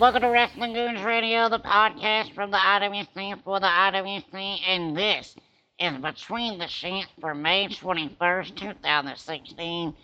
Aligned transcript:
Welcome 0.00 0.22
to 0.22 0.28
Wrestling 0.28 0.72
Goons 0.72 1.02
Radio, 1.02 1.50
the 1.50 1.58
podcast 1.58 2.34
from 2.34 2.50
the 2.50 2.56
IWC 2.56 3.44
for 3.44 3.60
the 3.60 3.66
IWC, 3.66 4.60
and 4.66 4.96
this 4.96 5.36
is 5.78 5.98
Between 5.98 6.58
the 6.58 6.68
Sheets 6.68 7.08
for 7.20 7.34
May 7.34 7.68
21st, 7.68 8.56
2016. 8.56 9.94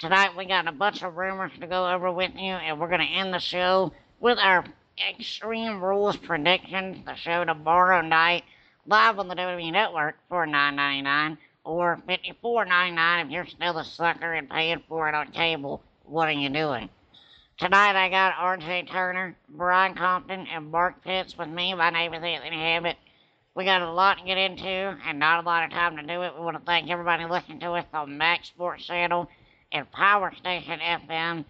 Tonight 0.00 0.36
we 0.36 0.46
got 0.46 0.66
a 0.66 0.72
bunch 0.72 1.04
of 1.04 1.16
rumors 1.16 1.52
to 1.60 1.68
go 1.68 1.88
over 1.88 2.10
with 2.10 2.32
you, 2.34 2.50
and 2.50 2.80
we're 2.80 2.88
going 2.88 2.98
to 2.98 3.06
end 3.06 3.32
the 3.32 3.38
show 3.38 3.92
with 4.18 4.38
our 4.38 4.64
Extreme 5.08 5.80
Rules 5.80 6.16
predictions. 6.16 7.06
The 7.06 7.14
show 7.14 7.44
tomorrow 7.44 8.00
night, 8.00 8.42
live 8.86 9.20
on 9.20 9.28
the 9.28 9.36
WWE 9.36 9.70
Network 9.70 10.16
for 10.28 10.48
$9.99 10.48 11.38
or 11.62 12.02
$54.99 12.08 13.24
if 13.24 13.30
you're 13.30 13.46
still 13.46 13.78
a 13.78 13.84
sucker 13.84 14.32
and 14.32 14.50
paying 14.50 14.82
for 14.88 15.08
it 15.08 15.14
on 15.14 15.30
cable. 15.30 15.80
What 16.06 16.26
are 16.26 16.32
you 16.32 16.48
doing? 16.48 16.88
Tonight 17.56 17.94
I 17.94 18.08
got 18.08 18.34
RJ 18.34 18.90
Turner, 18.90 19.36
Brian 19.48 19.94
Compton, 19.94 20.48
and 20.52 20.72
Mark 20.72 21.04
Pitts 21.04 21.38
with 21.38 21.48
me. 21.48 21.72
My 21.72 21.90
name 21.90 22.12
is 22.12 22.20
Anthony 22.20 22.56
Hammett. 22.56 22.96
We 23.54 23.64
got 23.64 23.80
a 23.80 23.92
lot 23.92 24.18
to 24.18 24.24
get 24.24 24.36
into 24.36 24.66
and 24.66 25.20
not 25.20 25.44
a 25.44 25.46
lot 25.46 25.62
of 25.62 25.70
time 25.70 25.96
to 25.96 26.02
do 26.02 26.22
it. 26.22 26.34
We 26.36 26.44
want 26.44 26.58
to 26.58 26.64
thank 26.64 26.90
everybody 26.90 27.26
listening 27.26 27.60
to 27.60 27.74
us 27.74 27.86
on 27.94 28.18
Max 28.18 28.48
Sports 28.48 28.84
Channel 28.84 29.28
and 29.70 29.88
Power 29.92 30.34
Station 30.34 30.80
FM. 30.80 31.44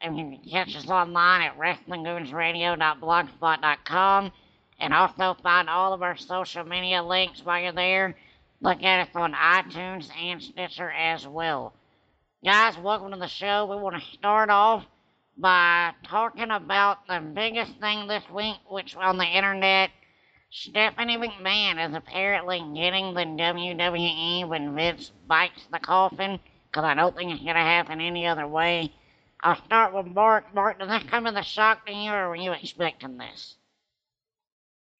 And 0.00 0.16
you 0.16 0.30
can 0.30 0.40
catch 0.50 0.74
us 0.74 0.88
online 0.88 1.42
at 1.42 1.58
WrestlingGoonsRadio.blogspot.com 1.58 4.32
and 4.78 4.94
also 4.94 5.36
find 5.42 5.68
all 5.68 5.92
of 5.92 6.02
our 6.02 6.16
social 6.16 6.64
media 6.64 7.02
links 7.02 7.44
while 7.44 7.60
you're 7.60 7.72
there. 7.72 8.16
Look 8.62 8.82
at 8.82 9.06
us 9.06 9.14
on 9.14 9.34
iTunes 9.34 10.08
and 10.16 10.42
Stitcher 10.42 10.90
as 10.90 11.26
well. 11.26 11.74
Guys, 12.42 12.78
welcome 12.78 13.10
to 13.10 13.18
the 13.18 13.28
show. 13.28 13.66
We 13.66 13.76
want 13.76 14.02
to 14.02 14.10
start 14.16 14.48
off 14.48 14.86
by 15.40 15.92
talking 16.04 16.50
about 16.50 17.06
the 17.06 17.20
biggest 17.20 17.72
thing 17.80 18.06
this 18.06 18.24
week, 18.30 18.58
which 18.68 18.94
on 18.94 19.16
the 19.16 19.24
internet, 19.24 19.90
Stephanie 20.50 21.16
McMahon 21.16 21.88
is 21.88 21.94
apparently 21.94 22.58
getting 22.74 23.14
the 23.14 23.24
WWE 23.24 24.46
when 24.48 24.74
Vince 24.74 25.12
bites 25.26 25.66
the 25.72 25.78
coffin, 25.78 26.38
because 26.66 26.84
I 26.84 26.94
don't 26.94 27.16
think 27.16 27.32
it's 27.32 27.42
going 27.42 27.54
to 27.54 27.60
happen 27.60 28.00
any 28.00 28.26
other 28.26 28.46
way. 28.46 28.92
I'll 29.42 29.62
start 29.64 29.94
with 29.94 30.06
Mark. 30.06 30.54
Mark, 30.54 30.78
did 30.78 30.90
this 30.90 31.04
come 31.04 31.26
as 31.26 31.34
a 31.34 31.42
shock 31.42 31.86
to 31.86 31.92
you, 31.92 32.10
or 32.10 32.28
were 32.28 32.36
you 32.36 32.52
expecting 32.52 33.16
this? 33.16 33.56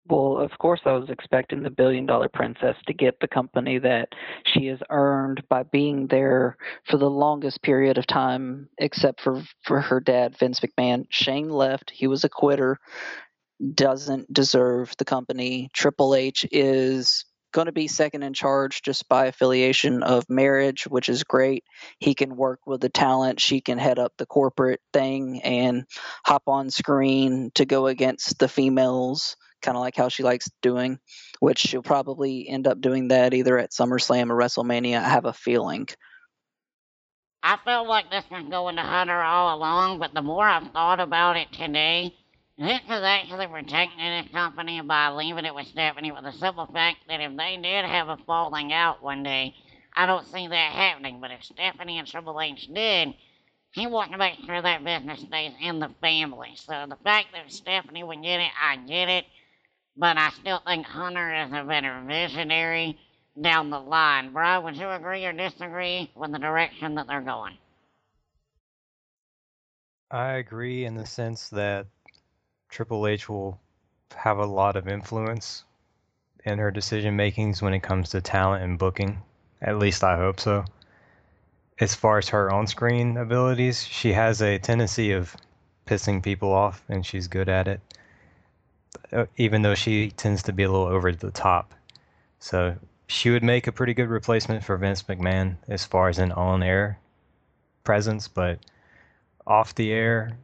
Well, 0.09 0.39
of 0.39 0.51
course, 0.59 0.81
I 0.87 0.93
was 0.93 1.11
expecting 1.11 1.63
the 1.63 1.71
billion 1.71 2.07
dollar 2.07 2.29
princess 2.29 2.77
to 2.87 2.93
get 2.93 3.21
the 3.21 3.29
company 3.29 3.79
that 3.79 4.09
she 4.45 4.67
has 4.67 4.81
earned 4.91 5.43
by 5.49 5.63
being 5.63 6.07
there 6.09 6.57
for 6.89 6.97
the 6.97 7.11
longest 7.11 7.63
period 7.63 7.99
of 7.99 8.07
time, 8.07 8.69
except 8.79 9.21
for, 9.21 9.43
for 9.63 9.81
her 9.81 10.01
dad, 10.01 10.37
Vince 10.39 10.61
McMahon. 10.61 11.05
Shane 11.11 11.51
left, 11.51 11.93
he 11.95 12.07
was 12.07 12.25
a 12.25 12.29
quitter, 12.29 12.79
doesn't 13.75 14.33
deserve 14.33 14.95
the 14.99 15.05
company. 15.05 15.69
Triple 15.75 16.15
H 16.15 16.47
is 16.51 17.25
going 17.53 17.67
to 17.67 17.73
be 17.73 17.89
second 17.89 18.23
in 18.23 18.33
charge 18.33 18.83
just 18.83 19.09
by 19.09 19.27
affiliation 19.27 20.03
of 20.03 20.25
marriage, 20.29 20.85
which 20.85 21.09
is 21.09 21.25
great. 21.25 21.65
He 21.99 22.15
can 22.15 22.37
work 22.37 22.61
with 22.67 22.81
the 22.81 22.89
talent. 22.89 23.41
She 23.41 23.61
can 23.61 23.79
head 23.79 23.99
up 23.99 24.13
the 24.17 24.27
corporate 24.27 24.81
thing 24.93 25.43
and 25.43 25.85
hop 26.25 26.45
on 26.47 26.71
screen 26.71 27.51
to 27.57 27.65
go 27.65 27.87
against 27.87 28.39
the 28.39 28.49
females 28.49 29.37
kind 29.61 29.77
of 29.77 29.83
like 29.83 29.97
how 29.97 30.09
she 30.09 30.23
likes 30.23 30.51
doing, 30.63 30.99
which 31.41 31.59
she'll 31.59 31.83
probably 31.83 32.49
end 32.49 32.67
up 32.67 32.81
doing 32.81 33.09
that 33.09 33.35
either 33.35 33.59
at 33.59 33.71
SummerSlam 33.71 34.31
or 34.31 34.37
WrestleMania. 34.37 34.99
I 34.99 35.09
have 35.09 35.25
a 35.25 35.33
feeling. 35.33 35.89
I 37.43 37.59
felt 37.65 37.89
like 37.89 38.11
this 38.11 38.25
was 38.31 38.45
going 38.51 38.77
to 38.77 38.83
Hunter 38.83 39.21
all 39.21 39.57
along, 39.57 39.99
but 39.99 40.13
the 40.13 40.23
more 40.23 40.45
I've 40.45 40.71
thought 40.73 41.01
about 41.01 41.37
it 41.37 41.51
today, 41.53 42.15
this 42.59 42.81
is 42.83 42.91
actually 42.91 43.47
protecting 43.47 43.99
this 43.99 44.31
company 44.31 44.83
by 44.83 45.09
leaving 45.09 45.47
it 45.47 45.55
with 45.55 45.67
Stephanie 45.69 46.13
with 46.13 46.25
the 46.25 46.33
simple 46.33 46.67
fact 46.67 46.99
that 47.09 47.21
if 47.21 47.35
they 47.35 47.57
did 47.57 47.87
have 47.87 48.09
a 48.09 48.19
falling 48.27 48.75
out 48.75 49.03
one 49.03 49.23
day, 49.23 49.55
I 49.95 50.05
don't 50.05 50.27
see 50.27 50.47
that 50.47 50.73
happening. 50.73 51.21
But 51.23 51.31
if 51.31 51.43
Stephanie 51.43 51.99
and 51.99 52.07
Triple 52.07 52.39
H 52.39 52.69
did, 52.73 53.15
he 53.73 53.87
wants 53.87 54.13
to 54.13 54.19
make 54.19 54.35
sure 54.45 54.61
that 54.61 54.85
business 54.85 55.21
stays 55.21 55.53
in 55.63 55.79
the 55.79 55.89
family. 56.03 56.51
So 56.57 56.85
the 56.89 56.99
fact 57.03 57.29
that 57.33 57.51
Stephanie 57.51 58.05
would 58.05 58.23
get 58.23 58.41
it, 58.41 58.51
I 58.61 58.77
get 58.77 59.09
it 59.09 59.25
but 59.97 60.17
I 60.17 60.31
still 60.41 60.61
think 60.67 60.87
Hunter 60.87 61.35
is 61.45 61.51
a 61.53 61.65
better 61.65 62.03
visionary 62.07 62.99
down 63.41 63.71
the 63.71 63.79
line. 63.79 64.33
Brian, 64.33 64.65
would 64.65 64.77
you 64.77 64.91
agree 64.91 65.25
or 65.27 65.33
disagree 65.33 66.11
with 66.15 66.33
the 66.33 66.39
direction 66.39 66.95
that 66.97 67.07
they're 67.07 67.21
going? 67.21 67.57
I 70.11 70.33
agree 70.33 70.85
in 70.85 70.95
the 70.95 71.07
sense 71.07 71.49
that 71.51 71.87
Triple 72.69 73.07
H 73.07 73.29
will 73.29 73.61
have 74.17 74.39
a 74.39 74.47
lot 74.47 74.77
of 74.77 74.89
influence 74.89 75.65
in 76.45 76.59
her 76.59 76.71
decision 76.71 77.17
makings 77.17 77.63
when 77.63 77.75
it 77.75 77.83
comes 77.83 78.11
to 78.11 78.21
talent 78.21 78.65
and 78.65 78.79
booking. 78.79 79.23
At 79.63 79.79
least 79.79 80.03
I 80.03 80.17
hope 80.17 80.41
so. 80.41 80.65
As 81.79 81.95
far 81.95 82.19
as 82.19 82.29
her 82.31 82.53
on 82.53 82.67
screen 82.67 83.17
abilities, 83.17 83.85
she 83.85 84.13
has 84.13 84.43
a 84.43 84.59
tendency 84.59 85.13
of 85.13 85.37
pissing 85.87 86.23
people 86.23 86.53
off, 86.53 86.83
and 86.89 87.05
she's 87.05 87.29
good 87.29 87.49
at 87.49 87.69
it. 87.69 87.81
Uh, 89.13 89.27
even 89.37 89.63
though 89.63 89.75
she 89.75 90.11
tends 90.13 90.43
to 90.45 90.53
be 90.53 90.63
a 90.63 90.71
little 90.71 90.87
over 90.87 91.13
the 91.13 91.31
top. 91.31 91.75
So 92.39 92.77
she 93.09 93.31
would 93.31 93.43
make 93.43 93.67
a 93.67 93.73
pretty 93.73 93.93
good 93.93 94.09
replacement 94.09 94.63
for 94.63 94.77
Vince 94.77 95.03
McMahon 95.03 95.57
as 95.69 95.85
far 95.85 96.09
as 96.09 96.19
an 96.19 96.31
on 96.33 96.63
air 96.63 96.99
presence, 97.83 98.29
but 98.29 98.61
off 99.47 99.75
the 99.75 99.93
air, 99.93 100.39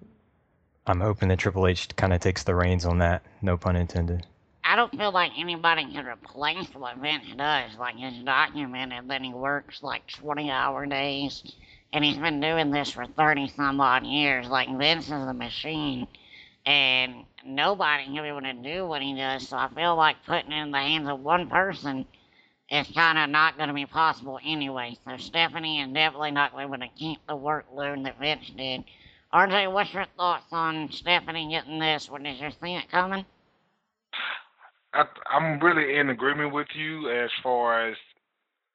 I'm 0.87 1.01
hoping 1.01 1.29
that 1.29 1.39
Triple 1.39 1.67
H 1.67 1.95
kind 1.95 2.13
of 2.13 2.21
takes 2.21 2.43
the 2.43 2.55
reins 2.55 2.85
on 2.85 2.99
that. 2.99 3.23
No 3.41 3.57
pun 3.57 3.77
intended. 3.77 4.27
I 4.65 4.75
don't 4.75 4.91
feel 4.91 5.13
like 5.13 5.31
anybody 5.39 5.85
can 5.93 6.07
replace 6.07 6.67
what 6.75 6.97
Vince 6.97 7.27
does. 7.37 7.77
Like, 7.79 7.95
it's 7.99 8.25
documented 8.25 9.09
that 9.09 9.23
he 9.23 9.33
works 9.33 9.81
like 9.83 10.09
20 10.09 10.51
hour 10.51 10.87
days, 10.87 11.55
and 11.93 12.05
he's 12.05 12.19
been 12.19 12.41
doing 12.41 12.73
this 12.73 12.91
for 12.91 13.07
30 13.07 13.49
some 13.49 13.81
odd 13.81 14.05
years. 14.05 14.49
Like, 14.49 14.69
Vince 14.77 15.07
is 15.07 15.13
a 15.13 15.33
machine 15.33 16.09
and 16.67 17.25
nobody 17.47 18.19
able 18.19 18.41
to 18.43 18.53
do 18.53 18.87
what 18.87 19.03
he 19.03 19.15
does. 19.15 19.49
So 19.49 19.57
I 19.57 19.69
feel 19.75 19.97
like 19.97 20.17
putting 20.27 20.53
it 20.53 20.63
in 20.63 20.71
the 20.71 20.79
hands 20.79 21.09
of 21.09 21.21
one 21.21 21.49
person 21.49 22.07
is 22.71 22.89
kind 22.89 23.19
of 23.19 23.31
not 23.31 23.57
going 23.57 23.69
to 23.69 23.75
be 23.75 23.87
possible 23.87 24.39
anyway. 24.45 24.97
So 25.07 25.17
Stephanie 25.17 25.81
is 25.81 25.93
definitely 25.93 26.33
not 26.33 26.53
going 26.53 26.81
to 26.81 26.89
keep 26.97 27.19
the 27.27 27.37
workload 27.37 28.05
that 28.05 28.19
Vince 28.19 28.51
did. 28.57 28.85
RJ, 29.33 29.73
what's 29.73 29.93
your 29.93 30.07
thoughts 30.17 30.47
on 30.53 30.91
Stephanie 30.91 31.49
getting 31.51 31.79
this? 31.79 32.11
What 32.11 32.23
did 32.23 32.39
you 32.41 32.51
see 32.63 32.75
it 32.75 32.91
coming? 32.91 33.25
I, 34.95 35.05
I'm 35.31 35.61
really 35.61 35.99
in 35.99 36.11
agreement 36.11 36.55
with 36.55 36.69
you 36.75 37.11
as 37.11 37.31
far 37.43 37.89
as 37.89 37.97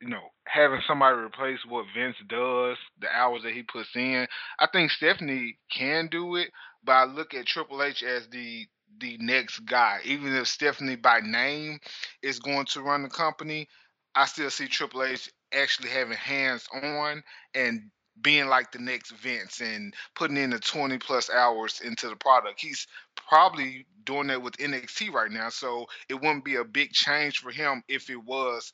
you 0.01 0.09
know 0.09 0.31
having 0.45 0.81
somebody 0.87 1.17
replace 1.17 1.59
what 1.67 1.85
Vince 1.95 2.17
does, 2.27 2.77
the 2.99 3.07
hours 3.13 3.43
that 3.43 3.53
he 3.53 3.63
puts 3.63 3.89
in. 3.95 4.27
I 4.59 4.67
think 4.67 4.91
Stephanie 4.91 5.57
can 5.71 6.07
do 6.07 6.35
it, 6.35 6.49
but 6.83 6.93
I 6.93 7.03
look 7.05 7.33
at 7.33 7.45
Triple 7.45 7.83
H 7.83 8.03
as 8.03 8.27
the 8.29 8.67
the 8.99 9.17
next 9.19 9.59
guy. 9.59 9.99
Even 10.03 10.35
if 10.35 10.47
Stephanie 10.47 10.95
by 10.95 11.21
name 11.21 11.79
is 12.21 12.39
going 12.39 12.65
to 12.67 12.81
run 12.81 13.03
the 13.03 13.09
company, 13.09 13.67
I 14.15 14.25
still 14.25 14.49
see 14.49 14.67
Triple 14.67 15.03
H 15.03 15.29
actually 15.53 15.89
having 15.89 16.17
hands 16.17 16.67
on 16.73 17.23
and 17.53 17.91
being 18.21 18.47
like 18.47 18.71
the 18.71 18.79
next 18.79 19.11
Vince 19.11 19.61
and 19.61 19.93
putting 20.15 20.37
in 20.37 20.51
the 20.51 20.59
20 20.59 20.97
plus 20.99 21.29
hours 21.29 21.81
into 21.83 22.07
the 22.07 22.15
product. 22.15 22.59
He's 22.59 22.85
probably 23.15 23.85
doing 24.05 24.27
that 24.27 24.41
with 24.41 24.57
NXT 24.57 25.11
right 25.11 25.31
now, 25.31 25.49
so 25.49 25.85
it 26.09 26.15
wouldn't 26.15 26.45
be 26.45 26.55
a 26.55 26.63
big 26.63 26.91
change 26.91 27.39
for 27.39 27.51
him 27.51 27.83
if 27.87 28.09
it 28.09 28.23
was 28.23 28.73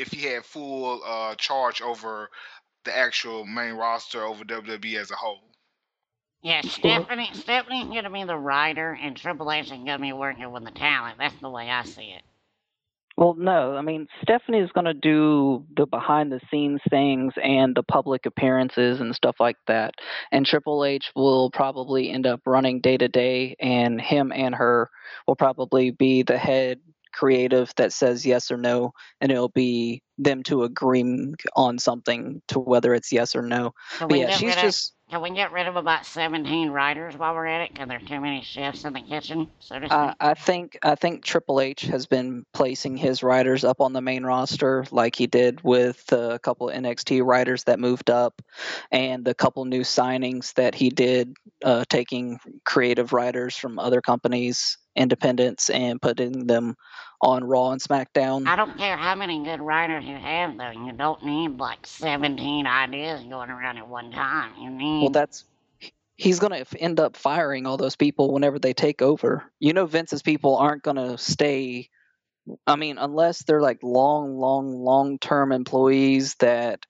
if 0.00 0.12
he 0.12 0.26
had 0.26 0.44
full 0.44 1.02
uh, 1.04 1.34
charge 1.36 1.82
over 1.82 2.30
the 2.84 2.96
actual 2.96 3.44
main 3.44 3.74
roster 3.74 4.24
over 4.24 4.44
WWE 4.44 4.98
as 4.98 5.10
a 5.10 5.16
whole. 5.16 5.40
Yeah, 6.42 6.62
Stephanie, 6.62 7.30
Stephanie's 7.34 7.92
gonna 7.94 8.10
be 8.10 8.24
the 8.24 8.36
writer, 8.36 8.98
and 9.00 9.14
Triple 9.14 9.52
H 9.52 9.66
is 9.66 9.72
gonna 9.72 9.98
be 9.98 10.14
working 10.14 10.50
with 10.50 10.64
the 10.64 10.70
talent. 10.70 11.18
That's 11.18 11.38
the 11.40 11.50
way 11.50 11.68
I 11.68 11.84
see 11.84 12.14
it. 12.16 12.22
Well, 13.20 13.34
no, 13.34 13.76
I 13.76 13.82
mean 13.82 14.08
Stephanie's 14.22 14.70
going 14.72 14.86
to 14.86 14.94
do 14.94 15.66
the 15.76 15.84
behind 15.84 16.32
the 16.32 16.40
scenes 16.50 16.80
things 16.88 17.34
and 17.42 17.74
the 17.74 17.82
public 17.82 18.24
appearances 18.24 18.98
and 18.98 19.14
stuff 19.14 19.36
like 19.38 19.58
that. 19.66 19.92
And 20.32 20.46
Triple 20.46 20.86
H 20.86 21.10
will 21.14 21.50
probably 21.50 22.10
end 22.10 22.26
up 22.26 22.40
running 22.46 22.80
day 22.80 22.96
to 22.96 23.08
day, 23.08 23.56
and 23.60 24.00
him 24.00 24.32
and 24.32 24.54
her 24.54 24.88
will 25.28 25.36
probably 25.36 25.90
be 25.90 26.22
the 26.22 26.38
head 26.38 26.80
creative 27.12 27.72
that 27.76 27.92
says 27.92 28.24
yes 28.24 28.50
or 28.50 28.56
no, 28.56 28.92
and 29.20 29.30
it'll 29.30 29.48
be 29.48 30.02
them 30.18 30.42
to 30.44 30.64
agreeing 30.64 31.34
on 31.56 31.78
something 31.78 32.42
to 32.48 32.58
whether 32.58 32.94
it's 32.94 33.12
yes 33.12 33.34
or 33.34 33.42
no. 33.42 33.74
But 33.98 34.18
yeah, 34.18 34.30
she's 34.30 34.54
of- 34.56 34.60
just 34.60 34.94
can 35.10 35.22
we 35.22 35.30
get 35.30 35.50
rid 35.50 35.66
of 35.66 35.74
about 35.74 36.06
17 36.06 36.70
writers 36.70 37.16
while 37.16 37.34
we're 37.34 37.46
at 37.46 37.62
it? 37.62 37.72
Because 37.72 37.88
there's 37.88 38.04
too 38.04 38.20
many 38.20 38.42
chefs 38.42 38.84
in 38.84 38.92
the 38.92 39.00
kitchen, 39.00 39.48
so 39.58 39.80
to 39.80 39.88
speak. 39.88 39.92
Uh, 39.92 40.14
I 40.20 40.34
think 40.34 40.78
I 40.84 40.94
think 40.94 41.24
Triple 41.24 41.60
H 41.60 41.82
has 41.82 42.06
been 42.06 42.46
placing 42.54 42.96
his 42.96 43.24
writers 43.24 43.64
up 43.64 43.80
on 43.80 43.92
the 43.92 44.00
main 44.00 44.22
roster, 44.22 44.84
like 44.92 45.16
he 45.16 45.26
did 45.26 45.64
with 45.64 46.12
a 46.12 46.38
couple 46.38 46.68
NXT 46.68 47.24
writers 47.24 47.64
that 47.64 47.80
moved 47.80 48.08
up, 48.08 48.40
and 48.92 49.24
the 49.24 49.34
couple 49.34 49.64
new 49.64 49.80
signings 49.80 50.54
that 50.54 50.76
he 50.76 50.90
did, 50.90 51.34
uh, 51.64 51.84
taking 51.88 52.38
creative 52.64 53.12
writers 53.12 53.56
from 53.56 53.80
other 53.80 54.00
companies, 54.00 54.78
independents, 54.96 55.70
and 55.70 56.00
putting 56.00 56.46
them 56.46 56.76
on 57.20 57.44
Raw 57.44 57.72
and 57.72 57.80
SmackDown. 57.80 58.46
I 58.46 58.56
don't 58.56 58.76
care 58.78 58.96
how 58.96 59.14
many 59.14 59.44
good 59.44 59.60
writers 59.60 60.04
you 60.04 60.16
have, 60.16 60.56
though. 60.56 60.70
You 60.70 60.92
don't 60.92 61.24
need 61.24 61.58
like 61.58 61.86
17 61.86 62.66
ideas 62.66 63.22
going 63.24 63.50
around 63.50 63.78
at 63.78 63.88
one 63.88 64.10
time. 64.10 64.52
You 64.58 64.70
need. 64.70 65.00
Well, 65.02 65.10
that's 65.10 65.44
he's 66.20 66.38
going 66.38 66.64
to 66.64 66.78
end 66.78 67.00
up 67.00 67.16
firing 67.16 67.66
all 67.66 67.78
those 67.78 67.96
people 67.96 68.32
whenever 68.32 68.58
they 68.58 68.74
take 68.74 69.00
over. 69.00 69.42
You 69.58 69.72
know, 69.72 69.86
Vince's 69.86 70.22
people 70.22 70.56
aren't 70.56 70.82
going 70.82 70.98
to 70.98 71.16
stay. 71.16 71.88
I 72.66 72.76
mean, 72.76 72.98
unless 72.98 73.42
they're 73.44 73.62
like 73.62 73.78
long, 73.82 74.36
long, 74.36 74.74
long 74.74 75.18
term 75.18 75.50
employees 75.50 76.34
that 76.36 76.84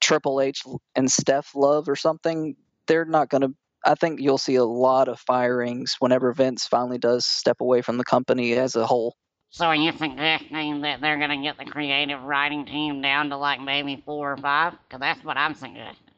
Triple 0.00 0.40
H 0.40 0.62
and 0.96 1.10
Steph 1.10 1.54
love 1.54 1.88
or 1.88 1.96
something, 1.96 2.56
they're 2.86 3.04
not 3.04 3.28
going 3.28 3.42
to. 3.42 3.54
I 3.84 3.94
think 3.94 4.20
you'll 4.20 4.38
see 4.38 4.56
a 4.56 4.64
lot 4.64 5.08
of 5.08 5.20
firings 5.20 5.96
whenever 5.98 6.32
Vince 6.32 6.66
finally 6.66 6.98
does 6.98 7.26
step 7.26 7.60
away 7.60 7.82
from 7.82 7.98
the 7.98 8.04
company 8.04 8.52
as 8.52 8.76
a 8.76 8.86
whole. 8.86 9.16
So 9.50 9.66
are 9.66 9.76
you 9.76 9.92
suggesting 9.92 10.80
that 10.80 11.00
they're 11.00 11.18
gonna 11.18 11.42
get 11.42 11.58
the 11.58 11.66
creative 11.66 12.22
writing 12.22 12.64
team 12.64 13.02
down 13.02 13.30
to 13.30 13.36
like 13.36 13.60
maybe 13.60 14.02
four 14.04 14.32
or 14.32 14.36
five? 14.36 14.74
Because 14.88 15.00
that's 15.00 15.22
what 15.24 15.36
I'm 15.36 15.54
suggesting. 15.54 16.08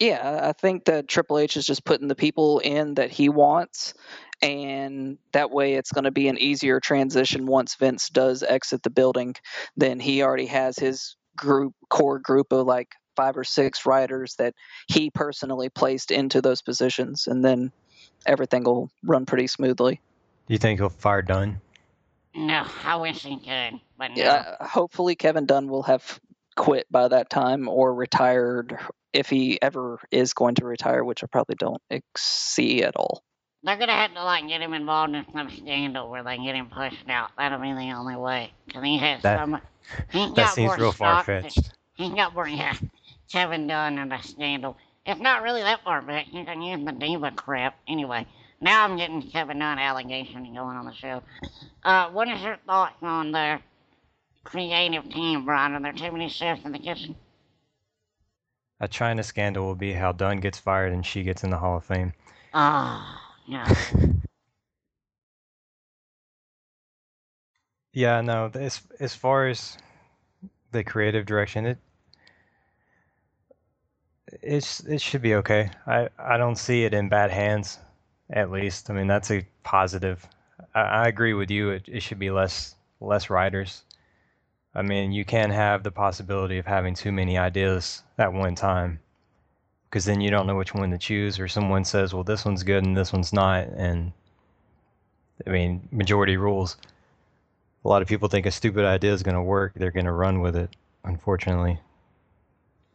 Yeah, 0.00 0.40
I 0.42 0.52
think 0.52 0.86
that 0.86 1.08
Triple 1.08 1.38
H 1.38 1.58
is 1.58 1.66
just 1.66 1.84
putting 1.84 2.08
the 2.08 2.14
people 2.14 2.58
in 2.60 2.94
that 2.94 3.10
he 3.10 3.28
wants, 3.28 3.92
and 4.40 5.18
that 5.32 5.50
way 5.50 5.74
it's 5.74 5.92
going 5.92 6.04
to 6.04 6.10
be 6.10 6.28
an 6.28 6.38
easier 6.38 6.80
transition 6.80 7.46
once 7.46 7.74
Vince 7.74 8.08
does 8.08 8.42
exit 8.42 8.82
the 8.82 8.88
building. 8.88 9.34
Then 9.76 10.00
he 10.00 10.22
already 10.22 10.46
has 10.46 10.78
his 10.78 11.16
group, 11.36 11.74
core 11.90 12.18
group 12.18 12.50
of 12.50 12.66
like 12.66 12.88
five 13.20 13.36
or 13.36 13.44
six 13.44 13.84
writers 13.84 14.34
that 14.36 14.54
he 14.88 15.10
personally 15.10 15.68
placed 15.68 16.10
into 16.10 16.40
those 16.40 16.62
positions, 16.62 17.26
and 17.26 17.44
then 17.44 17.70
everything 18.24 18.64
will 18.64 18.90
run 19.04 19.26
pretty 19.26 19.46
smoothly. 19.46 20.00
Do 20.46 20.54
you 20.54 20.58
think 20.58 20.80
he'll 20.80 20.88
fire 20.88 21.20
Dunn? 21.20 21.60
No, 22.34 22.64
I 22.84 22.96
wish 22.96 23.22
he 23.22 23.36
could, 23.36 23.78
but 23.98 24.12
no. 24.12 24.14
Yeah, 24.16 24.54
hopefully 24.60 25.16
Kevin 25.16 25.44
Dunn 25.44 25.68
will 25.68 25.82
have 25.82 26.18
quit 26.56 26.86
by 26.90 27.08
that 27.08 27.28
time 27.28 27.68
or 27.68 27.94
retired 27.94 28.78
if 29.12 29.28
he 29.28 29.60
ever 29.60 30.00
is 30.10 30.32
going 30.32 30.54
to 30.54 30.64
retire, 30.64 31.04
which 31.04 31.22
I 31.22 31.26
probably 31.26 31.56
don't 31.56 31.82
ex- 31.90 32.22
see 32.22 32.82
at 32.82 32.96
all. 32.96 33.22
They're 33.62 33.76
gonna 33.76 33.92
have 33.92 34.14
to 34.14 34.24
like 34.24 34.48
get 34.48 34.62
him 34.62 34.72
involved 34.72 35.14
in 35.14 35.26
some 35.34 35.50
scandal 35.50 36.08
where 36.08 36.22
they 36.22 36.38
get 36.38 36.54
him 36.54 36.70
pushed 36.70 37.08
out. 37.10 37.32
That'll 37.36 37.58
be 37.60 37.72
the 37.74 37.92
only 37.92 38.16
way. 38.16 38.52
Cause 38.72 38.82
he 38.82 38.96
has 38.96 39.20
That- 39.22 39.40
so 39.40 39.46
much. 39.46 39.62
He 40.10 40.26
That 40.26 40.36
got 40.36 40.54
seems 40.54 40.68
more 40.68 40.76
real 40.78 40.92
far 40.92 41.22
fetched. 41.24 41.72
He 41.94 42.08
got 42.10 42.32
more, 42.34 42.48
yeah. 42.48 42.74
Kevin 43.30 43.66
Dunn 43.66 43.98
and 43.98 44.12
a 44.12 44.22
scandal. 44.22 44.76
It's 45.06 45.20
not 45.20 45.42
really 45.42 45.62
that 45.62 45.82
far 45.84 46.02
back. 46.02 46.26
You 46.32 46.44
can 46.44 46.62
use 46.62 46.84
the 46.84 46.92
diva 46.92 47.30
crap. 47.30 47.78
Anyway, 47.88 48.26
now 48.60 48.84
I'm 48.84 48.96
getting 48.96 49.22
Kevin 49.22 49.58
Dunn 49.58 49.78
allegation 49.78 50.44
going 50.44 50.76
on 50.76 50.84
the 50.84 50.94
show. 50.94 51.22
Uh, 51.82 52.10
what 52.10 52.28
is 52.28 52.40
your 52.42 52.58
thoughts 52.66 52.96
on 53.02 53.32
the 53.32 53.60
creative 54.44 55.08
team, 55.10 55.44
Brian? 55.44 55.74
Are 55.74 55.80
there 55.80 55.92
too 55.92 56.12
many 56.12 56.28
chefs 56.28 56.64
in 56.64 56.72
the 56.72 56.78
kitchen? 56.78 57.14
A 58.80 58.88
Chyna 58.88 59.24
scandal 59.24 59.66
will 59.66 59.74
be 59.74 59.92
how 59.92 60.12
Dunn 60.12 60.40
gets 60.40 60.58
fired 60.58 60.92
and 60.92 61.04
she 61.04 61.22
gets 61.22 61.44
in 61.44 61.50
the 61.50 61.58
Hall 61.58 61.76
of 61.76 61.84
Fame. 61.84 62.12
Oh, 62.54 63.18
no. 63.48 63.64
Yeah, 67.92 68.20
no. 68.20 68.50
As 68.54 68.80
as 69.00 69.14
far 69.14 69.48
as 69.48 69.76
the 70.70 70.84
creative 70.84 71.26
direction, 71.26 71.66
it 71.66 71.78
it's 74.42 74.80
it 74.80 75.00
should 75.00 75.22
be 75.22 75.34
okay. 75.36 75.70
I 75.86 76.08
I 76.18 76.36
don't 76.36 76.56
see 76.56 76.84
it 76.84 76.94
in 76.94 77.08
bad 77.08 77.30
hands, 77.30 77.78
at 78.30 78.50
least. 78.50 78.90
I 78.90 78.94
mean, 78.94 79.06
that's 79.06 79.30
a 79.30 79.46
positive. 79.62 80.26
I, 80.74 80.80
I 80.80 81.08
agree 81.08 81.34
with 81.34 81.50
you. 81.50 81.70
It 81.70 81.84
it 81.88 82.00
should 82.02 82.18
be 82.18 82.30
less 82.30 82.74
less 83.00 83.30
writers. 83.30 83.84
I 84.74 84.82
mean, 84.82 85.12
you 85.12 85.24
can 85.24 85.50
have 85.50 85.82
the 85.82 85.90
possibility 85.90 86.58
of 86.58 86.66
having 86.66 86.94
too 86.94 87.10
many 87.12 87.36
ideas 87.36 88.02
at 88.18 88.32
one 88.32 88.54
time, 88.54 89.00
because 89.88 90.04
then 90.04 90.20
you 90.20 90.30
don't 90.30 90.46
know 90.46 90.56
which 90.56 90.74
one 90.74 90.90
to 90.92 90.98
choose, 90.98 91.40
or 91.40 91.48
someone 91.48 91.84
says, 91.84 92.14
"Well, 92.14 92.24
this 92.24 92.44
one's 92.44 92.62
good 92.62 92.84
and 92.84 92.96
this 92.96 93.12
one's 93.12 93.32
not," 93.32 93.66
and 93.68 94.12
I 95.46 95.50
mean, 95.50 95.88
majority 95.90 96.36
rules 96.36 96.76
a 97.84 97.88
lot 97.88 98.02
of 98.02 98.08
people 98.08 98.28
think 98.28 98.46
a 98.46 98.50
stupid 98.50 98.84
idea 98.84 99.12
is 99.12 99.22
going 99.22 99.34
to 99.34 99.42
work 99.42 99.72
they're 99.74 99.90
going 99.90 100.06
to 100.06 100.12
run 100.12 100.40
with 100.40 100.56
it 100.56 100.70
unfortunately 101.04 101.78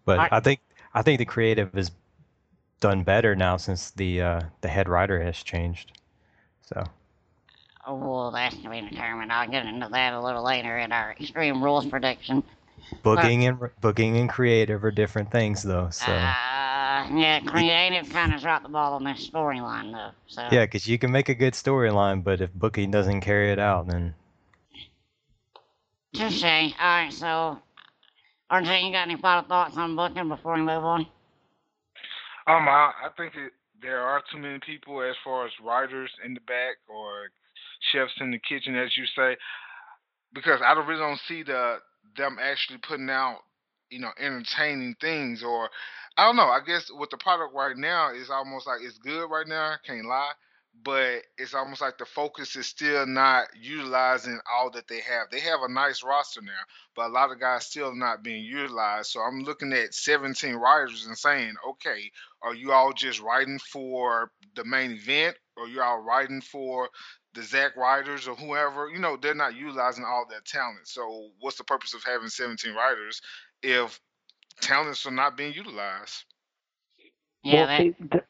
but 0.05 0.19
I- 0.19 0.29
I, 0.33 0.39
think 0.39 0.59
i 0.95 1.01
think 1.03 1.19
the 1.19 1.25
creative 1.25 1.77
is 1.77 1.91
done 2.79 3.03
better 3.03 3.35
now 3.35 3.57
since 3.57 3.91
the 3.91 4.21
uh, 4.21 4.41
the 4.61 4.67
head 4.69 4.89
writer 4.89 5.21
has 5.21 5.43
changed 5.43 5.91
so 6.61 6.83
Oh, 7.87 7.93
well, 7.95 8.31
that's 8.31 8.57
to 8.57 8.69
be 8.69 8.81
determined. 8.81 9.31
I'll 9.31 9.47
get 9.47 9.65
into 9.65 9.87
that 9.89 10.13
a 10.13 10.21
little 10.21 10.43
later 10.43 10.77
in 10.79 10.91
our 10.91 11.11
Extreme 11.19 11.63
Rules 11.63 11.85
prediction. 11.85 12.43
booking 13.03 13.45
and 13.45 13.57
booking 13.81 14.17
and 14.17 14.29
creative 14.29 14.83
are 14.83 14.91
different 14.91 15.31
things 15.31 15.63
though 15.63 15.89
so 15.89 16.11
Uh, 16.11 17.07
yeah, 17.13 17.39
creative 17.45 18.09
kind 18.09 18.33
of 18.33 18.41
dropped 18.41 18.63
the 18.63 18.69
ball 18.69 18.93
on 18.93 19.03
this 19.03 19.29
storyline, 19.29 19.91
though. 19.91 20.11
So 20.27 20.41
yeah 20.51 20.65
because 20.65 20.87
you 20.87 20.97
can 20.97 21.11
make 21.11 21.29
a 21.29 21.35
good 21.35 21.53
storyline 21.53 22.23
but 22.23 22.41
if 22.41 22.53
booking 22.53 22.91
doesn't 22.91 23.21
carry 23.21 23.51
it 23.51 23.59
out 23.59 23.87
then 23.87 24.15
Touche. 26.13 26.43
All 26.43 26.71
right, 26.79 27.13
so 27.13 27.61
RJ, 28.51 28.85
you 28.85 28.91
got 28.91 29.09
any 29.09 29.17
final 29.19 29.47
thoughts 29.47 29.77
on 29.77 29.95
booking 29.95 30.29
before 30.29 30.53
we 30.55 30.61
move 30.61 30.83
on? 30.83 31.01
Um, 32.47 32.67
I, 32.67 32.91
I 33.05 33.09
think 33.17 33.33
there 33.81 34.01
are 34.01 34.21
too 34.31 34.37
many 34.37 34.59
people 34.65 35.01
as 35.01 35.15
far 35.23 35.45
as 35.45 35.51
writers 35.63 36.11
in 36.23 36.33
the 36.35 36.39
back 36.41 36.77
or 36.87 37.29
chefs 37.91 38.13
in 38.19 38.31
the 38.31 38.39
kitchen, 38.39 38.75
as 38.75 38.95
you 38.95 39.05
say, 39.15 39.35
because 40.33 40.59
I 40.65 40.73
really 40.73 40.99
don't 40.99 41.19
see 41.27 41.43
the 41.43 41.77
them 42.17 42.37
actually 42.39 42.77
putting 42.87 43.09
out, 43.09 43.39
you 43.89 43.99
know, 43.99 44.11
entertaining 44.19 44.95
things 45.01 45.43
or 45.43 45.69
I 46.17 46.25
don't 46.25 46.35
know. 46.35 46.47
I 46.47 46.59
guess 46.65 46.89
with 46.97 47.09
the 47.09 47.17
product 47.17 47.53
right 47.53 47.75
now 47.75 48.13
is 48.13 48.29
almost 48.29 48.67
like 48.67 48.79
it's 48.81 48.97
good 48.99 49.27
right 49.27 49.47
now. 49.47 49.73
I 49.73 49.77
Can't 49.85 50.05
lie. 50.05 50.31
But 50.83 51.23
it's 51.37 51.53
almost 51.53 51.81
like 51.81 51.97
the 51.97 52.05
focus 52.05 52.55
is 52.55 52.67
still 52.67 53.05
not 53.07 53.47
utilizing 53.59 54.39
all 54.51 54.71
that 54.71 54.87
they 54.87 55.01
have. 55.01 55.29
They 55.31 55.39
have 55.41 55.61
a 55.63 55.71
nice 55.71 56.03
roster 56.03 56.41
now, 56.41 56.51
but 56.95 57.07
a 57.07 57.13
lot 57.13 57.31
of 57.31 57.39
guys 57.39 57.65
still 57.67 57.95
not 57.95 58.23
being 58.23 58.43
utilized. 58.43 59.11
So 59.11 59.21
I'm 59.21 59.41
looking 59.41 59.73
at 59.73 59.93
17 59.95 60.55
writers 60.55 61.05
and 61.07 61.17
saying, 61.17 61.53
okay, 61.71 62.11
are 62.43 62.55
you 62.55 62.71
all 62.71 62.93
just 62.93 63.21
writing 63.21 63.59
for 63.59 64.31
the 64.55 64.65
main 64.65 64.91
event 64.91 65.37
or 65.57 65.67
you 65.67 65.81
all 65.81 65.99
writing 65.99 66.41
for 66.41 66.89
the 67.35 67.43
Zach 67.43 67.75
writers 67.77 68.27
or 68.27 68.35
whoever 68.35 68.89
you 68.89 68.99
know 68.99 69.17
they're 69.17 69.35
not 69.35 69.55
utilizing 69.55 70.05
all 70.05 70.25
their 70.29 70.41
talent 70.45 70.87
so 70.87 71.29
what's 71.39 71.57
the 71.57 71.63
purpose 71.65 71.93
of 71.93 72.03
having 72.03 72.29
17 72.29 72.73
writers 72.73 73.21
if 73.63 73.99
talents 74.61 75.05
are 75.05 75.11
not 75.11 75.37
being 75.37 75.53
utilized 75.53 76.25
Yeah, 77.43 77.65
well, 77.65 77.67
that, 77.67 77.77
see, 77.77 77.95
th- 78.11 78.23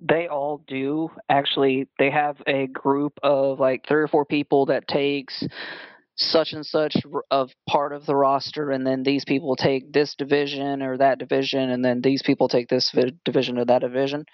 they 0.00 0.28
all 0.28 0.62
do 0.66 1.10
actually. 1.28 1.88
They 1.98 2.10
have 2.10 2.40
a 2.46 2.66
group 2.66 3.18
of 3.22 3.60
like 3.60 3.86
three 3.86 4.02
or 4.02 4.08
four 4.08 4.24
people 4.24 4.66
that 4.66 4.88
takes 4.88 5.44
such 6.16 6.52
and 6.52 6.66
such 6.66 6.96
of 7.30 7.52
part 7.68 7.92
of 7.92 8.04
the 8.04 8.16
roster, 8.16 8.70
and 8.70 8.86
then 8.86 9.02
these 9.04 9.24
people 9.24 9.54
take 9.54 9.92
this 9.92 10.16
division 10.16 10.82
or 10.82 10.98
that 10.98 11.18
division, 11.18 11.70
and 11.70 11.84
then 11.84 12.00
these 12.00 12.22
people 12.22 12.48
take 12.48 12.68
this 12.68 12.92
division 13.24 13.58
or 13.58 13.64
that 13.64 13.82
division. 13.82 14.24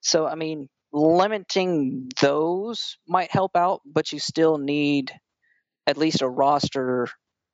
So, 0.00 0.26
I 0.26 0.36
mean, 0.36 0.68
limiting 0.92 2.08
those 2.20 2.96
might 3.06 3.30
help 3.30 3.56
out, 3.56 3.82
but 3.84 4.10
you 4.10 4.18
still 4.18 4.56
need 4.56 5.12
at 5.86 5.98
least 5.98 6.22
a 6.22 6.28
roster 6.28 7.08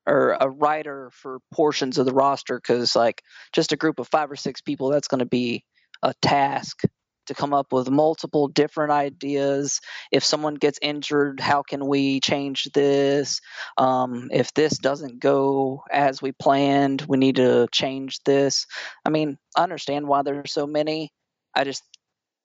or 0.06 0.36
a 0.40 0.48
writer 0.48 1.10
for 1.12 1.38
portions 1.52 1.98
of 1.98 2.06
the 2.06 2.12
roster 2.12 2.60
because, 2.60 2.94
like, 2.94 3.22
just 3.52 3.72
a 3.72 3.76
group 3.76 3.98
of 3.98 4.06
five 4.08 4.30
or 4.30 4.36
six 4.36 4.60
people, 4.60 4.90
that's 4.90 5.08
going 5.08 5.20
to 5.20 5.26
be 5.26 5.64
a 6.02 6.14
task 6.22 6.82
to 7.26 7.34
come 7.34 7.52
up 7.52 7.72
with 7.72 7.90
multiple 7.90 8.48
different 8.48 8.92
ideas. 8.92 9.80
If 10.12 10.24
someone 10.24 10.54
gets 10.54 10.78
injured, 10.82 11.40
how 11.40 11.62
can 11.62 11.86
we 11.86 12.20
change 12.20 12.64
this? 12.74 13.40
Um, 13.76 14.28
if 14.32 14.52
this 14.54 14.78
doesn't 14.78 15.20
go 15.20 15.82
as 15.90 16.20
we 16.20 16.32
planned, 16.32 17.02
we 17.08 17.16
need 17.18 17.36
to 17.36 17.68
change 17.72 18.20
this. 18.24 18.66
I 19.04 19.10
mean, 19.10 19.38
I 19.56 19.62
understand 19.62 20.06
why 20.06 20.22
there's 20.22 20.52
so 20.52 20.66
many. 20.66 21.12
I 21.54 21.64
just 21.64 21.82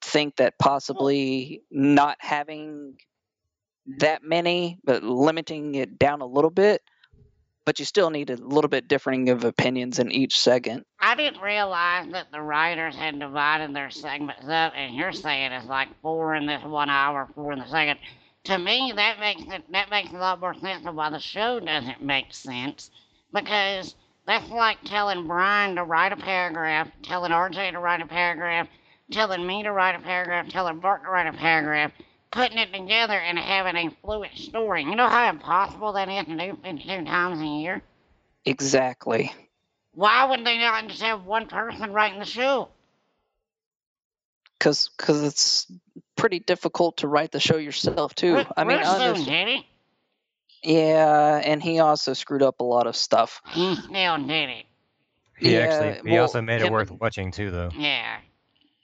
think 0.01 0.38
that 0.38 0.57
possibly 0.59 1.62
not 1.71 2.17
having 2.19 2.98
that 3.98 4.24
many, 4.24 4.79
but 4.83 5.03
limiting 5.03 5.75
it 5.75 5.98
down 5.98 6.21
a 6.21 6.25
little 6.25 6.51
bit, 6.51 6.81
but 7.69 7.77
you 7.77 7.85
still 7.85 8.09
need 8.09 8.31
a 8.31 8.35
little 8.35 8.67
bit 8.67 8.88
differing 8.88 9.29
of 9.29 9.43
opinions 9.43 9.99
in 9.99 10.11
each 10.11 10.39
segment. 10.39 10.88
I 10.99 11.13
didn't 11.13 11.39
realize 11.39 12.11
that 12.13 12.31
the 12.31 12.41
writers 12.41 12.95
had 12.95 13.19
divided 13.19 13.75
their 13.75 13.91
segments 13.91 14.49
up, 14.49 14.73
and 14.75 14.95
you're 14.95 15.11
saying 15.11 15.51
it's 15.51 15.67
like 15.67 15.89
four 16.01 16.33
in 16.33 16.47
this 16.47 16.63
one 16.63 16.89
hour, 16.89 17.29
four 17.35 17.53
in 17.53 17.59
the 17.59 17.67
second. 17.67 17.99
To 18.45 18.57
me, 18.57 18.91
that 18.95 19.19
makes 19.19 19.43
it 19.43 19.71
that 19.71 19.91
makes 19.91 20.09
a 20.09 20.17
lot 20.17 20.39
more 20.39 20.55
sense 20.55 20.83
of 20.88 20.95
why 20.95 21.11
the 21.11 21.19
show 21.19 21.59
doesn't 21.59 22.01
make 22.01 22.33
sense, 22.33 22.89
because 23.31 23.93
that's 24.25 24.49
like 24.49 24.81
telling 24.85 25.27
Brian 25.27 25.75
to 25.75 25.83
write 25.83 26.11
a 26.11 26.17
paragraph, 26.17 26.88
telling 27.03 27.31
RJ 27.31 27.73
to 27.73 27.79
write 27.79 28.01
a 28.01 28.07
paragraph, 28.07 28.67
telling 29.11 29.45
me 29.45 29.61
to 29.61 29.71
write 29.71 29.93
a 29.93 29.99
paragraph, 29.99 30.49
telling 30.49 30.79
Bart 30.79 31.03
to 31.03 31.11
write 31.11 31.27
a 31.27 31.38
paragraph, 31.38 31.91
putting 32.31 32.57
it 32.57 32.71
together 32.74 33.13
and 33.13 33.38
having 33.38 33.88
a 33.88 33.91
fluid 34.01 34.31
story. 34.36 34.83
You 34.83 34.95
know 34.95 35.09
how 35.09 35.29
impossible 35.29 35.93
that 35.93 36.09
is 36.09 36.25
to 36.25 36.38
do 36.38 36.57
52 36.62 37.05
times 37.05 37.39
a 37.41 37.45
year? 37.45 37.81
Exactly. 38.45 39.31
Why 39.93 40.25
wouldn't 40.25 40.45
they 40.45 40.57
not 40.57 40.88
just 40.88 41.01
have 41.01 41.25
one 41.25 41.48
person 41.48 41.91
writing 41.91 42.19
the 42.19 42.25
show? 42.25 42.69
Because 44.57 44.89
cause 44.98 45.24
it's 45.24 45.71
pretty 46.15 46.39
difficult 46.39 46.98
to 46.98 47.07
write 47.07 47.31
the 47.31 47.39
show 47.39 47.57
yourself, 47.57 48.13
too. 48.13 48.36
Rick, 48.36 48.48
I 48.57 48.63
mean, 48.65 48.77
Rick 48.77 48.86
soon 48.86 49.01
understand. 49.01 49.48
did 49.48 49.48
it. 49.59 49.65
Yeah, 50.62 51.41
and 51.43 51.63
he 51.63 51.79
also 51.79 52.13
screwed 52.13 52.43
up 52.43 52.59
a 52.59 52.65
lot 52.65 52.86
of 52.86 52.95
stuff. 52.95 53.41
He 53.48 53.75
still 53.75 54.17
did 54.17 54.50
it. 54.50 54.65
He 55.38 55.53
Yeah, 55.53 55.59
actually 55.59 56.09
he 56.09 56.15
well, 56.15 56.24
also 56.24 56.41
made 56.41 56.62
it 56.62 56.69
worth 56.69 56.91
watching 56.91 57.31
too, 57.31 57.50
though. 57.50 57.69
Yeah. 57.77 58.17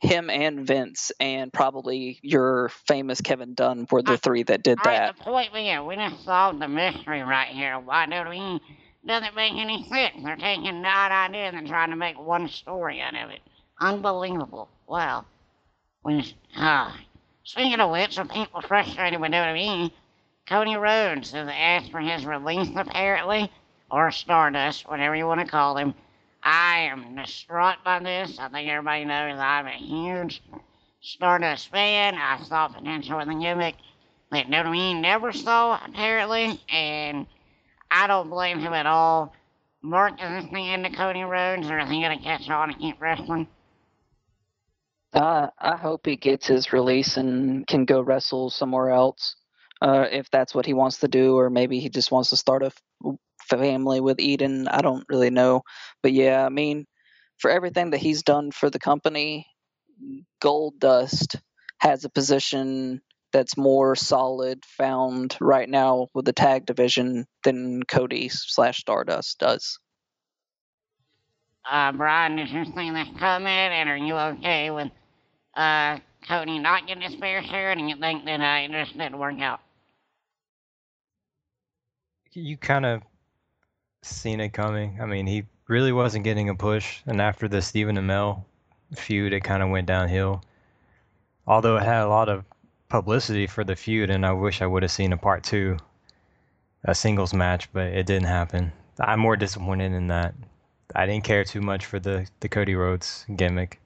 Him 0.02 0.30
and 0.30 0.68
Vince, 0.68 1.12
and 1.20 1.52
probably 1.52 2.20
your 2.22 2.70
famous 2.70 3.22
Kevin 3.22 3.54
Dunn 3.54 3.88
were 3.90 4.02
the 4.02 4.14
I- 4.14 4.18
three 4.18 4.44
that 4.44 4.62
did 4.64 4.78
that. 4.84 5.18
the 5.18 5.24
point 5.24 5.54
being, 5.54 5.86
we 5.86 5.96
just 5.96 6.24
solved 6.24 6.60
the 6.62 6.68
mystery 6.68 7.22
right 7.22 7.48
here. 7.48 7.80
Why 7.80 8.06
do 8.06 8.30
we? 8.30 8.60
Doesn't 9.08 9.36
make 9.36 9.54
any 9.54 9.84
sense. 9.88 10.16
They're 10.24 10.36
taking 10.36 10.82
nine 10.82 11.12
ideas 11.12 11.54
and 11.56 11.68
trying 11.68 11.92
to 11.92 11.96
make 11.96 12.20
one 12.20 12.48
story 12.50 13.02
out 13.02 13.16
of 13.16 13.30
it. 13.30 13.40
Unbelievable. 13.80 14.68
Well, 14.88 15.26
we 16.04 16.22
just, 16.22 16.36
ah. 16.58 16.98
Speaking 17.44 17.80
of 17.80 17.92
which, 17.92 18.14
some 18.16 18.28
people 18.28 18.62
frustrated 18.62 19.22
with 19.22 19.32
WWE, 19.32 19.92
Cody 20.48 20.76
Rhodes 20.76 21.32
has 21.32 21.48
asked 21.52 21.92
for 21.92 22.00
his 22.00 22.26
release 22.26 22.70
apparently, 22.76 23.52
or 23.92 24.12
Stardust, 24.12 24.88
whatever 24.90 25.16
you 25.16 25.28
want 25.28 25.40
to 25.42 25.48
call 25.48 25.78
him. 25.78 25.94
I 26.46 26.90
am 26.92 27.16
distraught 27.16 27.78
by 27.84 28.00
this. 28.00 28.38
I 28.40 28.50
think 28.50 28.70
everybody 28.70 29.04
knows 29.04 29.40
I'm 29.40 29.66
a 29.66 29.72
huge 29.72 30.44
Stardust 31.02 31.70
fan. 31.70 32.14
I 32.14 32.40
saw 32.44 32.68
potential 32.68 33.20
in 33.20 33.28
the 33.28 33.36
gimmick 33.36 33.76
that 34.32 34.46
WWE 34.48 35.02
never 35.02 35.34
saw, 35.34 35.80
apparently, 35.84 36.62
and 36.70 37.26
I 37.90 38.06
don't 38.06 38.30
blame 38.30 38.60
him 38.60 38.74
at 38.74 38.86
all. 38.86 39.34
Mark, 39.82 40.22
is 40.22 40.44
this 40.44 40.52
into 40.54 40.92
Cody 40.92 41.24
Rhodes, 41.24 41.68
or 41.68 41.80
is 41.80 41.90
he 41.90 42.02
going 42.02 42.18
to 42.18 42.24
catch 42.24 42.48
on 42.50 42.70
and 42.70 42.80
keep 42.80 43.02
wrestling? 43.02 43.48
Uh, 45.14 45.48
I 45.58 45.78
hope 45.78 46.06
he 46.06 46.16
gets 46.16 46.46
his 46.46 46.72
release 46.74 47.18
and 47.18 47.66
can 47.66 47.86
go 47.86 48.02
wrestle 48.02 48.52
somewhere 48.52 48.92
else, 48.92 49.36
uh, 49.82 50.06
if 50.12 50.30
that's 50.30 50.54
what 50.54 50.66
he 50.68 50.74
wants 50.74 51.00
to 51.00 51.08
do, 51.08 51.38
or 51.38 51.50
maybe 51.50 51.80
he 51.80 51.90
just 51.90 52.12
wants 52.12 52.30
to 52.30 52.38
start 52.38 52.62
a 52.62 52.72
family 53.50 54.02
with 54.02 54.20
Eden. 54.20 54.68
I 54.68 54.82
don't 54.82 55.06
really 55.10 55.30
know, 55.30 55.64
but 56.04 56.14
yeah, 56.14 56.46
I 56.46 56.50
mean, 56.50 56.86
for 57.38 57.52
everything 57.52 57.92
that 57.92 58.00
he's 58.00 58.24
done 58.24 58.52
for 58.52 58.70
the 58.70 58.80
company, 58.80 59.48
Gold 60.42 60.80
Dust 60.80 61.38
has 61.80 62.06
a 62.06 62.10
position 62.10 63.02
that's 63.32 63.58
more 63.58 63.96
solid 63.96 64.64
found 64.66 65.38
right 65.42 65.68
now 65.68 66.08
with 66.14 66.26
the 66.26 66.34
tag 66.34 66.66
division 66.66 67.26
than 67.44 67.84
Cody 67.84 68.30
slash 68.30 68.78
Stardust 68.78 69.40
does. 69.40 69.78
Uh, 71.70 71.92
Brian, 71.92 72.36
did 72.36 72.50
you 72.50 72.64
see 72.64 72.92
this 72.92 73.08
comment, 73.20 73.74
and 73.74 73.90
are 73.90 73.98
you 73.98 74.16
okay 74.16 74.70
with 74.70 74.90
uh, 75.56 75.98
Cody 76.28 76.60
not 76.60 76.88
getting 76.88 77.02
his 77.02 77.20
fair 77.20 77.44
share, 77.44 77.72
and 77.72 77.90
you 77.90 77.98
think 77.98 78.26
that 78.26 78.40
uh, 78.40 78.66
it 78.66 78.72
just 78.72 78.98
didn't 78.98 79.18
work 79.18 79.40
out? 79.42 79.60
You 82.32 82.58
kind 82.58 82.86
of 82.86 83.02
seen 84.06 84.40
it 84.40 84.54
coming. 84.54 85.00
I 85.02 85.06
mean, 85.06 85.28
he 85.28 85.46
really 85.68 85.92
wasn't 85.92 86.24
getting 86.24 86.50
a 86.50 86.56
push, 86.56 87.02
and 87.06 87.22
after 87.22 87.48
the 87.48 87.62
Stephen 87.62 87.98
Amell 87.98 88.44
feud, 88.96 89.34
it 89.34 89.44
kind 89.44 89.64
of 89.64 89.70
went 89.70 89.88
downhill. 89.88 90.44
Although 91.48 91.78
it 91.78 91.84
had 91.84 92.04
a 92.04 92.10
lot 92.10 92.30
of 92.30 92.44
publicity 92.90 93.48
for 93.48 93.64
the 93.64 93.76
feud, 93.76 94.10
and 94.10 94.26
I 94.26 94.32
wish 94.32 94.62
I 94.62 94.68
would 94.68 94.84
have 94.84 94.92
seen 94.92 95.14
a 95.14 95.18
part 95.18 95.44
two, 95.44 95.78
a 96.84 96.94
singles 96.96 97.34
match, 97.34 97.72
but 97.74 97.88
it 97.88 98.06
didn't 98.06 98.28
happen. 98.28 98.72
I'm 99.00 99.20
more 99.20 99.36
disappointed 99.36 99.92
in 99.92 100.08
that. 100.08 100.36
I 100.96 101.06
didn't 101.06 101.24
care 101.24 101.44
too 101.44 101.62
much 101.62 101.86
for 101.86 102.00
the, 102.00 102.28
the 102.40 102.50
Cody 102.50 102.76
Rhodes 102.76 103.26
gimmick 103.36 103.80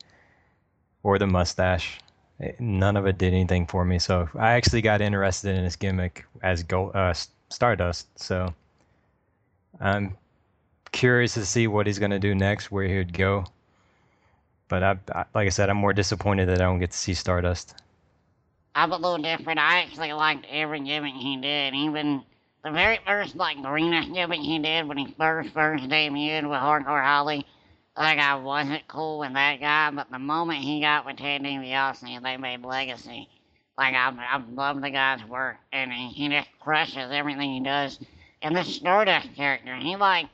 or 1.02 1.18
the 1.18 1.28
mustache. 1.28 2.00
None 2.60 2.98
of 2.98 3.06
it 3.08 3.18
did 3.18 3.34
anything 3.34 3.66
for 3.66 3.84
me. 3.84 4.00
So 4.00 4.30
I 4.38 4.52
actually 4.52 4.82
got 4.82 5.02
interested 5.02 5.58
in 5.58 5.64
his 5.64 5.76
gimmick 5.76 6.26
as 6.44 6.64
Gold, 6.64 6.96
uh, 6.96 7.14
Stardust. 7.50 8.08
So 8.20 8.54
I'm 9.80 10.18
curious 10.92 11.34
to 11.36 11.46
see 11.46 11.68
what 11.68 11.88
he's 11.88 12.00
gonna 12.00 12.20
do 12.20 12.36
next, 12.36 12.72
where 12.72 12.86
he 12.86 12.98
would 12.98 13.14
go. 13.14 13.46
But 14.68 14.84
I, 14.84 14.98
I, 15.14 15.26
like 15.34 15.48
I 15.48 15.50
said, 15.50 15.70
I'm 15.70 15.78
more 15.78 15.94
disappointed 15.94 16.48
that 16.48 16.62
I 16.62 16.66
don't 16.66 16.80
get 16.80 16.92
to 16.92 16.98
see 16.98 17.14
Stardust. 17.14 17.76
I'm 18.76 18.92
a 18.92 18.98
little 18.98 19.18
different. 19.18 19.60
I 19.60 19.80
actually 19.82 20.14
liked 20.14 20.46
every 20.50 20.80
gimmick 20.82 21.16
he 21.16 21.38
did, 21.38 21.74
even 21.74 22.24
the 22.64 22.72
very 22.72 23.00
first 23.06 23.36
like 23.36 23.62
greenish 23.62 24.08
gimmick 24.14 24.42
he 24.42 24.60
did 24.60 24.88
when 24.88 24.98
he 24.98 25.14
first 25.18 25.50
first 25.54 25.86
debuted 25.86 26.44
with 26.50 26.60
Hardcore 26.60 27.04
Holly. 27.04 27.46
Like 27.98 28.20
I 28.20 28.36
wasn't 28.36 28.88
cool 28.88 29.20
with 29.20 29.34
that 29.34 29.60
guy, 29.60 29.92
but 29.92 30.10
the 30.12 30.20
moment 30.20 30.60
he 30.60 30.82
got 30.82 31.06
with 31.06 31.18
Ted 31.18 31.42
DiBiase 31.42 32.04
and 32.04 32.24
they 32.24 32.38
made 32.38 32.64
Legacy, 32.64 33.28
like 33.78 33.96
I 33.96 34.10
I 34.10 34.42
love 34.54 34.82
the 34.82 34.90
guy's 34.90 35.24
work 35.26 35.58
and 35.72 35.92
he, 35.92 36.10
he 36.10 36.30
just 36.30 36.50
crushes 36.60 37.12
everything 37.12 37.54
he 37.54 37.60
does. 37.62 38.00
And 38.42 38.56
the 38.56 38.64
Stardust 38.64 39.36
character, 39.36 39.76
he 39.76 39.96
like 39.96 40.30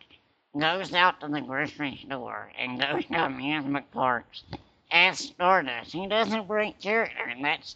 goes 0.60 0.94
out 0.94 1.20
to 1.22 1.28
the 1.28 1.42
grocery 1.42 2.00
store 2.06 2.52
and 2.58 2.80
goes 2.80 3.06
to 3.06 3.26
amusement 3.26 3.92
parks 3.92 4.44
as 4.92 5.20
Stardust. 5.20 5.92
He 5.92 6.08
doesn't 6.08 6.48
break 6.48 6.80
character, 6.80 7.24
and 7.24 7.44
that's 7.44 7.76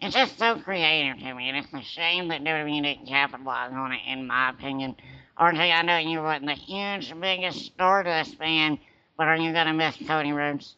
it's 0.00 0.14
just 0.14 0.38
so 0.38 0.58
creative 0.58 1.18
to 1.18 1.34
me, 1.34 1.50
and 1.50 1.58
it's 1.58 1.72
a 1.74 1.82
shame 1.82 2.28
that 2.28 2.42
WWE 2.42 2.82
didn't 2.82 3.06
capitalize 3.06 3.72
on 3.72 3.92
it, 3.92 4.00
in 4.06 4.26
my 4.26 4.48
opinion. 4.50 4.96
RJ, 5.38 5.74
I 5.74 5.82
know 5.82 5.98
you 5.98 6.20
weren't 6.20 6.46
the 6.46 6.54
huge, 6.54 7.12
biggest 7.20 7.66
Stardust 7.66 8.36
fan, 8.38 8.78
but 9.18 9.28
are 9.28 9.36
you 9.36 9.52
gonna 9.52 9.74
miss 9.74 9.96
Cody 10.06 10.32
Rhodes? 10.32 10.76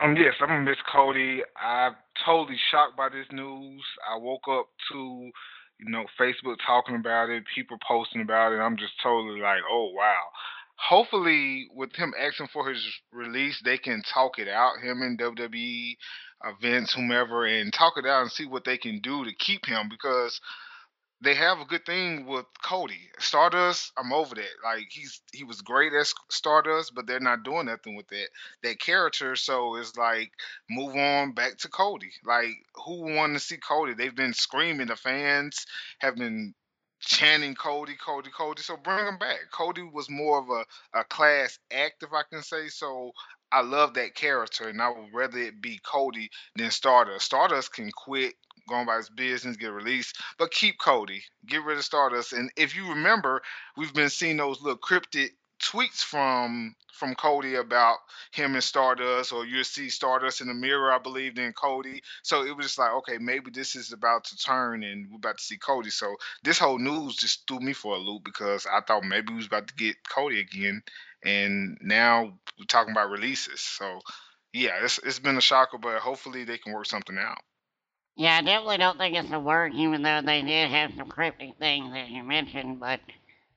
Um, 0.00 0.16
yes, 0.16 0.34
I'm 0.40 0.48
gonna 0.48 0.60
miss 0.60 0.78
Cody. 0.92 1.42
I'm 1.60 1.96
totally 2.24 2.56
shocked 2.70 2.96
by 2.96 3.08
this 3.08 3.26
news. 3.32 3.82
I 4.08 4.16
woke 4.16 4.46
up 4.48 4.68
to, 4.92 5.30
you 5.78 5.90
know, 5.90 6.04
Facebook 6.18 6.56
talking 6.66 6.96
about 6.96 7.30
it, 7.30 7.44
people 7.54 7.78
posting 7.86 8.20
about 8.22 8.52
it. 8.52 8.58
I'm 8.58 8.76
just 8.76 8.94
totally 9.02 9.40
like, 9.40 9.60
oh 9.70 9.92
wow. 9.94 10.22
Hopefully, 10.76 11.68
with 11.74 11.94
him 11.96 12.14
asking 12.18 12.48
for 12.52 12.68
his 12.68 12.84
release, 13.12 13.60
they 13.64 13.78
can 13.78 14.00
talk 14.14 14.38
it 14.38 14.46
out. 14.46 14.78
Him 14.80 15.02
and 15.02 15.18
WWE, 15.18 15.96
events, 16.44 16.94
whomever, 16.94 17.46
and 17.46 17.72
talk 17.72 17.94
it 17.96 18.06
out 18.06 18.22
and 18.22 18.30
see 18.30 18.46
what 18.46 18.64
they 18.64 18.78
can 18.78 19.00
do 19.00 19.24
to 19.24 19.34
keep 19.34 19.66
him 19.66 19.88
because 19.90 20.40
they 21.22 21.34
have 21.34 21.60
a 21.60 21.64
good 21.64 21.84
thing 21.86 22.26
with 22.26 22.46
Cody. 22.64 23.00
Stardust, 23.18 23.92
I'm 23.96 24.12
over 24.12 24.34
that. 24.36 24.44
Like 24.64 24.86
he's 24.90 25.20
he 25.32 25.44
was 25.44 25.62
great 25.62 25.92
as 25.94 26.14
Stardust, 26.30 26.94
but 26.94 27.06
they're 27.06 27.20
not 27.20 27.44
doing 27.44 27.66
nothing 27.66 27.96
with 27.96 28.08
that 28.08 28.28
that 28.62 28.80
character. 28.80 29.36
So 29.36 29.76
it's 29.76 29.96
like 29.96 30.32
move 30.70 30.96
on 30.96 31.32
back 31.32 31.58
to 31.58 31.68
Cody. 31.68 32.12
Like 32.24 32.54
who 32.86 33.14
wanted 33.14 33.34
to 33.34 33.40
see 33.40 33.56
Cody? 33.58 33.94
They've 33.94 34.14
been 34.14 34.34
screaming. 34.34 34.88
The 34.88 34.96
fans 34.96 35.66
have 35.98 36.16
been 36.16 36.54
chanting 37.00 37.54
Cody, 37.56 37.96
Cody, 37.96 38.30
Cody. 38.36 38.62
So 38.62 38.76
bring 38.76 39.06
him 39.06 39.18
back. 39.18 39.40
Cody 39.52 39.82
was 39.82 40.10
more 40.10 40.38
of 40.38 40.50
a, 40.50 41.00
a 41.00 41.04
class 41.04 41.58
act, 41.72 42.02
if 42.02 42.12
I 42.12 42.22
can 42.30 42.42
say 42.42 42.68
so. 42.68 43.12
I 43.50 43.62
love 43.62 43.94
that 43.94 44.14
character, 44.14 44.68
and 44.68 44.80
I 44.80 44.90
would 44.90 45.12
rather 45.12 45.38
it 45.38 45.60
be 45.60 45.80
Cody 45.84 46.30
than 46.56 46.70
Stardust. 46.70 47.24
Stardust 47.24 47.72
can 47.72 47.90
quit, 47.90 48.34
go 48.68 48.76
on 48.76 48.86
by 48.86 48.96
his 48.96 49.10
business, 49.10 49.56
get 49.56 49.72
released, 49.72 50.16
but 50.38 50.50
keep 50.50 50.78
Cody. 50.78 51.22
Get 51.46 51.64
rid 51.64 51.78
of 51.78 51.84
Stardust. 51.84 52.32
And 52.32 52.50
if 52.56 52.76
you 52.76 52.88
remember, 52.90 53.42
we've 53.76 53.94
been 53.94 54.10
seeing 54.10 54.36
those 54.36 54.60
little 54.60 54.78
cryptic 54.78 55.34
tweets 55.60 56.02
from 56.02 56.74
from 56.98 57.14
Cody 57.14 57.54
about 57.54 57.98
him 58.32 58.54
and 58.54 58.64
Stardust, 58.64 59.32
or 59.32 59.46
you'll 59.46 59.62
see 59.62 59.88
Stardust 59.88 60.40
in 60.40 60.48
the 60.48 60.54
mirror, 60.54 60.92
I 60.92 60.98
believe, 60.98 61.36
then 61.36 61.52
Cody. 61.52 62.02
So 62.24 62.44
it 62.44 62.56
was 62.56 62.66
just 62.66 62.78
like, 62.78 62.92
okay, 62.92 63.18
maybe 63.18 63.52
this 63.52 63.76
is 63.76 63.92
about 63.92 64.24
to 64.24 64.36
turn 64.36 64.82
and 64.82 65.08
we're 65.08 65.18
about 65.18 65.38
to 65.38 65.44
see 65.44 65.58
Cody. 65.58 65.90
So 65.90 66.16
this 66.42 66.58
whole 66.58 66.78
news 66.78 67.14
just 67.14 67.46
threw 67.46 67.60
me 67.60 67.72
for 67.72 67.94
a 67.94 67.98
loop 67.98 68.24
because 68.24 68.66
I 68.66 68.80
thought 68.80 69.04
maybe 69.04 69.32
we 69.32 69.36
was 69.36 69.46
about 69.46 69.68
to 69.68 69.74
get 69.74 69.96
Cody 70.08 70.40
again, 70.40 70.82
and 71.24 71.78
now 71.82 72.34
we're 72.58 72.66
talking 72.66 72.92
about 72.92 73.10
releases. 73.10 73.60
So 73.60 74.00
yeah, 74.52 74.84
it's 74.84 74.98
it's 75.00 75.20
been 75.20 75.38
a 75.38 75.42
shocker, 75.42 75.78
but 75.78 76.00
hopefully 76.00 76.44
they 76.44 76.58
can 76.58 76.72
work 76.74 76.86
something 76.86 77.18
out. 77.18 77.38
Yeah, 78.16 78.38
I 78.38 78.42
definitely 78.42 78.78
don't 78.78 78.98
think 78.98 79.16
it's 79.16 79.32
a 79.32 79.40
work, 79.40 79.72
even 79.74 80.02
though 80.02 80.22
they 80.24 80.42
did 80.42 80.70
have 80.70 80.92
some 80.96 81.08
cryptic 81.08 81.58
things, 81.58 81.92
that 81.94 82.10
you 82.10 82.22
mentioned, 82.24 82.80
but 82.80 83.00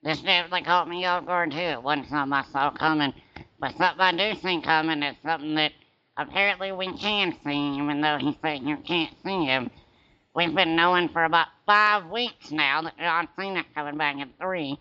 This 0.03 0.21
definitely 0.21 0.63
caught 0.63 0.89
me 0.89 1.05
off 1.05 1.25
guard 1.25 1.51
too. 1.51 1.57
It 1.57 1.83
wasn't 1.83 2.09
something 2.09 2.33
I 2.33 2.45
saw 2.51 2.71
coming, 2.71 3.13
but 3.59 3.77
something 3.77 4.01
I 4.01 4.13
do 4.33 4.39
see 4.41 4.61
coming 4.61 5.03
is 5.03 5.17
something 5.23 5.55
that 5.55 5.73
apparently 6.17 6.71
we 6.71 6.87
can 6.97 7.35
see, 7.45 7.77
even 7.77 8.01
though 8.01 8.17
he 8.17 8.37
said 8.41 8.63
you 8.63 8.77
can't 8.77 9.13
see 9.25 9.45
him. 9.45 9.69
We've 10.35 10.55
been 10.55 10.75
knowing 10.75 11.09
for 11.09 11.25
about 11.25 11.47
five 11.67 12.07
weeks 12.09 12.51
now 12.51 12.83
that 12.83 12.97
John 12.97 13.29
Cena's 13.37 13.65
coming 13.75 13.97
back 13.97 14.17
in 14.17 14.29
three, 14.41 14.79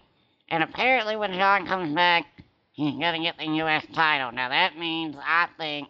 and 0.50 0.62
apparently 0.62 1.16
when 1.16 1.34
John 1.34 1.66
comes 1.66 1.94
back, 1.94 2.26
he's 2.72 2.94
gonna 2.94 3.20
get 3.20 3.36
the 3.38 3.46
U.S. 3.46 3.84
title. 3.94 4.32
Now 4.32 4.48
that 4.48 4.78
means 4.78 5.16
I 5.18 5.48
think 5.58 5.88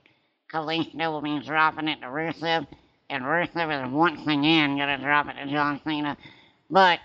Kalisto 0.52 1.12
will 1.12 1.22
be 1.22 1.40
dropping 1.44 1.88
it 1.88 2.00
to 2.00 2.06
Rusev, 2.06 2.66
and 3.08 3.24
Rusev 3.24 3.86
is 3.86 3.92
once 3.92 4.22
again 4.22 4.76
gonna 4.76 4.98
drop 4.98 5.28
it 5.28 5.34
to 5.34 5.50
John 5.50 5.80
Cena. 5.84 6.16
But 6.68 7.00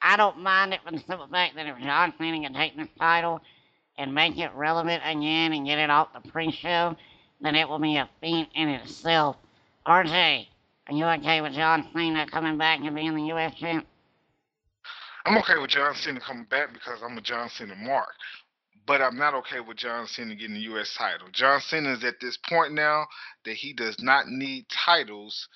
I 0.00 0.16
don't 0.16 0.40
mind 0.40 0.74
it 0.74 0.80
for 0.84 0.92
the 0.92 0.98
simple 0.98 1.28
fact 1.28 1.56
that 1.56 1.66
if 1.66 1.78
John 1.78 2.12
Cena 2.18 2.40
can 2.40 2.54
take 2.54 2.76
this 2.76 2.88
title 2.98 3.40
and 3.96 4.14
make 4.14 4.38
it 4.38 4.50
relevant 4.54 5.02
again 5.04 5.52
and 5.52 5.66
get 5.66 5.78
it 5.78 5.90
off 5.90 6.08
the 6.12 6.28
pre-show, 6.30 6.96
then 7.40 7.54
it 7.54 7.68
will 7.68 7.78
be 7.78 7.96
a 7.96 8.08
feat 8.20 8.48
in 8.54 8.68
itself. 8.68 9.36
RJ, 9.86 10.46
are 10.88 10.94
you 10.94 11.06
okay 11.06 11.40
with 11.40 11.52
John 11.52 11.88
Cena 11.94 12.26
coming 12.26 12.58
back 12.58 12.80
and 12.80 12.94
being 12.94 13.14
the 13.14 13.22
U.S. 13.28 13.54
champ? 13.54 13.86
I'm 15.24 15.38
okay 15.38 15.58
with 15.58 15.70
John 15.70 15.94
Cena 15.94 16.20
coming 16.20 16.44
back 16.44 16.72
because 16.74 17.00
I'm 17.02 17.16
a 17.16 17.20
John 17.22 17.48
Cena 17.48 17.74
mark. 17.76 18.12
But 18.86 19.00
I'm 19.00 19.16
not 19.16 19.34
okay 19.34 19.60
with 19.60 19.78
John 19.78 20.06
Cena 20.06 20.34
getting 20.34 20.54
the 20.54 20.60
U.S. 20.62 20.94
title. 20.94 21.28
John 21.32 21.60
Cena 21.60 21.92
is 21.92 22.04
at 22.04 22.20
this 22.20 22.36
point 22.36 22.72
now 22.74 23.06
that 23.44 23.54
he 23.54 23.72
does 23.72 24.00
not 24.00 24.28
need 24.28 24.66
titles 24.68 25.48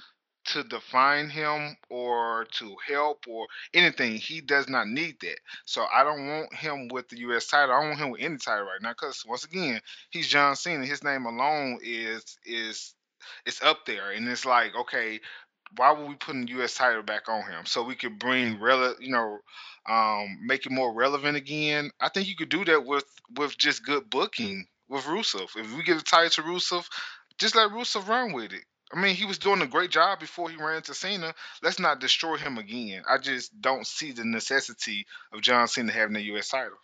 to 0.46 0.64
define 0.64 1.28
him 1.28 1.76
or 1.90 2.46
to 2.52 2.74
help 2.86 3.24
or 3.28 3.46
anything. 3.74 4.16
He 4.16 4.40
does 4.40 4.68
not 4.68 4.88
need 4.88 5.16
that. 5.20 5.38
So 5.66 5.84
I 5.94 6.04
don't 6.04 6.26
want 6.26 6.54
him 6.54 6.88
with 6.88 7.08
the 7.08 7.18
U.S. 7.20 7.48
title. 7.48 7.74
I 7.74 7.80
don't 7.80 7.88
want 7.90 8.00
him 8.00 8.10
with 8.10 8.22
any 8.22 8.38
title 8.38 8.64
right 8.64 8.80
now 8.80 8.92
because 8.92 9.24
once 9.26 9.44
again, 9.44 9.80
he's 10.10 10.28
John 10.28 10.56
Cena. 10.56 10.86
His 10.86 11.04
name 11.04 11.26
alone 11.26 11.80
is 11.82 12.38
is 12.46 12.94
it's 13.44 13.62
up 13.62 13.84
there, 13.84 14.12
and 14.12 14.26
it's 14.28 14.46
like 14.46 14.74
okay, 14.74 15.20
why 15.76 15.92
would 15.92 16.08
we 16.08 16.14
put 16.14 16.34
the 16.34 16.52
U.S. 16.54 16.74
title 16.74 17.02
back 17.02 17.28
on 17.28 17.42
him 17.42 17.66
so 17.66 17.82
we 17.82 17.94
could 17.94 18.18
bring 18.18 18.58
rele- 18.58 19.00
you 19.00 19.12
know, 19.12 19.38
um, 19.88 20.38
make 20.44 20.66
it 20.66 20.72
more 20.72 20.92
relevant 20.92 21.36
again? 21.36 21.90
I 22.00 22.08
think 22.08 22.28
you 22.28 22.36
could 22.36 22.48
do 22.48 22.64
that 22.66 22.84
with 22.84 23.04
with 23.36 23.56
just 23.56 23.84
good 23.84 24.10
booking 24.10 24.66
with 24.88 25.04
Rusev. 25.04 25.56
If 25.56 25.76
we 25.76 25.82
get 25.82 26.00
a 26.00 26.04
title 26.04 26.30
to 26.30 26.42
Rusev, 26.42 26.86
just 27.38 27.54
let 27.54 27.70
Rusev 27.70 28.08
run 28.08 28.32
with 28.32 28.52
it. 28.52 28.64
I 28.92 29.00
mean, 29.00 29.14
he 29.14 29.26
was 29.26 29.38
doing 29.38 29.60
a 29.60 29.66
great 29.66 29.90
job 29.90 30.18
before 30.18 30.48
he 30.48 30.56
ran 30.56 30.80
to 30.82 30.94
Cena. 30.94 31.34
Let's 31.62 31.78
not 31.78 32.00
destroy 32.00 32.36
him 32.36 32.56
again. 32.56 33.02
I 33.08 33.18
just 33.18 33.60
don't 33.60 33.86
see 33.86 34.12
the 34.12 34.24
necessity 34.24 35.06
of 35.32 35.42
John 35.42 35.68
Cena 35.68 35.92
having 35.92 36.14
the 36.14 36.22
U.S. 36.22 36.48
title. 36.48 36.78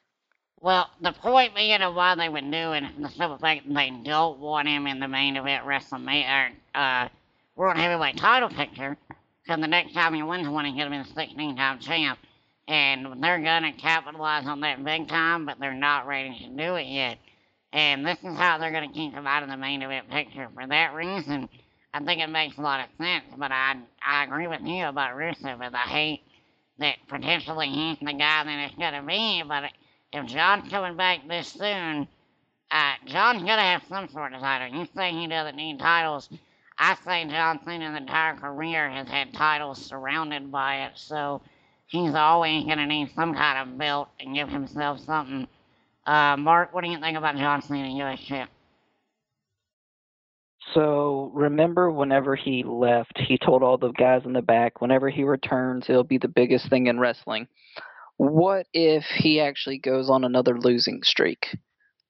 Well, 0.60 0.88
the 1.00 1.12
point 1.12 1.54
being 1.54 1.80
of 1.82 1.94
why 1.94 2.14
they 2.14 2.28
would 2.28 2.50
do 2.50 2.72
it, 2.72 2.84
the 3.00 3.08
simple 3.08 3.38
fact 3.38 3.62
they 3.72 3.90
don't 3.90 4.38
want 4.38 4.68
him 4.68 4.86
in 4.86 5.00
the 5.00 5.08
main 5.08 5.36
event 5.36 5.64
WrestleMania, 5.64 6.52
uh, 6.74 7.08
World 7.56 7.76
Heavyweight 7.76 8.16
title 8.16 8.48
picture, 8.48 8.96
because 9.42 9.60
the 9.60 9.68
next 9.68 9.92
time 9.94 10.14
he 10.14 10.22
wins 10.22 10.48
one, 10.48 10.64
he's 10.64 10.74
going 10.74 10.90
to 10.90 10.98
be 10.98 11.02
the 11.02 11.14
16 11.14 11.56
time 11.56 11.78
champ. 11.78 12.18
And 12.66 13.22
they're 13.22 13.42
going 13.42 13.62
to 13.62 13.72
capitalize 13.72 14.46
on 14.46 14.60
that 14.60 14.82
big 14.82 15.06
time, 15.08 15.44
but 15.46 15.58
they're 15.60 15.74
not 15.74 16.06
ready 16.06 16.36
to 16.38 16.48
do 16.48 16.74
it 16.76 16.86
yet. 16.86 17.18
And 17.72 18.06
this 18.06 18.18
is 18.24 18.36
how 18.36 18.58
they're 18.58 18.72
going 18.72 18.88
to 18.88 18.94
keep 18.94 19.12
him 19.12 19.26
out 19.26 19.42
of 19.42 19.50
the 19.50 19.56
main 19.56 19.82
event 19.82 20.10
picture. 20.10 20.48
For 20.54 20.66
that 20.66 20.94
reason, 20.94 21.48
I 21.92 22.02
think 22.02 22.20
it 22.20 22.30
makes 22.30 22.56
a 22.56 22.62
lot 22.62 22.80
of 22.80 22.86
sense, 22.96 23.24
but 23.36 23.52
I, 23.52 23.76
I 24.04 24.24
agree 24.24 24.46
with 24.46 24.62
you 24.62 24.86
about 24.86 25.16
Rusev, 25.16 25.60
and 25.60 25.76
I 25.76 25.80
hate 25.80 26.22
that 26.78 26.96
potentially 27.08 27.68
he's 27.68 27.98
the 28.00 28.12
guy 28.14 28.44
that 28.44 28.66
it's 28.66 28.74
going 28.76 28.94
to 28.94 29.06
be, 29.06 29.42
but 29.46 29.70
if 30.12 30.26
John's 30.26 30.70
coming 30.70 30.96
back 30.96 31.26
this 31.28 31.48
soon, 31.48 32.08
uh, 32.70 32.94
John's 33.06 33.42
going 33.42 33.58
to 33.58 33.62
have 33.62 33.82
some 33.88 34.08
sort 34.08 34.32
of 34.32 34.40
title. 34.40 34.76
You 34.76 34.88
say 34.96 35.12
he 35.12 35.26
doesn't 35.26 35.56
need 35.56 35.78
titles. 35.78 36.28
I 36.78 36.96
say 37.04 37.26
John 37.26 37.60
Cena's 37.64 37.96
entire 37.96 38.34
career 38.36 38.90
has 38.90 39.08
had 39.08 39.32
titles 39.32 39.84
surrounded 39.84 40.50
by 40.50 40.86
it, 40.86 40.92
so 40.96 41.40
he's 41.86 42.14
always 42.14 42.64
going 42.64 42.78
to 42.78 42.86
need 42.86 43.12
some 43.14 43.34
kind 43.34 43.68
of 43.68 43.78
belt 43.78 44.08
and 44.18 44.34
give 44.34 44.48
himself 44.48 45.00
something. 45.00 45.46
Uh, 46.06 46.36
Mark, 46.36 46.74
what 46.74 46.84
do 46.84 46.90
you 46.90 46.98
think 46.98 47.16
about 47.16 47.36
John 47.36 47.62
Cena, 47.62 47.88
and 47.88 47.96
U.S. 47.98 48.20
champ? 48.20 48.50
So 50.72 51.30
remember, 51.34 51.90
whenever 51.90 52.34
he 52.34 52.64
left, 52.64 53.18
he 53.18 53.38
told 53.38 53.62
all 53.62 53.78
the 53.78 53.92
guys 53.92 54.22
in 54.24 54.32
the 54.32 54.42
back, 54.42 54.80
whenever 54.80 55.08
he 55.08 55.22
returns, 55.22 55.86
it'll 55.88 56.04
be 56.04 56.18
the 56.18 56.28
biggest 56.28 56.68
thing 56.68 56.88
in 56.88 56.98
wrestling. 56.98 57.46
What 58.16 58.66
if 58.72 59.04
he 59.04 59.40
actually 59.40 59.78
goes 59.78 60.08
on 60.10 60.24
another 60.24 60.58
losing 60.58 61.02
streak? 61.02 61.56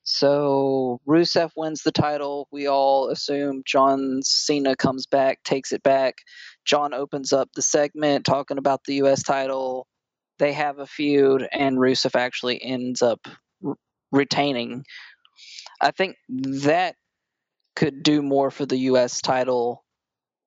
So 0.04 1.00
Rusev 1.08 1.50
wins 1.56 1.82
the 1.82 1.90
title. 1.90 2.46
We 2.52 2.66
all 2.68 3.08
assume 3.08 3.62
John 3.64 4.20
Cena 4.22 4.76
comes 4.76 5.06
back, 5.06 5.42
takes 5.44 5.72
it 5.72 5.82
back. 5.82 6.18
John 6.64 6.92
opens 6.92 7.32
up 7.32 7.48
the 7.54 7.62
segment 7.62 8.26
talking 8.26 8.58
about 8.58 8.84
the 8.84 8.96
U.S. 8.96 9.22
title. 9.22 9.86
They 10.38 10.52
have 10.52 10.78
a 10.78 10.86
feud, 10.86 11.48
and 11.50 11.78
Rusev 11.78 12.16
actually 12.16 12.62
ends 12.62 13.00
up 13.00 13.26
retaining. 14.12 14.84
I 15.80 15.90
think 15.90 16.16
that 16.28 16.96
could 17.74 18.02
do 18.02 18.20
more 18.20 18.50
for 18.50 18.66
the 18.66 18.78
U.S. 18.78 19.22
title, 19.22 19.84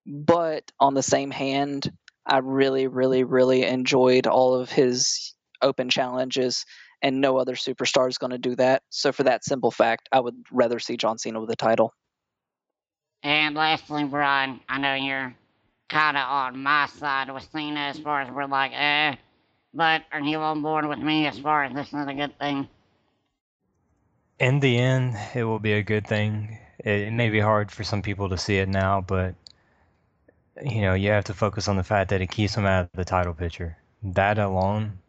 but 0.05 0.71
on 0.79 0.93
the 0.93 1.03
same 1.03 1.31
hand, 1.31 1.91
I 2.25 2.39
really, 2.39 2.87
really, 2.87 3.23
really 3.23 3.63
enjoyed 3.63 4.27
all 4.27 4.53
of 4.53 4.69
his 4.69 5.33
open 5.61 5.89
challenges, 5.89 6.63
and 7.01 7.21
no 7.21 7.37
other 7.37 7.55
superstar 7.55 8.09
is 8.09 8.17
going 8.17 8.31
to 8.31 8.37
do 8.37 8.55
that. 8.55 8.83
So, 8.89 9.11
for 9.11 9.23
that 9.23 9.43
simple 9.43 9.71
fact, 9.71 10.09
I 10.11 10.19
would 10.19 10.35
rather 10.51 10.79
see 10.79 10.97
John 10.97 11.17
Cena 11.17 11.39
with 11.39 11.49
a 11.49 11.55
title. 11.55 11.93
And 13.23 13.55
lastly, 13.55 14.03
Brian, 14.03 14.59
I 14.69 14.79
know 14.79 14.93
you're 14.93 15.35
kind 15.89 16.17
of 16.17 16.23
on 16.27 16.61
my 16.61 16.87
side 16.87 17.31
with 17.31 17.47
Cena 17.51 17.79
as 17.79 17.99
far 17.99 18.21
as 18.21 18.31
we're 18.31 18.45
like, 18.45 18.71
eh, 18.73 19.15
but 19.73 20.03
are 20.11 20.21
you 20.21 20.37
on 20.37 20.61
board 20.61 20.85
with 20.87 20.99
me 20.99 21.27
as 21.27 21.39
far 21.39 21.63
as 21.63 21.73
this 21.73 21.87
is 21.87 22.07
a 22.07 22.13
good 22.13 22.37
thing? 22.39 22.67
In 24.39 24.59
the 24.59 24.77
end, 24.77 25.15
it 25.33 25.43
will 25.43 25.59
be 25.59 25.73
a 25.73 25.83
good 25.83 26.05
thing. 26.05 26.59
It, 26.79 27.01
it 27.01 27.13
may 27.13 27.29
be 27.29 27.39
hard 27.39 27.71
for 27.71 27.83
some 27.83 28.01
people 28.01 28.29
to 28.29 28.37
see 28.37 28.57
it 28.57 28.69
now, 28.69 29.01
but 29.01 29.35
you 30.63 30.81
know, 30.81 30.93
you 30.93 31.09
have 31.09 31.25
to 31.25 31.33
focus 31.33 31.67
on 31.67 31.77
the 31.77 31.83
fact 31.83 32.09
that 32.09 32.21
it 32.21 32.31
keeps 32.31 32.55
him 32.55 32.65
out 32.65 32.85
of 32.85 32.89
the 32.93 33.05
title 33.05 33.33
picture. 33.33 33.77
That 34.03 34.37
alone, 34.37 34.99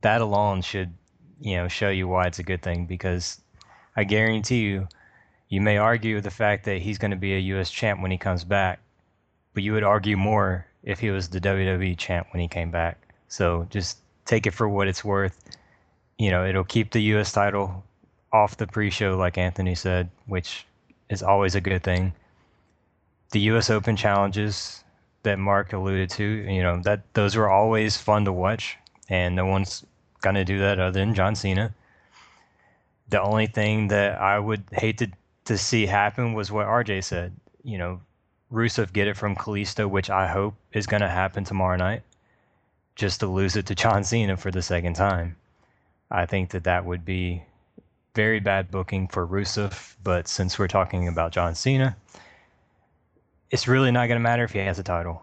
that 0.00 0.20
alone 0.20 0.62
should, 0.62 0.92
you 1.40 1.56
know, 1.56 1.68
show 1.68 1.90
you 1.90 2.08
why 2.08 2.26
it's 2.26 2.38
a 2.38 2.42
good 2.42 2.62
thing. 2.62 2.86
Because 2.86 3.40
I 3.94 4.04
guarantee 4.04 4.62
you, 4.62 4.88
you 5.48 5.60
may 5.60 5.76
argue 5.76 6.20
the 6.20 6.30
fact 6.30 6.64
that 6.64 6.80
he's 6.80 6.98
going 6.98 7.10
to 7.10 7.16
be 7.16 7.34
a 7.34 7.38
U.S. 7.38 7.70
champ 7.70 8.00
when 8.00 8.10
he 8.10 8.18
comes 8.18 8.42
back, 8.42 8.80
but 9.54 9.62
you 9.62 9.72
would 9.74 9.84
argue 9.84 10.16
more 10.16 10.66
if 10.82 10.98
he 10.98 11.10
was 11.10 11.28
the 11.28 11.40
WWE 11.40 11.96
champ 11.98 12.28
when 12.30 12.40
he 12.40 12.48
came 12.48 12.70
back. 12.70 13.06
So 13.28 13.66
just 13.70 13.98
take 14.24 14.46
it 14.46 14.52
for 14.52 14.68
what 14.68 14.88
it's 14.88 15.04
worth. 15.04 15.38
You 16.18 16.30
know, 16.30 16.46
it'll 16.46 16.64
keep 16.64 16.90
the 16.90 17.02
U.S. 17.02 17.32
title 17.32 17.84
off 18.32 18.56
the 18.56 18.66
pre-show, 18.66 19.16
like 19.16 19.36
Anthony 19.36 19.74
said, 19.74 20.08
which 20.26 20.66
is 21.10 21.22
always 21.22 21.54
a 21.54 21.60
good 21.60 21.82
thing. 21.82 22.12
The 23.32 23.40
U.S. 23.40 23.70
Open 23.70 23.96
challenges 23.96 24.82
that 25.22 25.38
Mark 25.38 25.72
alluded 25.72 26.10
to, 26.10 26.24
you 26.24 26.62
know, 26.62 26.80
that 26.82 27.02
those 27.14 27.36
were 27.36 27.50
always 27.50 27.96
fun 27.96 28.24
to 28.24 28.32
watch, 28.32 28.76
and 29.12 29.36
no 29.36 29.44
one's 29.44 29.84
gonna 30.22 30.44
do 30.44 30.58
that 30.58 30.80
other 30.80 30.98
than 30.98 31.14
John 31.14 31.34
Cena. 31.34 31.74
The 33.10 33.20
only 33.20 33.46
thing 33.46 33.88
that 33.88 34.18
I 34.18 34.38
would 34.38 34.64
hate 34.72 34.96
to 34.98 35.08
to 35.44 35.58
see 35.58 35.84
happen 35.84 36.32
was 36.32 36.50
what 36.50 36.66
RJ 36.66 37.04
said. 37.04 37.34
You 37.62 37.76
know, 37.76 38.00
Rusev 38.50 38.92
get 38.92 39.08
it 39.08 39.16
from 39.18 39.36
Kalisto, 39.36 39.86
which 39.88 40.08
I 40.08 40.26
hope 40.26 40.54
is 40.72 40.86
gonna 40.86 41.10
happen 41.10 41.44
tomorrow 41.44 41.76
night, 41.76 42.02
just 42.96 43.20
to 43.20 43.26
lose 43.26 43.54
it 43.54 43.66
to 43.66 43.74
John 43.74 44.02
Cena 44.02 44.38
for 44.38 44.50
the 44.50 44.62
second 44.62 44.94
time. 44.94 45.36
I 46.10 46.24
think 46.24 46.50
that 46.50 46.64
that 46.64 46.86
would 46.86 47.04
be 47.04 47.42
very 48.14 48.40
bad 48.40 48.70
booking 48.70 49.08
for 49.08 49.26
Rusev, 49.26 49.96
but 50.02 50.26
since 50.26 50.58
we're 50.58 50.68
talking 50.68 51.06
about 51.08 51.32
John 51.32 51.54
Cena, 51.54 51.96
it's 53.50 53.68
really 53.68 53.90
not 53.90 54.06
going 54.06 54.16
to 54.16 54.22
matter 54.22 54.44
if 54.44 54.52
he 54.52 54.58
has 54.60 54.78
a 54.78 54.82
title. 54.82 55.22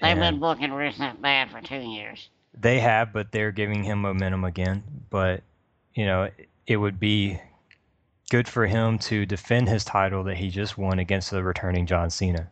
They've 0.00 0.10
And 0.10 0.20
been 0.20 0.40
booking 0.40 0.70
Rusev 0.70 1.20
bad 1.20 1.50
for 1.50 1.60
two 1.60 1.80
years. 1.80 2.28
They 2.58 2.80
have, 2.80 3.12
but 3.12 3.32
they're 3.32 3.52
giving 3.52 3.84
him 3.84 4.00
momentum 4.00 4.44
again. 4.44 4.82
But, 5.10 5.42
you 5.94 6.06
know, 6.06 6.30
it 6.66 6.76
would 6.76 6.98
be 7.00 7.40
good 8.30 8.48
for 8.48 8.66
him 8.66 8.98
to 8.98 9.26
defend 9.26 9.68
his 9.68 9.84
title 9.84 10.24
that 10.24 10.36
he 10.36 10.50
just 10.50 10.78
won 10.78 10.98
against 10.98 11.30
the 11.30 11.42
returning 11.42 11.86
John 11.86 12.10
Cena. 12.10 12.48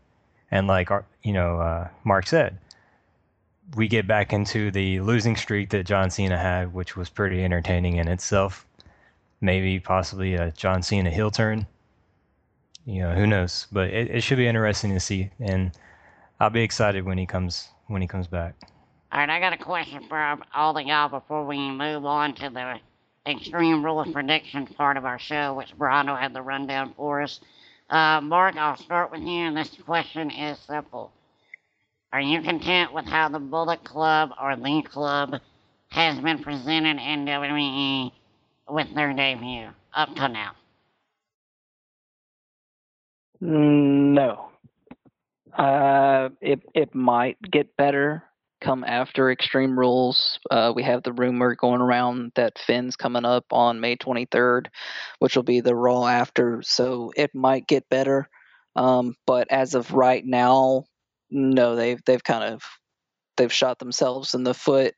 And 0.50 0.66
like, 0.66 0.90
you 1.22 1.32
know, 1.32 1.60
uh, 1.60 1.88
Mark 2.04 2.26
said, 2.26 2.58
we 3.74 3.88
get 3.88 4.06
back 4.06 4.32
into 4.32 4.70
the 4.70 5.00
losing 5.00 5.36
streak 5.36 5.70
that 5.70 5.86
John 5.86 6.10
Cena 6.10 6.36
had, 6.36 6.74
which 6.74 6.96
was 6.96 7.08
pretty 7.08 7.42
entertaining 7.42 7.96
in 7.96 8.08
itself 8.08 8.66
maybe 9.42 9.80
possibly 9.80 10.34
a 10.34 10.52
John 10.52 10.82
Cena 10.82 11.10
heel 11.10 11.30
turn. 11.30 11.66
You 12.86 13.02
know, 13.02 13.14
who 13.14 13.26
knows? 13.26 13.66
But 13.70 13.90
it, 13.90 14.10
it 14.10 14.20
should 14.22 14.38
be 14.38 14.46
interesting 14.46 14.94
to 14.94 15.00
see, 15.00 15.30
and 15.38 15.72
I'll 16.40 16.50
be 16.50 16.62
excited 16.62 17.04
when 17.04 17.18
he 17.18 17.26
comes 17.26 17.68
when 17.88 18.00
he 18.00 18.08
comes 18.08 18.26
back. 18.26 18.54
All 19.12 19.18
right, 19.18 19.28
I 19.28 19.40
got 19.40 19.52
a 19.52 19.62
question 19.62 20.06
for 20.08 20.38
all 20.54 20.74
of 20.74 20.86
y'all 20.86 21.10
before 21.10 21.44
we 21.44 21.58
move 21.58 22.06
on 22.06 22.34
to 22.36 22.48
the 22.48 23.30
Extreme 23.30 23.84
Rules 23.84 24.10
Predictions 24.10 24.70
part 24.74 24.96
of 24.96 25.04
our 25.04 25.18
show, 25.18 25.52
which 25.52 25.76
Brando 25.76 26.18
had 26.18 26.32
the 26.32 26.40
rundown 26.40 26.94
for 26.96 27.20
us. 27.20 27.38
Uh, 27.90 28.22
Mark, 28.22 28.56
I'll 28.56 28.78
start 28.78 29.12
with 29.12 29.20
you, 29.20 29.28
and 29.28 29.54
this 29.54 29.68
question 29.84 30.30
is 30.30 30.58
simple. 30.60 31.12
Are 32.10 32.22
you 32.22 32.40
content 32.40 32.94
with 32.94 33.04
how 33.04 33.28
the 33.28 33.38
Bullet 33.38 33.84
Club 33.84 34.30
or 34.40 34.56
the 34.56 34.82
club 34.90 35.34
has 35.88 36.18
been 36.18 36.42
presented 36.42 36.96
in 36.96 37.26
WWE 37.26 38.12
with 38.70 38.94
their 38.94 39.12
debut 39.12 39.68
up 39.92 40.14
to 40.14 40.28
now? 40.28 40.52
No. 43.42 44.48
Uh, 45.54 46.30
it 46.40 46.62
it 46.74 46.94
might 46.94 47.36
get 47.42 47.76
better 47.76 48.24
come 48.62 48.84
after 48.84 49.30
Extreme 49.30 49.78
Rules. 49.78 50.38
Uh, 50.50 50.72
we 50.74 50.84
have 50.84 51.02
the 51.02 51.12
rumor 51.12 51.54
going 51.54 51.80
around 51.80 52.32
that 52.36 52.58
Finn's 52.58 52.96
coming 52.96 53.24
up 53.24 53.44
on 53.50 53.80
May 53.80 53.96
23rd, 53.96 54.68
which 55.18 55.36
will 55.36 55.42
be 55.42 55.60
the 55.60 55.74
Raw 55.74 56.06
after, 56.06 56.62
so 56.62 57.12
it 57.16 57.34
might 57.34 57.66
get 57.66 57.90
better. 57.90 58.28
Um, 58.74 59.16
but 59.26 59.50
as 59.50 59.74
of 59.74 59.92
right 59.92 60.24
now, 60.24 60.84
no, 61.30 61.76
they've 61.76 62.00
they've 62.06 62.22
kind 62.22 62.54
of 62.54 62.62
they've 63.36 63.52
shot 63.52 63.78
themselves 63.78 64.34
in 64.34 64.44
the 64.44 64.54
foot, 64.54 64.94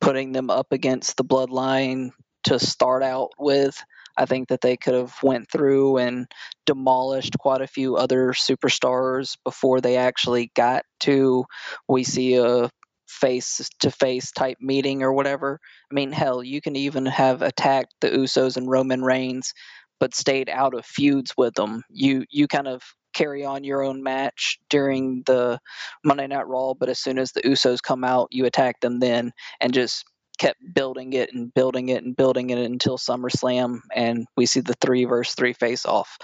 putting 0.00 0.32
them 0.32 0.48
up 0.48 0.72
against 0.72 1.16
the 1.16 1.24
Bloodline 1.24 2.10
to 2.44 2.58
start 2.58 3.02
out 3.02 3.32
with. 3.38 3.82
I 4.16 4.26
think 4.26 4.48
that 4.48 4.60
they 4.60 4.76
could 4.76 4.94
have 4.94 5.14
went 5.22 5.50
through 5.50 5.98
and 5.98 6.26
demolished 6.66 7.38
quite 7.38 7.60
a 7.60 7.68
few 7.68 7.96
other 7.96 8.32
superstars 8.32 9.36
before 9.44 9.80
they 9.80 9.96
actually 9.96 10.50
got 10.54 10.84
to 11.00 11.44
we 11.88 12.02
see 12.02 12.34
a 12.34 12.68
face 13.08 13.68
to 13.80 13.90
face 13.90 14.30
type 14.32 14.58
meeting 14.60 15.02
or 15.02 15.12
whatever. 15.12 15.58
I 15.90 15.94
mean, 15.94 16.12
hell, 16.12 16.42
you 16.42 16.60
can 16.60 16.76
even 16.76 17.06
have 17.06 17.42
attacked 17.42 17.94
the 18.00 18.10
Usos 18.10 18.56
and 18.56 18.70
Roman 18.70 19.02
Reigns, 19.02 19.52
but 20.00 20.14
stayed 20.14 20.48
out 20.48 20.74
of 20.74 20.84
feuds 20.84 21.32
with 21.36 21.54
them. 21.54 21.82
You 21.90 22.24
you 22.30 22.46
kind 22.46 22.68
of 22.68 22.82
carry 23.14 23.44
on 23.44 23.64
your 23.64 23.82
own 23.82 24.02
match 24.02 24.58
during 24.70 25.22
the 25.26 25.58
Monday 26.04 26.26
Night 26.26 26.46
Raw, 26.46 26.74
but 26.74 26.88
as 26.88 27.00
soon 27.00 27.18
as 27.18 27.32
the 27.32 27.42
Usos 27.42 27.82
come 27.82 28.04
out, 28.04 28.28
you 28.30 28.44
attack 28.46 28.80
them 28.80 29.00
then, 29.00 29.32
and 29.60 29.74
just 29.74 30.04
kept 30.38 30.60
building 30.72 31.14
it 31.14 31.30
and 31.34 31.52
building 31.52 31.88
it 31.88 32.04
and 32.04 32.14
building 32.14 32.50
it 32.50 32.58
until 32.58 32.96
SummerSlam, 32.96 33.80
and 33.94 34.26
we 34.36 34.46
see 34.46 34.60
the 34.60 34.76
three 34.80 35.04
versus 35.04 35.34
three 35.34 35.52
face 35.52 35.84
off 35.84 36.16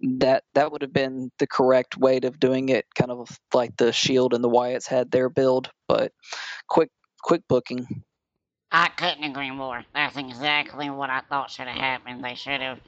that 0.00 0.44
that 0.54 0.72
would 0.72 0.82
have 0.82 0.92
been 0.92 1.30
the 1.38 1.46
correct 1.46 1.96
way 1.96 2.20
of 2.22 2.38
doing 2.38 2.68
it, 2.68 2.86
kind 2.94 3.10
of 3.10 3.28
like 3.54 3.76
the 3.76 3.92
Shield 3.92 4.34
and 4.34 4.44
the 4.44 4.50
Wyatts 4.50 4.86
had 4.86 5.10
their 5.10 5.28
build, 5.28 5.70
but 5.88 6.12
quick 6.68 6.90
quick 7.22 7.42
booking. 7.48 7.86
I 8.70 8.88
couldn't 8.88 9.24
agree 9.24 9.50
more. 9.50 9.84
That's 9.94 10.16
exactly 10.16 10.90
what 10.90 11.08
I 11.08 11.20
thought 11.20 11.50
should 11.50 11.68
have 11.68 11.76
happened. 11.76 12.22
They 12.22 12.34
should 12.34 12.60
have 12.60 12.78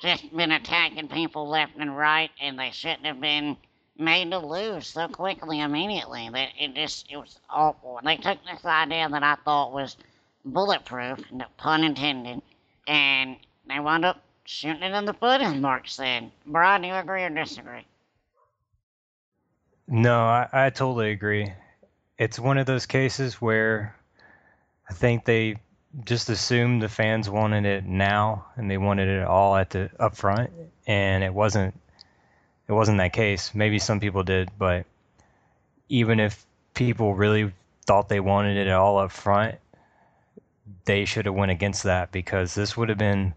just 0.00 0.34
been 0.34 0.52
attacking 0.52 1.08
people 1.08 1.48
left 1.48 1.72
and 1.78 1.96
right, 1.96 2.30
and 2.40 2.58
they 2.58 2.70
shouldn't 2.70 3.06
have 3.06 3.20
been 3.20 3.56
made 3.98 4.30
to 4.30 4.38
lose 4.38 4.88
so 4.88 5.08
quickly 5.08 5.60
immediately. 5.60 6.28
That 6.32 6.48
it 6.58 6.74
just 6.74 7.06
it 7.10 7.16
was 7.16 7.38
awful. 7.48 7.98
And 7.98 8.06
they 8.06 8.16
took 8.16 8.38
this 8.44 8.64
idea 8.64 9.08
that 9.08 9.22
I 9.22 9.36
thought 9.44 9.72
was 9.72 9.96
bulletproof, 10.44 11.20
pun 11.56 11.84
intended, 11.84 12.42
and 12.86 13.36
they 13.68 13.78
wound 13.78 14.04
up 14.04 14.22
shooting 14.48 14.82
it 14.82 14.94
in 14.94 15.04
the 15.04 15.14
foot, 15.14 15.40
as 15.40 15.54
Mark 15.54 15.88
said. 15.88 16.30
Brian, 16.46 16.82
do 16.82 16.88
you 16.88 16.94
agree 16.94 17.22
or 17.24 17.30
disagree? 17.30 17.84
No, 19.88 20.20
I, 20.20 20.48
I 20.52 20.70
totally 20.70 21.10
agree. 21.10 21.52
It's 22.18 22.38
one 22.38 22.58
of 22.58 22.66
those 22.66 22.86
cases 22.86 23.34
where 23.34 23.94
I 24.88 24.94
think 24.94 25.24
they 25.24 25.56
just 26.04 26.28
assumed 26.28 26.82
the 26.82 26.88
fans 26.88 27.30
wanted 27.30 27.64
it 27.64 27.84
now 27.84 28.46
and 28.56 28.70
they 28.70 28.78
wanted 28.78 29.08
it 29.08 29.24
all 29.24 29.56
at 29.56 29.70
the 29.70 29.90
up 29.98 30.16
front 30.16 30.50
and 30.86 31.24
it 31.24 31.32
wasn't 31.32 31.78
it 32.68 32.72
wasn't 32.72 32.98
that 32.98 33.12
case. 33.12 33.54
Maybe 33.54 33.78
some 33.78 34.00
people 34.00 34.24
did, 34.24 34.50
but 34.58 34.86
even 35.88 36.18
if 36.18 36.44
people 36.74 37.14
really 37.14 37.52
thought 37.86 38.08
they 38.08 38.18
wanted 38.18 38.56
it 38.56 38.70
all 38.72 38.98
up 38.98 39.12
front, 39.12 39.54
they 40.84 41.04
should 41.04 41.26
have 41.26 41.34
went 41.34 41.52
against 41.52 41.84
that 41.84 42.10
because 42.10 42.54
this 42.54 42.76
would 42.76 42.88
have 42.88 42.98
been 42.98 43.34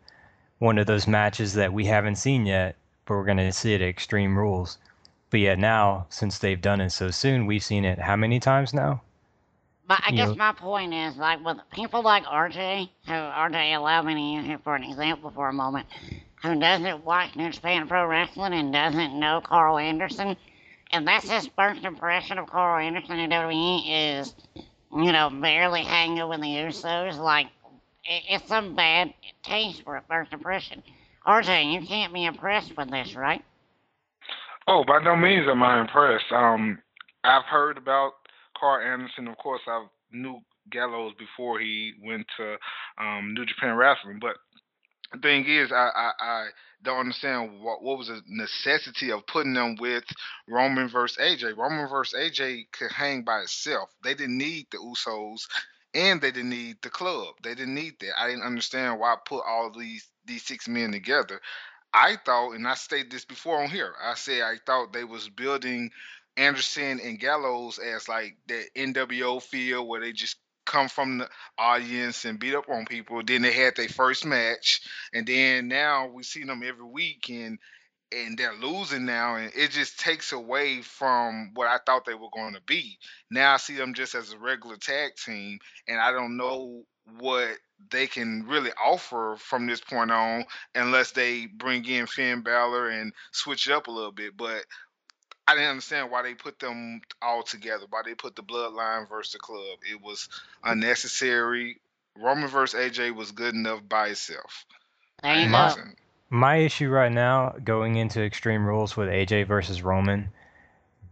one 0.59 0.77
of 0.77 0.87
those 0.87 1.07
matches 1.07 1.53
that 1.53 1.73
we 1.73 1.85
haven't 1.85 2.17
seen 2.17 2.45
yet, 2.45 2.75
but 3.05 3.15
we're 3.15 3.25
going 3.25 3.37
to 3.37 3.51
see 3.51 3.73
it 3.73 3.81
at 3.81 3.87
Extreme 3.89 4.37
Rules. 4.37 4.77
But 5.29 5.39
yet 5.41 5.59
now, 5.59 6.05
since 6.09 6.37
they've 6.39 6.59
done 6.59 6.81
it 6.81 6.89
so 6.91 7.11
soon, 7.11 7.45
we've 7.45 7.63
seen 7.63 7.85
it 7.85 7.99
how 7.99 8.15
many 8.15 8.39
times 8.39 8.73
now? 8.73 9.01
But 9.87 10.01
I 10.05 10.11
You 10.11 10.17
guess 10.17 10.29
know- 10.29 10.35
my 10.35 10.51
point 10.53 10.93
is, 10.93 11.17
like, 11.17 11.43
with 11.43 11.57
people 11.71 12.01
like 12.03 12.23
RJ, 12.25 12.89
who 13.05 13.11
RJ 13.13 13.73
allowed 13.75 14.05
me 14.05 14.13
to 14.15 14.19
use 14.19 14.45
him 14.45 14.59
for 14.63 14.75
an 14.75 14.83
example 14.83 15.31
for 15.31 15.49
a 15.49 15.53
moment, 15.53 15.87
who 16.43 16.59
doesn't 16.59 17.03
watch 17.05 17.35
New 17.35 17.49
Japan 17.49 17.87
Pro 17.87 18.05
Wrestling 18.05 18.53
and 18.53 18.71
doesn't 18.71 19.19
know 19.19 19.41
Karl 19.43 19.77
Anderson, 19.77 20.35
and 20.91 21.07
that's 21.07 21.29
his 21.29 21.47
first 21.55 21.83
impression 21.83 22.37
of 22.37 22.47
Karl 22.47 22.83
Anderson 22.85 23.19
in 23.19 23.29
WWE 23.29 24.19
is, 24.19 24.33
you 24.95 25.11
know, 25.11 25.29
barely 25.29 25.81
hanging 25.83 26.27
with 26.27 26.41
the 26.41 26.47
Usos. 26.47 27.17
Like, 27.17 27.47
it's 28.05 28.47
some 28.47 28.75
bad 28.75 29.13
taste 29.43 29.83
for 29.83 29.95
a 29.95 30.03
first 30.07 30.33
impression. 30.33 30.83
RJ, 31.27 31.73
you 31.73 31.85
can't 31.85 32.13
be 32.13 32.25
impressed 32.25 32.75
with 32.77 32.89
this, 32.89 33.15
right? 33.15 33.43
Oh, 34.67 34.83
by 34.85 34.99
no 35.03 35.15
means 35.15 35.47
am 35.47 35.63
I 35.63 35.81
impressed. 35.81 36.31
Um, 36.31 36.79
I've 37.23 37.45
heard 37.45 37.77
about 37.77 38.13
Karl 38.57 38.85
Anderson. 38.85 39.27
Of 39.27 39.37
course, 39.37 39.61
I 39.67 39.85
knew 40.11 40.39
Gallows 40.71 41.13
before 41.17 41.59
he 41.59 41.93
went 42.03 42.25
to 42.37 42.55
um, 42.97 43.33
New 43.33 43.45
Japan 43.45 43.75
Wrestling. 43.75 44.19
But 44.21 44.35
the 45.11 45.19
thing 45.19 45.45
is, 45.45 45.71
I, 45.71 45.89
I, 45.95 46.11
I 46.19 46.47
don't 46.83 46.99
understand 46.99 47.61
what 47.61 47.81
what 47.81 47.97
was 47.97 48.07
the 48.07 48.21
necessity 48.27 49.11
of 49.11 49.25
putting 49.27 49.53
them 49.53 49.75
with 49.79 50.03
Roman 50.47 50.89
versus 50.89 51.17
AJ. 51.17 51.57
Roman 51.57 51.89
versus 51.89 52.17
AJ 52.17 52.67
could 52.71 52.91
hang 52.91 53.23
by 53.23 53.39
itself. 53.39 53.89
They 54.03 54.13
didn't 54.13 54.37
need 54.37 54.67
the 54.71 54.77
Usos, 54.77 55.47
and 55.93 56.21
they 56.21 56.31
didn't 56.31 56.51
need 56.51 56.77
the 56.81 56.89
club. 56.89 57.35
They 57.43 57.55
didn't 57.55 57.75
need 57.75 57.99
that. 58.01 58.19
I 58.19 58.27
didn't 58.27 58.43
understand 58.43 58.99
why 58.99 59.13
I 59.13 59.17
put 59.25 59.43
all 59.45 59.71
these 59.71 60.07
these 60.25 60.43
six 60.43 60.67
men 60.67 60.91
together. 60.91 61.41
I 61.93 62.17
thought, 62.23 62.51
and 62.53 62.67
I 62.67 62.75
stated 62.75 63.11
this 63.11 63.25
before 63.25 63.63
on 63.63 63.69
here. 63.69 63.93
I 64.03 64.13
said 64.13 64.41
I 64.43 64.57
thought 64.65 64.93
they 64.93 65.03
was 65.03 65.27
building 65.29 65.91
Anderson 66.37 66.99
and 67.03 67.19
Gallows 67.19 67.79
as 67.79 68.07
like 68.07 68.37
that 68.47 68.65
NWO 68.75 69.41
feel 69.41 69.87
where 69.87 70.01
they 70.01 70.11
just 70.11 70.37
come 70.65 70.87
from 70.87 71.17
the 71.17 71.29
audience 71.57 72.25
and 72.25 72.39
beat 72.39 72.53
up 72.53 72.69
on 72.69 72.85
people. 72.85 73.21
Then 73.25 73.41
they 73.41 73.51
had 73.51 73.75
their 73.75 73.89
first 73.89 74.25
match, 74.25 74.81
and 75.13 75.25
then 75.25 75.67
now 75.67 76.07
we 76.07 76.23
see 76.23 76.43
them 76.43 76.61
every 76.63 76.85
week, 76.85 77.29
and 77.29 77.57
and 78.11 78.37
they're 78.37 78.55
losing 78.55 79.05
now, 79.05 79.35
and 79.35 79.51
it 79.55 79.71
just 79.71 79.99
takes 79.99 80.31
away 80.31 80.81
from 80.81 81.51
what 81.53 81.67
I 81.67 81.77
thought 81.85 82.05
they 82.05 82.13
were 82.13 82.29
going 82.33 82.53
to 82.53 82.61
be. 82.61 82.97
Now 83.29 83.53
I 83.53 83.57
see 83.57 83.75
them 83.75 83.93
just 83.93 84.15
as 84.15 84.31
a 84.31 84.37
regular 84.37 84.77
tag 84.77 85.15
team, 85.15 85.59
and 85.87 85.99
I 85.99 86.11
don't 86.11 86.37
know 86.37 86.83
what 87.19 87.49
they 87.91 88.07
can 88.07 88.45
really 88.47 88.71
offer 88.83 89.35
from 89.39 89.65
this 89.65 89.81
point 89.81 90.11
on 90.11 90.45
unless 90.75 91.11
they 91.11 91.45
bring 91.45 91.85
in 91.85 92.07
Finn 92.07 92.41
Balor 92.41 92.89
and 92.89 93.13
switch 93.31 93.67
it 93.67 93.73
up 93.73 93.87
a 93.87 93.91
little 93.91 94.11
bit. 94.11 94.35
But 94.35 94.65
I 95.47 95.55
didn't 95.55 95.69
understand 95.69 96.11
why 96.11 96.21
they 96.23 96.35
put 96.35 96.59
them 96.59 97.01
all 97.21 97.43
together. 97.43 97.85
Why 97.89 98.01
they 98.05 98.13
put 98.13 98.35
the 98.35 98.43
Bloodline 98.43 99.09
versus 99.09 99.33
the 99.33 99.39
Club? 99.39 99.79
It 99.89 100.01
was 100.01 100.29
unnecessary. 100.63 101.79
Roman 102.15 102.49
versus 102.49 102.79
AJ 102.79 103.15
was 103.15 103.31
good 103.31 103.55
enough 103.55 103.81
by 103.87 104.09
itself. 104.09 104.65
I 105.23 105.47
go. 105.47 105.75
My 106.29 106.57
issue 106.57 106.89
right 106.89 107.11
now, 107.11 107.55
going 107.63 107.95
into 107.95 108.23
Extreme 108.23 108.65
Rules 108.65 108.95
with 108.95 109.09
AJ 109.09 109.47
versus 109.47 109.81
Roman, 109.81 110.29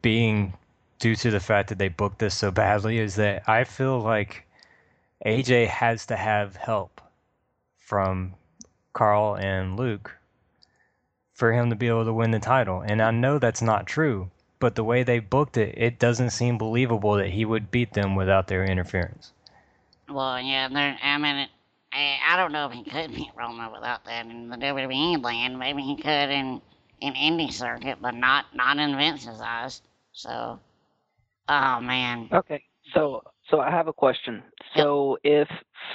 being 0.02 0.54
due 1.00 1.16
to 1.16 1.32
the 1.32 1.40
fact 1.40 1.70
that 1.70 1.80
they 1.80 1.88
booked 1.88 2.20
this 2.20 2.38
so 2.38 2.52
badly, 2.52 3.00
is 3.00 3.16
that 3.16 3.48
I 3.48 3.64
feel 3.64 4.00
like 4.00 4.46
AJ 5.26 5.68
has 5.68 6.06
to 6.08 6.16
have 6.16 6.56
help 6.56 7.02
from 7.78 8.36
Karl 8.94 9.36
and 9.36 9.78
Luke 9.78 10.16
for 11.34 11.52
him 11.54 11.70
to 11.70 11.76
be 11.76 11.88
able 11.88 12.06
to 12.06 12.14
win 12.14 12.32
the 12.32 12.40
title. 12.40 12.82
And 12.82 13.02
I 13.02 13.12
know 13.12 13.40
that's 13.40 13.62
not 13.62 13.88
true, 13.88 14.30
but 14.60 14.76
the 14.76 14.84
way 14.84 15.04
they 15.04 15.20
booked 15.20 15.58
it, 15.58 15.76
it 15.78 16.00
doesn't 16.00 16.32
seem 16.32 16.58
believable 16.58 17.14
that 17.14 17.30
he 17.30 17.46
would 17.46 17.72
beat 17.72 17.94
them 17.94 18.16
without 18.16 18.48
their 18.48 18.66
interference. 18.66 19.32
Well, 20.10 20.40
yeah. 20.40 20.96
I 21.02 21.18
mean, 21.18 21.48
I, 21.92 22.18
I 22.28 22.38
don't 22.38 22.52
know 22.52 22.68
if 22.68 22.74
he 22.74 22.84
could 22.84 23.14
beat 23.16 23.32
Roman 23.38 23.72
without 23.72 24.06
that 24.06 24.26
in 24.26 24.50
the 24.50 24.58
WWE 24.58 25.24
land. 25.24 25.58
Maybe 25.58 25.82
he 25.82 25.96
could 25.96 26.30
in 26.30 26.62
in 27.00 27.14
indie 27.14 27.52
circuit, 27.52 28.00
but 28.02 28.16
not 28.16 28.46
not 28.54 28.78
in 28.78 28.96
Vince's 28.98 29.42
eyes. 29.42 29.82
So, 30.12 30.60
oh 31.48 31.80
man, 31.80 32.30
Okay, 32.34 32.64
so 32.94 33.24
so 33.50 33.60
I 33.60 33.70
have 33.70 33.88
a 33.88 33.94
question. 33.94 34.44
Yep. 34.76 34.84
So 34.84 35.18
if 35.24 35.48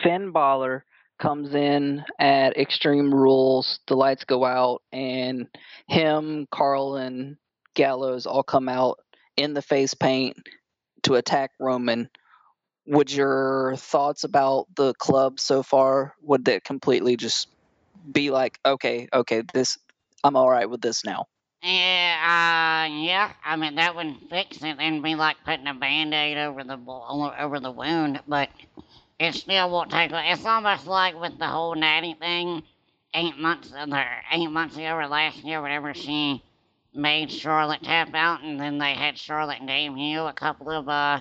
Finn 0.02 0.32
Balor 0.32 0.84
comes 1.18 1.54
in 1.54 2.04
at 2.18 2.56
Extreme 2.56 3.14
Rules, 3.14 3.80
the 3.86 3.94
lights 3.94 4.24
go 4.24 4.44
out, 4.44 4.82
and 4.92 5.46
him, 5.86 6.46
Karl, 6.50 6.96
and 6.96 7.36
Gallows 7.74 8.26
all 8.26 8.42
come 8.42 8.68
out 8.68 8.98
in 9.36 9.54
the 9.54 9.62
face 9.62 9.94
paint 9.94 10.36
to 11.04 11.14
attack 11.14 11.50
Roman. 11.60 12.08
Would 12.86 13.12
your 13.12 13.74
thoughts 13.76 14.24
about 14.24 14.66
the 14.74 14.94
club 14.94 15.38
so 15.38 15.62
far 15.62 16.14
would 16.22 16.44
that 16.46 16.64
completely 16.64 17.16
just 17.16 17.48
be 18.10 18.30
like, 18.30 18.58
okay, 18.64 19.08
okay, 19.12 19.42
this 19.52 19.78
I'm 20.24 20.36
all 20.36 20.50
right 20.50 20.68
with 20.68 20.80
this 20.80 21.04
now? 21.04 21.26
Yeah, 21.62 22.88
uh, 22.88 22.92
yeah. 22.92 23.32
I 23.44 23.54
mean, 23.54 23.76
that 23.76 23.94
wouldn't 23.94 24.28
fix 24.28 24.62
it. 24.62 24.80
It'd 24.80 25.02
be 25.02 25.14
like 25.14 25.36
putting 25.44 25.68
a 25.68 25.74
band-aid 25.74 26.36
over 26.36 26.64
the 26.64 26.76
over 27.38 27.60
the 27.60 27.70
wound, 27.70 28.20
but 28.26 28.48
it 29.20 29.34
still 29.34 29.70
won't 29.70 29.90
take. 29.90 30.10
It's 30.12 30.44
almost 30.44 30.86
like 30.86 31.20
with 31.20 31.38
the 31.38 31.46
whole 31.46 31.74
Natty 31.74 32.14
thing. 32.14 32.62
Eight 33.14 33.36
months, 33.36 33.70
or 33.70 34.06
eight 34.32 34.50
months 34.50 34.74
ago 34.76 34.94
or 34.94 35.06
last 35.06 35.44
year, 35.44 35.60
whatever, 35.60 35.92
she 35.92 36.42
made 36.94 37.30
Charlotte 37.30 37.82
tap 37.82 38.14
out, 38.14 38.42
and 38.42 38.58
then 38.58 38.78
they 38.78 38.94
had 38.94 39.18
Charlotte 39.18 39.58
and 39.58 39.68
debut 39.68 40.22
a 40.22 40.32
couple 40.32 40.70
of 40.70 40.88
uh 40.88 41.20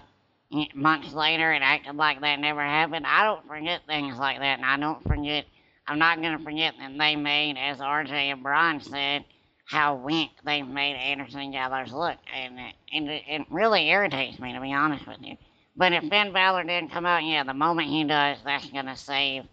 months 0.76 1.14
later 1.14 1.52
and 1.52 1.64
acted 1.64 1.96
like 1.96 2.22
that 2.22 2.40
never 2.40 2.62
happened. 2.62 3.06
I 3.08 3.24
don't 3.24 3.48
forget 3.48 3.82
things 3.88 4.18
like 4.18 4.40
that, 4.40 4.60
and 4.60 4.66
I 4.66 4.78
don't 4.78 5.04
forget. 5.04 5.46
I'm 5.88 6.00
not 6.00 6.22
gonna 6.22 6.40
forget 6.40 6.76
that 6.80 6.98
they 6.98 7.16
made, 7.16 7.58
as 7.58 7.80
RJ 7.80 8.12
and 8.12 8.44
Brian 8.44 8.80
said, 8.80 9.26
how 9.66 9.96
weak 9.96 10.32
they 10.46 10.62
made 10.62 10.96
Anderson 10.96 11.52
Gallows 11.52 11.94
look, 11.94 12.18
and 12.36 12.60
and 12.94 13.10
it, 13.10 13.24
it 13.28 13.42
really 13.50 13.90
irritates 13.90 14.40
me 14.40 14.54
to 14.54 14.62
be 14.62 14.74
honest 14.74 15.08
with 15.08 15.22
you. 15.22 15.38
But 15.76 15.94
if 15.94 16.04
Finn 16.10 16.34
Balor 16.34 16.66
didn't 16.66 16.92
come 16.92 17.06
out, 17.06 17.24
yeah, 17.24 17.44
the 17.44 17.54
moment 17.54 17.88
he 17.88 18.04
does, 18.04 18.38
that's 18.44 18.70
gonna 18.70 18.98
save 18.98 19.44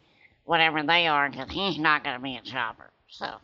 whatever 0.45 0.83
they 0.83 1.07
are, 1.07 1.31
because 1.31 1.51
he's 1.51 1.79
not 1.79 2.05
gonna 2.05 2.19
be 2.19 2.37
a 2.37 2.43
chopper. 2.43 2.91
So. 3.09 3.35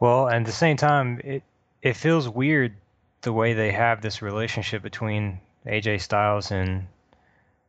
Well, 0.00 0.28
at 0.28 0.44
the 0.46 0.52
same 0.52 0.78
time, 0.78 1.20
it 1.22 1.42
it 1.82 1.96
feels 1.96 2.28
weird 2.28 2.74
the 3.22 3.32
way 3.32 3.52
they 3.52 3.72
have 3.72 4.00
this 4.00 4.22
relationship 4.22 4.82
between 4.82 5.40
AJ 5.66 6.00
Styles 6.00 6.50
and 6.50 6.86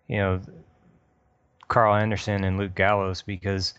you 0.08 0.17
know 0.17 0.41
Karl 1.67 1.95
Anderson 1.95 2.43
and 2.43 2.58
Luke 2.58 2.75
Gallows 2.75 3.21
because 3.21 3.73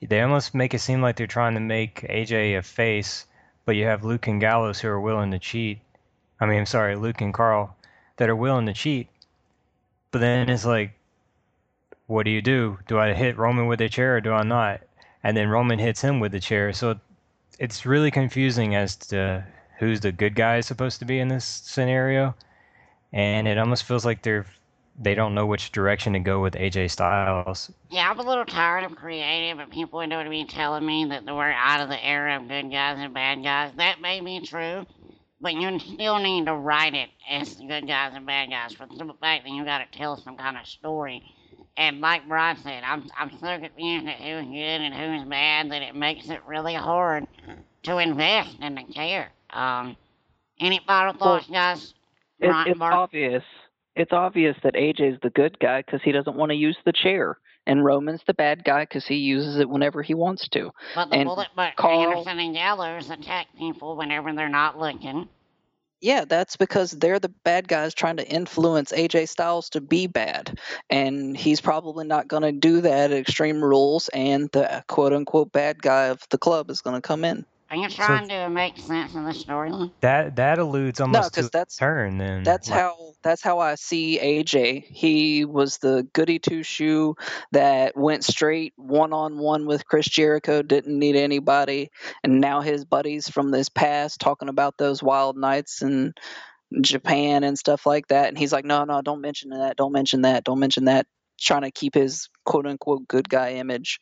they 0.00 0.20
almost 0.20 0.54
make 0.54 0.74
it 0.74 0.80
seem 0.80 1.02
like 1.02 1.16
they're 1.16 1.26
trying 1.26 1.54
to 1.54 1.60
make 1.60 2.02
AJ 2.02 2.58
a 2.58 2.62
face, 2.62 3.26
but 3.64 3.76
you 3.76 3.84
have 3.86 4.04
Luke 4.04 4.26
and 4.26 4.40
Gallows 4.40 4.80
who 4.80 4.88
are 4.88 5.00
willing 5.00 5.30
to 5.30 5.38
cheat. 5.38 5.78
I 6.40 6.46
mean, 6.46 6.58
I'm 6.58 6.66
sorry, 6.66 6.96
Luke 6.96 7.20
and 7.20 7.34
Karl 7.34 7.76
that 8.16 8.28
are 8.28 8.36
willing 8.36 8.66
to 8.66 8.72
cheat. 8.72 9.08
But 10.10 10.20
then 10.20 10.48
it's 10.48 10.64
like, 10.64 10.92
what 12.06 12.24
do 12.24 12.30
you 12.30 12.42
do? 12.42 12.78
Do 12.88 12.98
I 12.98 13.12
hit 13.12 13.38
Roman 13.38 13.66
with 13.66 13.80
a 13.80 13.88
chair 13.88 14.16
or 14.16 14.20
do 14.20 14.32
I 14.32 14.42
not? 14.42 14.80
And 15.22 15.36
then 15.36 15.48
Roman 15.48 15.78
hits 15.78 16.00
him 16.00 16.18
with 16.18 16.32
the 16.32 16.40
chair. 16.40 16.72
So 16.72 16.98
it's 17.58 17.86
really 17.86 18.10
confusing 18.10 18.74
as 18.74 18.96
to 18.96 19.44
who's 19.78 20.00
the 20.00 20.12
good 20.12 20.34
guy 20.34 20.60
supposed 20.60 20.98
to 20.98 21.04
be 21.04 21.20
in 21.20 21.28
this 21.28 21.44
scenario. 21.44 22.34
And 23.12 23.48
it 23.48 23.58
almost 23.58 23.84
feels 23.84 24.04
like 24.04 24.22
they're 24.22 24.46
they 25.00 25.14
don't 25.14 25.34
know 25.34 25.46
which 25.46 25.72
direction 25.72 26.12
to 26.12 26.18
go 26.18 26.42
with 26.42 26.54
AJ 26.54 26.90
Styles. 26.90 27.72
Yeah, 27.90 28.10
I'm 28.10 28.18
a 28.18 28.22
little 28.22 28.44
tired 28.44 28.84
of 28.84 28.94
creative 28.96 29.58
and 29.58 29.70
people 29.72 30.06
know 30.06 30.18
what 30.18 30.26
I 30.26 30.28
mean 30.28 30.46
telling 30.46 30.84
me 30.84 31.06
that 31.06 31.24
we're 31.24 31.50
out 31.50 31.80
of 31.80 31.88
the 31.88 32.04
era 32.04 32.36
of 32.36 32.48
good 32.48 32.70
guys 32.70 32.98
and 32.98 33.14
bad 33.14 33.42
guys. 33.42 33.72
That 33.76 34.02
may 34.02 34.20
be 34.20 34.40
true, 34.40 34.84
but 35.40 35.54
you 35.54 35.78
still 35.78 36.18
need 36.18 36.46
to 36.46 36.54
write 36.54 36.94
it 36.94 37.08
as 37.30 37.54
good 37.54 37.86
guys 37.86 38.12
and 38.14 38.26
bad 38.26 38.50
guys 38.50 38.74
for 38.74 38.86
the 38.86 38.96
simple 38.96 39.16
fact 39.20 39.44
that 39.44 39.50
you 39.50 39.64
got 39.64 39.78
to 39.78 39.98
tell 39.98 40.18
some 40.18 40.36
kind 40.36 40.58
of 40.58 40.66
story. 40.66 41.22
And 41.78 42.00
like 42.00 42.28
Brian 42.28 42.58
said, 42.58 42.82
I'm 42.84 43.08
I'm 43.18 43.30
so 43.38 43.58
confused 43.58 44.06
at 44.06 44.16
who's 44.16 44.44
good 44.44 44.80
and 44.82 44.92
who's 44.92 45.28
bad 45.28 45.70
that 45.70 45.80
it 45.80 45.94
makes 45.94 46.28
it 46.28 46.40
really 46.46 46.74
hard 46.74 47.26
to 47.84 47.98
invest 47.98 48.58
in 48.60 48.74
the 48.74 48.82
care. 48.92 49.30
Um, 49.48 49.96
any 50.60 50.80
final 50.86 51.14
thoughts, 51.14 51.46
guys? 51.46 51.94
It, 52.40 52.48
Brian, 52.48 52.68
it's 52.68 52.78
Mark? 52.78 52.94
obvious. 52.94 53.42
It's 53.96 54.12
obvious 54.12 54.56
that 54.62 54.74
AJ's 54.74 55.18
the 55.22 55.30
good 55.30 55.58
guy 55.58 55.82
because 55.82 56.00
he 56.02 56.12
doesn't 56.12 56.36
want 56.36 56.50
to 56.50 56.56
use 56.56 56.76
the 56.84 56.92
chair, 56.92 57.38
and 57.66 57.84
Roman's 57.84 58.22
the 58.26 58.34
bad 58.34 58.64
guy 58.64 58.82
because 58.82 59.06
he 59.06 59.16
uses 59.16 59.58
it 59.58 59.68
whenever 59.68 60.02
he 60.02 60.14
wants 60.14 60.48
to. 60.50 60.70
But 60.94 61.10
the 61.10 61.16
and 61.16 61.26
bullet, 61.26 61.48
but 61.54 61.76
Karl- 61.76 62.00
Anderson 62.00 62.38
and 62.38 62.54
Gallows 62.54 63.10
attack 63.10 63.48
people 63.58 63.96
whenever 63.96 64.32
they're 64.32 64.48
not 64.48 64.78
looking. 64.78 65.28
Yeah, 66.00 66.24
that's 66.24 66.56
because 66.56 66.92
they're 66.92 67.18
the 67.18 67.28
bad 67.28 67.68
guys 67.68 67.92
trying 67.92 68.16
to 68.16 68.26
influence 68.26 68.90
AJ 68.90 69.28
Styles 69.28 69.68
to 69.70 69.82
be 69.82 70.06
bad. 70.06 70.58
And 70.88 71.36
he's 71.36 71.60
probably 71.60 72.06
not 72.06 72.26
going 72.26 72.42
to 72.42 72.52
do 72.52 72.80
that 72.80 73.10
at 73.10 73.18
Extreme 73.18 73.62
Rules, 73.62 74.08
and 74.14 74.48
the 74.52 74.82
quote 74.88 75.12
unquote 75.12 75.52
bad 75.52 75.82
guy 75.82 76.06
of 76.06 76.26
the 76.30 76.38
club 76.38 76.70
is 76.70 76.80
going 76.80 76.96
to 76.96 77.06
come 77.06 77.24
in. 77.24 77.44
Are 77.70 77.76
you 77.76 77.88
trying 77.88 78.28
to 78.28 78.48
make 78.48 78.76
sense 78.78 79.14
of 79.14 79.24
the 79.24 79.30
storyline? 79.30 79.92
That 80.00 80.36
that 80.36 80.58
alludes 80.58 81.00
almost 81.00 81.34
to 81.34 81.40
'cause 81.42 81.50
that's- 81.50 81.76
a 81.76 81.78
turn. 81.78 82.18
Then 82.18 82.42
That's 82.42 82.68
like- 82.68 82.80
how 82.80 82.96
that's 83.22 83.42
how 83.42 83.60
I 83.60 83.76
see 83.76 84.18
AJ. 84.18 84.80
He 84.88 85.44
was 85.44 85.78
the 85.78 86.08
goody 86.12 86.38
two 86.40 86.62
shoe 86.64 87.14
that 87.52 87.96
went 87.96 88.24
straight 88.24 88.72
one 88.76 89.12
on 89.12 89.38
one 89.38 89.66
with 89.66 89.86
Chris 89.86 90.06
Jericho, 90.06 90.62
didn't 90.62 90.98
need 90.98 91.14
anybody, 91.16 91.90
and 92.24 92.40
now 92.40 92.60
his 92.60 92.84
buddies 92.84 93.28
from 93.28 93.50
this 93.50 93.68
past 93.68 94.20
talking 94.20 94.48
about 94.48 94.76
those 94.78 95.02
wild 95.02 95.36
nights 95.36 95.80
in 95.82 96.12
Japan 96.80 97.44
and 97.44 97.58
stuff 97.58 97.84
like 97.86 98.08
that, 98.08 98.28
and 98.28 98.38
he's 98.38 98.52
like, 98.52 98.64
no, 98.64 98.84
no, 98.84 99.02
don't 99.02 99.20
mention 99.20 99.50
that, 99.50 99.76
don't 99.76 99.92
mention 99.92 100.22
that, 100.22 100.44
don't 100.44 100.58
mention 100.60 100.84
that, 100.86 101.06
trying 101.38 101.62
to 101.62 101.70
keep 101.70 101.94
his 101.94 102.28
quote 102.44 102.66
unquote 102.66 103.06
good 103.08 103.28
guy 103.28 103.52
image. 103.54 103.98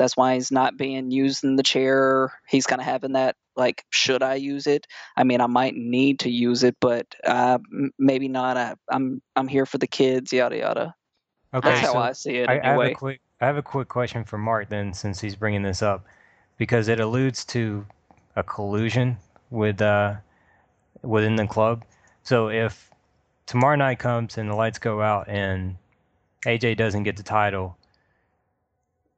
That's 0.00 0.18
why 0.18 0.34
he's 0.36 0.52
not 0.52 0.78
being 0.78 1.12
used 1.12 1.44
in 1.44 1.56
the 1.56 1.64
chair. 1.64 2.34
He's 2.48 2.66
kind 2.66 2.82
of 2.82 2.86
having 2.86 3.14
that 3.14 3.36
like, 3.56 3.84
should 3.92 4.24
I 4.24 4.36
use 4.36 4.66
it? 4.66 4.88
I 5.16 5.24
mean, 5.24 5.42
I 5.42 5.48
might 5.48 5.76
need 5.76 6.20
to 6.22 6.30
use 6.30 6.64
it, 6.64 6.76
but 6.80 7.06
uh, 7.24 7.60
m- 7.72 7.92
maybe 8.00 8.28
not. 8.28 8.58
I, 8.58 8.76
I'm 8.90 9.22
I'm 9.36 9.48
here 9.48 9.66
for 9.66 9.78
the 9.78 9.88
kids, 9.88 10.34
yada 10.34 10.58
yada. 10.58 10.96
okay. 11.54 11.68
That's 11.70 11.80
how 11.80 11.96
so 11.96 11.98
I 11.98 12.12
see 12.14 12.36
it 12.36 12.50
I, 12.50 12.60
I 12.60 12.72
have 12.72 12.84
a 12.84 12.90
quick 12.90 13.20
I 13.40 13.46
have 13.46 13.58
a 13.58 13.62
quick 13.62 13.88
question 13.88 14.24
for 14.24 14.38
Mark 14.38 14.70
then, 14.70 14.94
since 14.94 15.20
he's 15.20 15.36
bringing 15.36 15.62
this 15.62 15.82
up, 15.82 16.06
because 16.58 16.88
it 16.88 17.00
alludes 17.00 17.44
to 17.46 17.86
a 18.36 18.44
collusion 18.44 19.18
with 19.50 19.82
uh 19.82 20.16
within 21.02 21.36
the 21.36 21.46
club. 21.46 21.84
So 22.24 22.50
if 22.50 22.90
tomorrow 23.46 23.76
night 23.76 24.00
comes 24.00 24.38
and 24.38 24.50
the 24.50 24.56
lights 24.56 24.78
go 24.78 25.02
out 25.02 25.28
and 25.28 25.76
AJ 26.46 26.78
doesn't 26.78 27.04
get 27.04 27.16
the 27.18 27.24
title, 27.24 27.78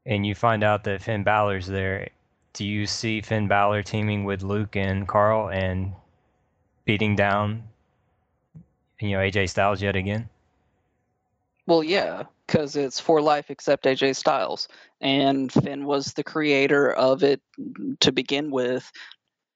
and 0.04 0.26
you 0.26 0.34
find 0.34 0.64
out 0.64 0.84
that 0.84 1.02
Finn 1.02 1.22
Balor's 1.22 1.66
there, 1.66 2.08
do 2.52 2.66
you 2.66 2.86
see 2.86 3.20
Finn 3.20 3.48
Balor 3.48 3.82
teaming 3.82 4.24
with 4.24 4.42
Luke 4.42 4.76
and 4.76 5.06
Karl 5.06 5.48
and 5.48 5.92
beating 6.84 7.16
down, 7.16 7.62
you 9.00 9.10
know, 9.10 9.18
AJ 9.18 9.50
Styles 9.50 9.80
yet 9.80 9.96
again? 9.96 10.28
Well, 11.66 11.84
yeah, 11.84 12.24
because 12.46 12.76
it's 12.76 12.98
for 12.98 13.22
life 13.22 13.50
except 13.50 13.84
AJ 13.84 14.16
Styles, 14.16 14.68
and 15.00 15.52
Finn 15.52 15.84
was 15.84 16.12
the 16.12 16.24
creator 16.24 16.92
of 16.92 17.22
it 17.22 17.40
to 18.00 18.12
begin 18.12 18.50
with. 18.50 18.90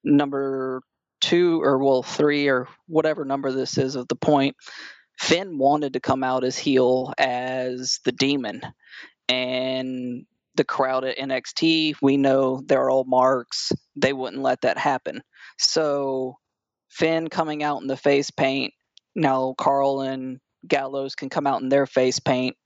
Number 0.05 0.83
two, 1.21 1.61
or 1.63 1.79
well, 1.79 2.05
three, 2.05 2.49
or 2.49 2.69
whatever 2.87 3.25
number 3.25 3.51
this 3.51 3.77
is 3.77 3.97
of 3.97 4.07
the 4.07 4.15
point, 4.15 4.57
Finn 5.19 5.59
wanted 5.59 5.95
to 5.95 6.01
come 6.01 6.23
out 6.23 6.45
as 6.45 6.57
heel 6.57 7.13
as 7.19 7.99
the 8.05 8.13
demon, 8.13 8.63
and 9.29 10.25
the 10.57 10.65
crowd 10.65 11.05
at 11.05 11.19
NXT, 11.19 11.97
we 12.03 12.17
know 12.17 12.63
they're 12.65 12.91
all 12.91 13.05
marks. 13.05 13.73
They 13.95 14.13
wouldn't 14.13 14.43
let 14.43 14.63
that 14.63 14.79
happen. 14.79 15.23
So 15.59 16.37
Finn 16.91 17.29
coming 17.29 17.63
out 17.63 17.83
in 17.83 17.89
the 17.89 17.97
face 17.97 18.31
paint. 18.31 18.73
Now 19.15 19.55
Karl 19.57 20.01
and 20.01 20.39
Gallows 20.67 21.15
can 21.15 21.29
come 21.29 21.47
out 21.47 21.63
in 21.63 21.69
their 21.69 21.87
face 21.87 22.19
paint. 22.21 22.57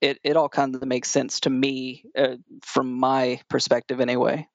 It 0.00 0.18
it 0.22 0.36
all 0.36 0.48
kind 0.48 0.74
of 0.74 0.84
makes 0.84 1.10
sense 1.10 1.40
to 1.40 1.50
me 1.50 2.04
uh, 2.16 2.36
from 2.62 2.92
my 2.92 3.40
perspective, 3.48 4.00
anyway. 4.00 4.46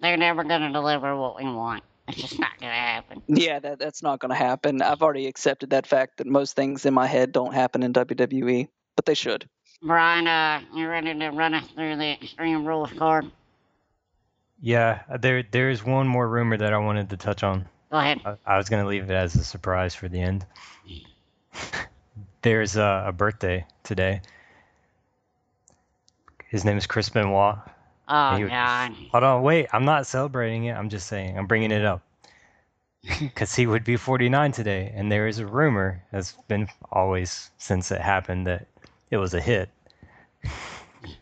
They're 0.00 0.16
never 0.16 0.44
going 0.44 0.62
to 0.62 0.72
deliver 0.72 1.16
what 1.16 1.36
we 1.36 1.44
want. 1.44 1.82
It's 2.06 2.18
just 2.18 2.38
not 2.38 2.58
going 2.58 2.72
to 2.72 2.78
happen. 2.78 3.22
Yeah, 3.26 3.58
that 3.58 3.78
that's 3.78 4.02
not 4.02 4.18
going 4.18 4.30
to 4.30 4.36
happen. 4.36 4.80
I've 4.80 5.02
already 5.02 5.26
accepted 5.26 5.70
that 5.70 5.86
fact 5.86 6.18
that 6.18 6.26
most 6.26 6.56
things 6.56 6.86
in 6.86 6.94
my 6.94 7.06
head 7.06 7.32
don't 7.32 7.52
happen 7.52 7.82
in 7.82 7.92
WWE, 7.92 8.68
but 8.96 9.04
they 9.04 9.14
should. 9.14 9.48
Brian, 9.82 10.26
uh, 10.26 10.60
you 10.74 10.88
ready 10.88 11.14
to 11.16 11.28
run 11.30 11.54
us 11.54 11.66
through 11.74 11.96
the 11.96 12.12
Extreme 12.12 12.66
Rules 12.66 12.92
card? 12.98 13.30
Yeah, 14.60 15.02
uh, 15.08 15.18
there 15.18 15.44
there 15.44 15.70
is 15.70 15.84
one 15.84 16.08
more 16.08 16.28
rumor 16.28 16.56
that 16.56 16.72
I 16.72 16.78
wanted 16.78 17.10
to 17.10 17.16
touch 17.16 17.42
on. 17.44 17.68
Go 17.90 17.98
ahead. 17.98 18.20
I, 18.24 18.34
I 18.44 18.56
was 18.56 18.68
gonna 18.68 18.86
leave 18.86 19.04
it 19.08 19.14
as 19.14 19.36
a 19.36 19.44
surprise 19.44 19.94
for 19.94 20.08
the 20.08 20.20
end. 20.20 20.44
There's 22.42 22.76
a, 22.76 23.04
a 23.06 23.12
birthday 23.12 23.64
today. 23.84 24.20
His 26.48 26.64
name 26.64 26.76
is 26.76 26.86
Chris 26.86 27.08
Benoit. 27.08 27.56
Oh, 28.08 28.36
He- 28.36 28.44
God. 28.44 28.92
Hold 29.12 29.24
on, 29.24 29.42
wait. 29.42 29.68
I'm 29.72 29.84
not 29.84 30.06
celebrating 30.06 30.64
it. 30.64 30.72
I'm 30.72 30.88
just 30.88 31.06
saying. 31.06 31.38
I'm 31.38 31.46
bringing 31.46 31.70
it 31.70 31.84
up 31.84 32.02
because 33.20 33.54
he 33.54 33.66
would 33.66 33.84
be 33.84 33.96
49 33.96 34.50
today, 34.52 34.92
and 34.94 35.12
there 35.12 35.28
is 35.28 35.38
a 35.38 35.46
rumor 35.46 36.02
that's 36.10 36.32
been 36.48 36.68
always 36.90 37.50
since 37.58 37.92
it 37.92 38.00
happened 38.00 38.46
that 38.48 38.66
it 39.10 39.16
was 39.16 39.34
a 39.34 39.40
hit. 39.40 39.68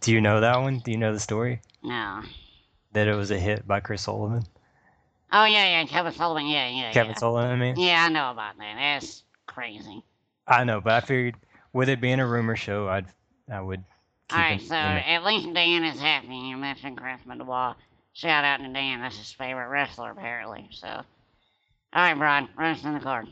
Do 0.00 0.12
you 0.12 0.20
know 0.20 0.40
that 0.40 0.60
one? 0.60 0.78
Do 0.78 0.90
you 0.90 0.96
know 0.96 1.12
the 1.12 1.20
story 1.20 1.60
No. 1.82 2.22
that 2.92 3.08
it 3.08 3.14
was 3.14 3.30
a 3.30 3.38
hit 3.38 3.66
by 3.66 3.80
Chris 3.80 4.02
Sullivan? 4.02 4.44
Oh, 5.32 5.44
yeah, 5.44 5.80
yeah, 5.80 5.84
Kevin 5.86 6.12
Sullivan. 6.12 6.46
Yeah, 6.46 6.68
yeah, 6.68 6.92
Kevin 6.92 7.12
yeah. 7.12 7.18
Sullivan, 7.18 7.50
I 7.50 7.56
mean. 7.56 7.76
Yeah, 7.78 8.04
I 8.04 8.08
know 8.08 8.30
about 8.30 8.56
that. 8.58 8.76
That's 8.76 9.22
crazy. 9.46 10.02
I 10.46 10.64
know, 10.64 10.80
but 10.80 10.92
I 10.92 11.00
figured 11.00 11.34
with 11.72 11.88
it 11.88 12.00
being 12.00 12.20
a 12.20 12.26
rumor 12.26 12.56
show, 12.56 12.88
I'd 12.88 13.06
I 13.50 13.60
would. 13.60 13.82
Keep 14.28 14.38
Alright, 14.38 14.60
it 14.60 14.66
so 14.66 14.74
at 14.74 15.24
least 15.24 15.52
Dan 15.54 15.84
is 15.84 16.00
happy. 16.00 16.34
You 16.34 16.56
mentioned 16.56 16.96
Chris 16.96 17.20
Benoit. 17.26 17.76
Shout 18.12 18.44
out 18.44 18.58
to 18.58 18.72
Dan. 18.72 19.00
That's 19.00 19.18
his 19.18 19.30
favorite 19.32 19.68
wrestler, 19.68 20.10
apparently. 20.10 20.68
So, 20.72 20.88
alright, 21.94 22.18
Brian, 22.18 22.48
run 22.56 22.74
us 22.74 22.84
in 22.84 22.94
the 22.94 23.00
card. 23.00 23.28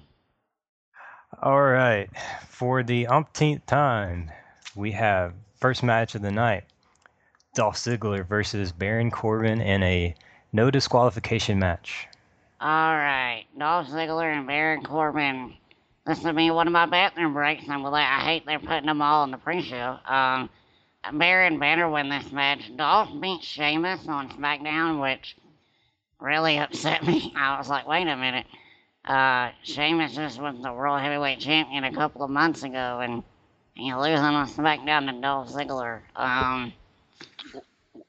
All 1.43 1.63
right, 1.63 2.09
for 2.49 2.83
the 2.85 3.09
umpteenth 3.09 3.67
time, 3.67 4.31
we 4.77 4.93
have 4.93 5.35
first 5.61 5.83
match 5.83 6.15
of 6.15 6.23
the 6.23 6.31
night: 6.31 6.65
Dolph 7.55 7.77
Ziggler 7.77 8.27
versus 8.27 8.73
Baron 8.73 9.11
Corbin 9.11 9.61
in 9.61 9.83
a 9.83 10.15
no 10.53 10.71
disqualification 10.71 11.59
match. 11.59 12.07
Alright, 12.61 13.47
Dolph 13.59 13.89
Ziggler 13.89 14.33
and 14.33 14.47
Baron 14.47 14.83
Corbin. 14.83 15.55
This 16.07 16.23
will 16.23 16.33
be 16.33 16.51
one 16.51 16.67
of 16.67 16.73
my 16.73 16.87
bathroom 16.87 17.35
breaks. 17.35 17.69
I'm 17.69 17.83
glad 17.83 18.21
I 18.21 18.25
hate 18.25 18.47
they're 18.47 18.59
putting 18.59 18.87
them 18.87 19.03
all 19.03 19.25
in 19.25 19.31
the 19.31 19.39
pre-show. 19.39 19.99
Um, 20.07 20.51
Baron 21.13 21.59
better 21.59 21.89
win 21.89 22.09
this 22.09 22.31
match. 22.33 22.71
Dolph 22.77 23.11
beat 23.21 23.43
Sheamus 23.43 24.07
on 24.09 24.31
SmackDown, 24.31 25.01
which 25.01 25.37
really 26.21 26.59
upset 26.59 27.03
me. 27.07 27.33
I 27.37 27.59
was 27.59 27.69
like, 27.69 27.87
wait 27.87 28.07
a 28.07 28.17
minute. 28.17 28.47
Uh, 29.05 29.51
Sheamus 29.63 30.15
just 30.15 30.41
was 30.41 30.57
the 30.63 30.73
World 30.73 31.01
Heavyweight 31.01 31.41
Champion 31.41 31.85
a 31.85 31.93
couple 31.93 32.23
of 32.23 32.31
months 32.31 32.63
ago, 32.63 33.01
and 33.01 33.23
he's 33.75 33.95
losing 33.95 34.25
on 34.25 34.49
SmackDown 34.49 35.13
to 35.13 35.21
Dolph 35.21 35.49
Ziggler. 35.51 36.01
Um, 36.17 36.73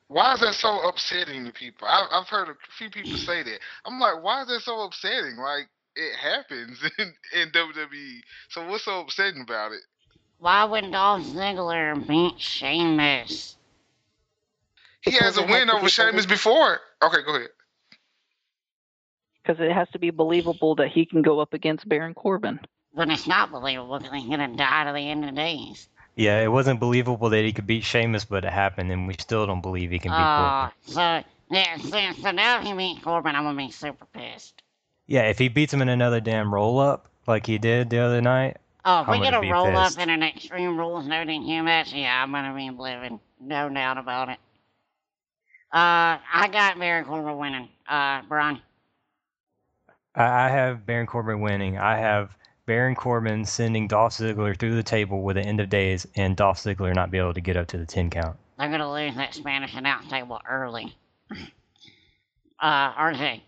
Why 0.07 0.33
is 0.33 0.41
that 0.41 0.55
so 0.55 0.87
upsetting 0.87 1.45
to 1.45 1.51
people? 1.51 1.87
I, 1.87 2.07
I've 2.11 2.27
heard 2.27 2.49
a 2.49 2.55
few 2.77 2.89
people 2.89 3.17
say 3.17 3.43
that. 3.43 3.59
I'm 3.85 3.99
like, 3.99 4.23
why 4.23 4.41
is 4.41 4.47
that 4.47 4.61
so 4.61 4.81
upsetting? 4.81 5.37
Like, 5.37 5.67
it 5.95 6.15
happens 6.15 6.79
in, 6.99 7.13
in 7.33 7.49
WWE. 7.49 8.19
So 8.49 8.67
what's 8.67 8.85
so 8.85 9.01
upsetting 9.01 9.41
about 9.41 9.71
it? 9.71 9.81
why 10.39 10.63
would 10.63 10.91
Dolph 10.91 11.23
Ziggler 11.23 12.07
beat 12.07 12.39
Sheamus? 12.39 13.55
He 15.01 15.11
Because 15.11 15.35
has 15.35 15.37
a 15.37 15.43
win 15.43 15.69
over 15.69 15.85
be 15.85 15.89
Sheamus 15.89 16.25
before. 16.25 16.79
Okay, 17.01 17.17
go 17.25 17.35
ahead. 17.35 17.49
Because 19.41 19.59
it 19.59 19.71
has 19.71 19.87
to 19.91 19.99
be 19.99 20.09
believable 20.09 20.75
that 20.75 20.89
he 20.89 21.05
can 21.05 21.21
go 21.21 21.39
up 21.39 21.53
against 21.53 21.87
Baron 21.87 22.13
Corbin. 22.13 22.59
But 22.95 23.09
it's 23.09 23.27
not 23.27 23.51
believable 23.51 23.99
because 23.99 24.13
he's 24.13 24.29
gonna 24.29 24.55
die 24.55 24.85
to 24.85 24.93
the 24.93 24.99
end 25.09 25.25
of 25.25 25.31
the 25.31 25.35
days. 25.35 25.87
Yeah, 26.15 26.41
it 26.41 26.47
wasn't 26.47 26.79
believable 26.79 27.29
that 27.29 27.43
he 27.43 27.51
could 27.51 27.67
beat 27.67 27.83
Sheamus, 27.83 28.23
but 28.23 28.45
it 28.45 28.51
happened, 28.53 28.89
and 28.91 29.05
we 29.07 29.15
still 29.19 29.45
don't 29.45 29.61
believe 29.61 29.91
he 29.91 29.99
can 29.99 30.11
beat 30.11 30.17
Uh, 30.17 30.69
Corbin. 30.69 30.73
so 30.83 31.23
yeah, 31.51 31.77
so, 31.77 32.21
so 32.21 32.31
now 32.31 32.59
if 32.59 32.65
he 32.65 32.73
beats 32.73 33.03
Corbin, 33.03 33.35
I'm 33.35 33.43
gonna 33.43 33.57
be 33.57 33.71
super 33.71 34.05
pissed. 34.13 34.61
Yeah, 35.07 35.23
if 35.23 35.37
he 35.37 35.49
beats 35.49 35.73
him 35.73 35.81
in 35.81 35.89
another 35.89 36.21
damn 36.21 36.53
roll 36.53 36.79
up 36.79 37.07
like 37.27 37.45
he 37.45 37.57
did 37.57 37.89
the 37.89 37.99
other 37.99 38.21
night, 38.21 38.57
Oh, 38.85 39.01
if 39.01 39.09
I'm 39.09 39.19
we 39.19 39.25
get 39.25 39.33
a 39.33 39.41
roll 39.51 39.65
pissed. 39.71 39.97
up 39.99 40.03
in 40.03 40.09
an 40.09 40.23
Extreme 40.23 40.77
Rules 40.77 41.05
no 41.05 41.25
DQ 41.25 41.63
match, 41.65 41.91
yeah, 41.91 42.23
I'm 42.23 42.31
gonna 42.31 42.53
be 42.55 42.69
living, 42.69 43.19
no 43.41 43.67
doubt 43.69 43.97
about 43.97 44.29
it. 44.29 44.39
Uh, 45.73 46.17
I 46.33 46.47
got 46.51 46.79
Baron 46.79 47.03
Corbin 47.03 47.37
winning. 47.37 47.67
Uh, 47.89 48.21
Brian. 48.29 48.61
I, 50.15 50.45
I 50.45 50.49
have 50.49 50.85
Baron 50.85 51.07
Corbin 51.07 51.41
winning. 51.41 51.77
I 51.77 51.97
have 51.97 52.29
Baron 52.65 52.95
Corbin 52.95 53.45
sending 53.45 53.87
Dolph 53.87 54.13
Ziggler 54.13 54.57
through 54.57 54.75
the 54.75 54.83
table 54.83 55.21
with 55.21 55.35
the 55.35 55.43
end 55.43 55.59
of 55.59 55.69
days, 55.69 56.07
and 56.15 56.35
Dolph 56.35 56.57
Ziggler 56.59 56.93
not 56.95 57.11
be 57.11 57.17
able 57.19 57.33
to 57.33 57.41
get 57.41 57.57
up 57.57 57.67
to 57.67 57.77
the 57.77 57.85
ten 57.85 58.09
count. 58.09 58.37
They're 58.57 58.69
gonna 58.69 58.91
lose 58.91 59.15
that 59.15 59.33
Spanish 59.33 59.75
announce 59.75 60.07
table 60.09 60.39
early. 60.49 60.95
uh, 62.59 62.93
RJ 62.93 63.41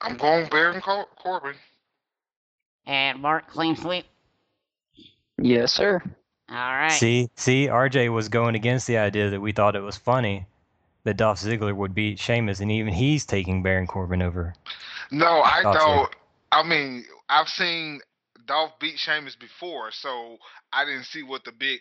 I'm 0.00 0.16
going 0.16 0.48
Baron 0.48 0.80
Cor- 0.80 1.06
Corbin. 1.16 1.54
and 2.86 3.20
Mark 3.20 3.48
clean 3.48 3.76
sweep. 3.76 4.04
Yes, 5.38 5.72
sir. 5.72 6.02
All 6.48 6.56
right. 6.56 6.90
See, 6.92 7.30
see, 7.36 7.68
RJ 7.68 8.12
was 8.12 8.28
going 8.28 8.54
against 8.56 8.86
the 8.86 8.98
idea 8.98 9.30
that 9.30 9.40
we 9.40 9.52
thought 9.52 9.76
it 9.76 9.80
was 9.80 9.96
funny 9.96 10.46
that 11.04 11.16
Dolph 11.16 11.40
Ziggler 11.40 11.74
would 11.74 11.94
beat 11.94 12.18
Sheamus, 12.18 12.60
and 12.60 12.70
even 12.70 12.92
he's 12.92 13.24
taking 13.24 13.62
Baron 13.62 13.86
Corbin 13.86 14.20
over. 14.22 14.54
No, 15.10 15.42
I 15.42 15.62
Thought 15.62 15.74
so. 15.80 15.86
don't. 15.86 16.16
I 16.52 16.62
mean, 16.62 17.04
I've 17.32 17.48
seen 17.48 18.00
Dolph 18.46 18.78
beat 18.78 18.98
Sheamus 18.98 19.36
before, 19.36 19.90
so 19.90 20.36
I 20.70 20.84
didn't 20.84 21.04
see 21.04 21.22
what 21.22 21.44
the 21.44 21.52
big, 21.52 21.80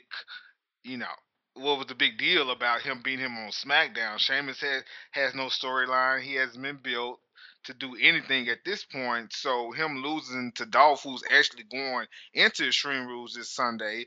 you 0.86 0.96
know, 0.96 1.14
what 1.56 1.78
was 1.78 1.88
the 1.88 1.96
big 1.96 2.18
deal 2.18 2.52
about 2.52 2.82
him 2.82 3.02
beating 3.04 3.26
him 3.26 3.38
on 3.38 3.50
SmackDown. 3.52 4.18
Sheamus 4.18 4.62
has 4.62 4.84
has 5.12 5.36
no 5.36 5.48
storyline. 5.48 6.22
He 6.22 6.36
hasn't 6.36 6.64
been 6.64 6.80
built 6.82 7.20
to 7.66 7.74
do 7.74 7.98
anything 8.02 8.48
at 8.48 8.64
this 8.64 8.86
point. 8.86 9.34
So 9.34 9.72
him 9.74 10.02
losing 10.02 10.54
to 10.56 10.66
Dolph, 10.66 11.04
who's 11.04 11.24
actually 11.30 11.64
going 11.64 12.08
into 12.34 12.68
Extreme 12.68 13.08
Rules 13.08 13.34
this 13.34 13.50
Sunday, 13.50 14.06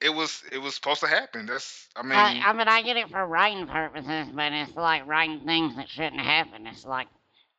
it 0.00 0.08
was 0.08 0.42
it 0.50 0.58
was 0.58 0.74
supposed 0.74 1.00
to 1.00 1.06
happen. 1.06 1.44
That's 1.44 1.86
I 1.94 2.02
mean, 2.02 2.12
I, 2.12 2.40
I 2.46 2.52
mean, 2.54 2.68
I 2.68 2.80
get 2.80 2.96
it 2.96 3.10
for 3.10 3.26
writing 3.26 3.66
purposes, 3.66 4.28
but 4.34 4.52
it's 4.52 4.74
like 4.74 5.06
writing 5.06 5.40
things 5.44 5.76
that 5.76 5.90
shouldn't 5.90 6.22
happen. 6.22 6.66
It's 6.66 6.86
like, 6.86 7.08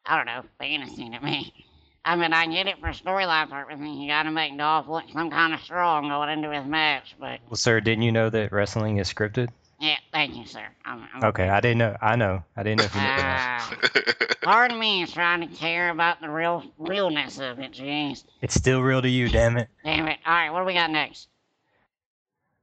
I 0.04 0.18
don't 0.18 0.26
know, 0.26 0.44
fantasy 0.58 1.12
to 1.12 1.20
me. 1.20 1.54
I 2.06 2.16
mean, 2.18 2.34
I 2.34 2.48
get 2.48 2.68
it 2.68 2.80
for 2.80 2.88
storyline 2.90 3.50
purposes. 3.50 3.86
You 3.98 4.08
gotta 4.08 4.30
make 4.32 4.58
Dolph 4.58 4.88
look 4.90 5.06
some 5.14 5.30
kind 5.30 5.54
of 5.54 5.62
strong 5.62 6.10
going 6.10 6.30
into 6.30 6.52
his 6.52 6.66
match, 6.66 7.16
but 7.20 7.40
Well, 7.50 7.56
sir, 7.56 7.80
didn't 7.80 8.04
you 8.04 8.12
know 8.12 8.30
that 8.30 8.52
wrestling 8.52 8.98
is 8.98 9.12
scripted? 9.14 9.50
yeah, 9.80 9.96
thank 10.12 10.36
you, 10.36 10.46
sir. 10.46 10.66
I'm, 10.86 11.08
I'm, 11.14 11.24
Okay, 11.26 11.48
I 11.50 11.60
didn't 11.62 11.78
know. 11.80 11.96
I 12.02 12.16
know. 12.16 12.44
I 12.58 12.64
didn't 12.64 12.80
know 12.80 12.86
if 12.86 12.96
you 12.96 13.02
knew 13.02 13.08
that. 13.08 13.78
Ah, 13.96 14.34
pardon 14.44 14.80
me, 14.80 15.04
is 15.04 15.12
trying 15.14 15.48
to 15.48 15.56
care 15.56 15.90
about 15.90 16.20
the 16.22 16.30
real 16.30 16.64
realness 16.78 17.40
of 17.40 17.60
it. 17.60 17.72
Jeez, 17.72 18.24
It's 18.42 18.54
still 18.54 18.82
real 18.82 19.02
to 19.02 19.10
you, 19.10 19.30
damn 19.30 19.58
it. 19.58 19.70
damn 19.84 20.08
it. 20.08 20.20
All 20.26 20.34
right, 20.34 20.50
what 20.52 20.60
do 20.60 20.66
we 20.66 20.74
got 20.74 20.92
next? 20.92 21.28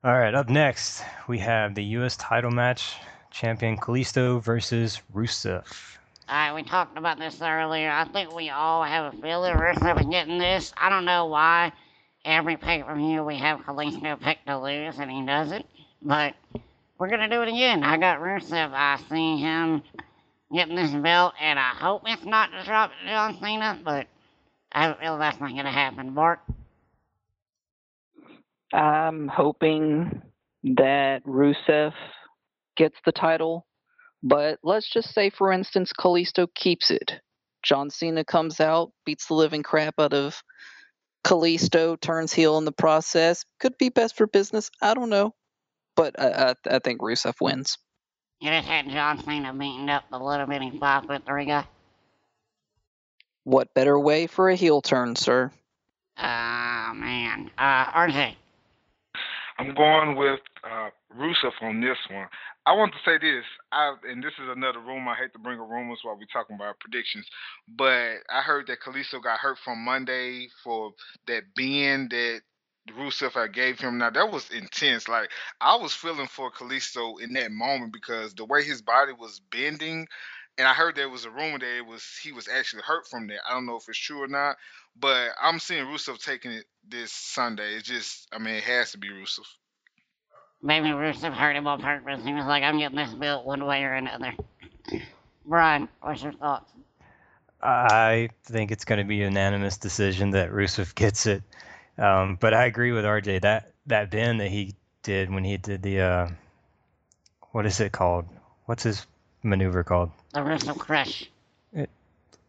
All 0.05 0.19
right, 0.19 0.35
up 0.35 0.49
next 0.49 1.03
we 1.29 1.39
have 1.39 1.75
the 1.75 1.85
U.S. 1.85 2.17
title 2.17 2.51
match: 2.51 2.95
champion 3.31 3.77
Kalisto 3.77 4.43
versus 4.43 5.01
Rusev. 5.15 5.65
Right, 6.31 6.55
we 6.55 6.63
talked 6.63 6.97
about 6.97 7.19
this 7.19 7.43
earlier. 7.43 7.91
I 7.91 8.05
think 8.05 8.33
we 8.33 8.51
all 8.51 8.85
have 8.85 9.13
a 9.13 9.17
feeling 9.21 9.53
Rusev 9.57 10.01
is 10.01 10.07
getting 10.07 10.39
this. 10.39 10.73
I 10.77 10.89
don't 10.89 11.05
know 11.05 11.27
why 11.27 11.73
every 12.25 12.57
pay 12.57 12.85
per 12.85 12.95
view 12.95 13.25
we 13.25 13.37
have 13.39 13.59
Kalisto 13.61 14.21
pick 14.21 14.45
to 14.47 14.57
lose 14.57 14.97
and 15.01 15.11
he 15.11 15.27
doesn't, 15.27 15.67
but 16.01 16.35
we're 16.99 17.09
gonna 17.09 17.29
do 17.29 17.43
it 17.43 17.49
again. 17.49 17.83
I 17.83 17.97
got 17.97 18.21
Rusev. 18.21 18.71
I 18.73 19.01
see 19.09 19.39
him 19.39 19.83
getting 20.55 20.77
this 20.77 20.93
belt, 20.93 21.35
and 21.41 21.59
I 21.59 21.71
hope 21.71 22.03
it's 22.07 22.25
not 22.25 22.53
to 22.53 22.65
drop 22.65 22.93
John 23.09 23.37
Cena, 23.41 23.81
but 23.85 24.07
I 24.71 24.95
feeling 24.95 25.19
that's 25.19 25.41
not 25.41 25.51
gonna 25.51 25.73
happen. 25.73 26.15
Bart, 26.15 26.39
I'm 28.73 29.27
hoping 29.27 30.23
that 30.63 31.25
Rusev 31.25 31.93
gets 32.77 32.97
the 33.05 33.11
title, 33.11 33.67
but 34.23 34.59
let's 34.63 34.89
just 34.89 35.15
say, 35.15 35.31
for 35.31 35.53
instance, 35.53 35.93
Kalisto 35.99 36.47
keeps 36.55 36.91
it. 36.91 37.21
John 37.63 37.91
Cena 37.91 38.25
comes 38.25 38.61
out, 38.61 38.93
beats 39.05 39.27
the 39.27 39.35
living 39.35 39.63
crap 39.63 39.95
out 39.99 40.15
of 40.15 40.43
Kalisto, 41.25 42.01
turns 42.01 42.33
heel 42.33 42.59
in 42.59 42.65
the 42.65 42.73
process. 42.73 43.45
Could 43.59 43.77
be 43.79 43.91
best 43.91 44.17
for 44.17 44.27
business. 44.27 44.71
I 44.81 44.95
don't 44.95 45.11
know, 45.11 45.35
but 45.97 46.19
I, 46.19 46.51
I, 46.51 46.77
I 46.77 46.79
think 46.79 47.01
Rusev 47.01 47.35
wins. 47.41 47.79
you 48.41 48.51
just 48.51 48.67
had 48.67 48.89
John 48.89 49.23
Cena 49.23 49.53
beating 49.53 49.89
up 49.91 50.05
the 50.11 50.19
little 50.19 50.47
bitty 50.47 50.79
five 50.79 51.05
foot 51.05 51.27
three 51.27 51.47
guy. 51.47 51.67
What 53.45 53.75
better 53.75 53.99
way 53.99 54.27
for 54.27 54.49
a 54.49 54.55
heel 54.57 54.81
turn, 54.81 55.17
sir? 55.17 55.51
Ah 56.17 56.93
man. 56.95 57.51
Uh, 57.59 57.85
RJ. 57.93 58.35
I'm 59.59 59.75
going 59.75 60.17
with 60.17 60.41
uh, 60.65 60.91
Rusev 61.17 61.53
on 61.63 61.81
this 61.81 61.99
one. 62.11 62.29
I 62.67 62.73
want 62.73 62.93
to 62.93 62.99
say 63.05 63.19
this, 63.19 63.45
I, 63.73 63.95
and 64.09 64.23
this 64.23 64.35
is 64.35 64.49
another 64.49 64.81
rumor. 64.81 65.13
I 65.13 65.17
hate 65.17 65.33
to 65.33 65.39
bring 65.39 65.61
up 65.61 65.69
rumors 65.69 66.01
while 66.03 66.17
we're 66.17 66.27
talking 66.33 66.57
about 66.57 66.79
predictions, 66.81 67.27
but 67.69 68.19
I 68.31 68.43
heard 68.43 68.67
that 68.69 68.81
Kalisto 68.81 69.23
got 69.23 69.41
hurt 69.41 69.59
from 69.59 69.85
Monday 69.85 70.49
for 70.63 70.93
that 71.27 71.43
bend 71.57 72.11
that 72.11 72.43
Rusev 72.97 73.33
had 73.33 73.55
gave 73.55 73.81
him. 73.81 73.99
Now 73.99 74.11
that 74.11 74.33
was 74.33 74.51
intense. 74.51 75.09
Like 75.09 75.31
I 75.61 75.77
was 75.77 75.93
feeling 75.93 76.29
for 76.29 76.51
Kalisto 76.51 77.21
in 77.21 77.33
that 77.35 77.51
moment 77.51 77.93
because 77.93 78.35
the 78.35 78.45
way 78.45 78.63
his 78.63 78.83
body 78.83 79.13
was 79.13 79.41
bending, 79.51 80.07
and 80.59 80.69
I 80.69 80.75
heard 80.75 80.95
there 80.95 81.09
was 81.09 81.25
a 81.25 81.31
rumor 81.31 81.59
that 81.59 81.79
it 81.79 81.87
was 81.87 82.05
he 82.23 82.33
was 82.33 82.49
actually 82.49 82.83
hurt 82.83 83.09
from 83.09 83.27
that. 83.29 83.41
I 83.49 83.55
don't 83.55 83.67
know 83.67 83.77
if 83.77 83.89
it's 83.89 83.99
true 83.99 84.23
or 84.23 84.29
not, 84.29 84.57
but 84.99 85.31
I'm 85.43 85.59
seeing 85.59 85.87
Rusev 85.87 86.23
taking 86.23 86.53
it 86.53 86.67
this 86.89 87.13
Sunday. 87.13 87.75
It's 87.75 87.89
just, 87.89 88.29
I 88.33 88.39
mean, 88.39 88.55
it 88.55 88.65
has 88.65 88.93
to 88.93 88.99
be 88.99 89.09
Rusev. 89.09 89.47
Maybe 90.63 90.89
Rusev 90.89 91.33
hurt 91.33 91.57
him 91.57 91.67
on 91.67 91.81
purpose. 91.81 92.23
He 92.25 92.35
was 92.35 92.45
like, 92.45 92.63
I'm 92.63 92.79
getting 92.79 92.97
this 92.97 93.15
built 93.15 93.47
one 93.47 93.65
way 93.65 93.83
or 93.85 93.95
another. 93.95 94.35
Brian, 95.47 95.89
what's 96.03 96.23
your 96.23 96.33
thoughts? 96.33 96.71
I 97.63 98.31
think 98.45 98.71
it's 98.71 98.85
going 98.85 98.99
to 98.99 99.05
be 99.05 99.23
a 99.23 99.25
unanimous 99.25 99.77
decision 99.77 100.31
that 100.31 100.51
Rusev 100.51 100.95
gets 100.95 101.27
it. 101.27 101.43
Um, 101.99 102.37
but 102.41 102.55
I 102.55 102.65
agree 102.65 102.93
with 102.93 103.05
RJ 103.05 103.43
that 103.43 103.73
that 103.87 104.11
bend 104.11 104.41
that 104.41 104.49
he 104.49 104.75
did 105.03 105.31
when 105.31 105.45
he 105.45 105.57
did 105.57 105.83
the 105.83 106.01
uh, 106.01 106.29
what 107.53 107.67
is 107.67 107.81
it 107.81 107.93
called? 107.93 108.27
What's 108.67 108.83
his 108.83 109.07
maneuver 109.43 109.85
called? 109.85 110.11
The 110.33 110.41
Rusev 110.41 110.79
Crush. 110.79 111.31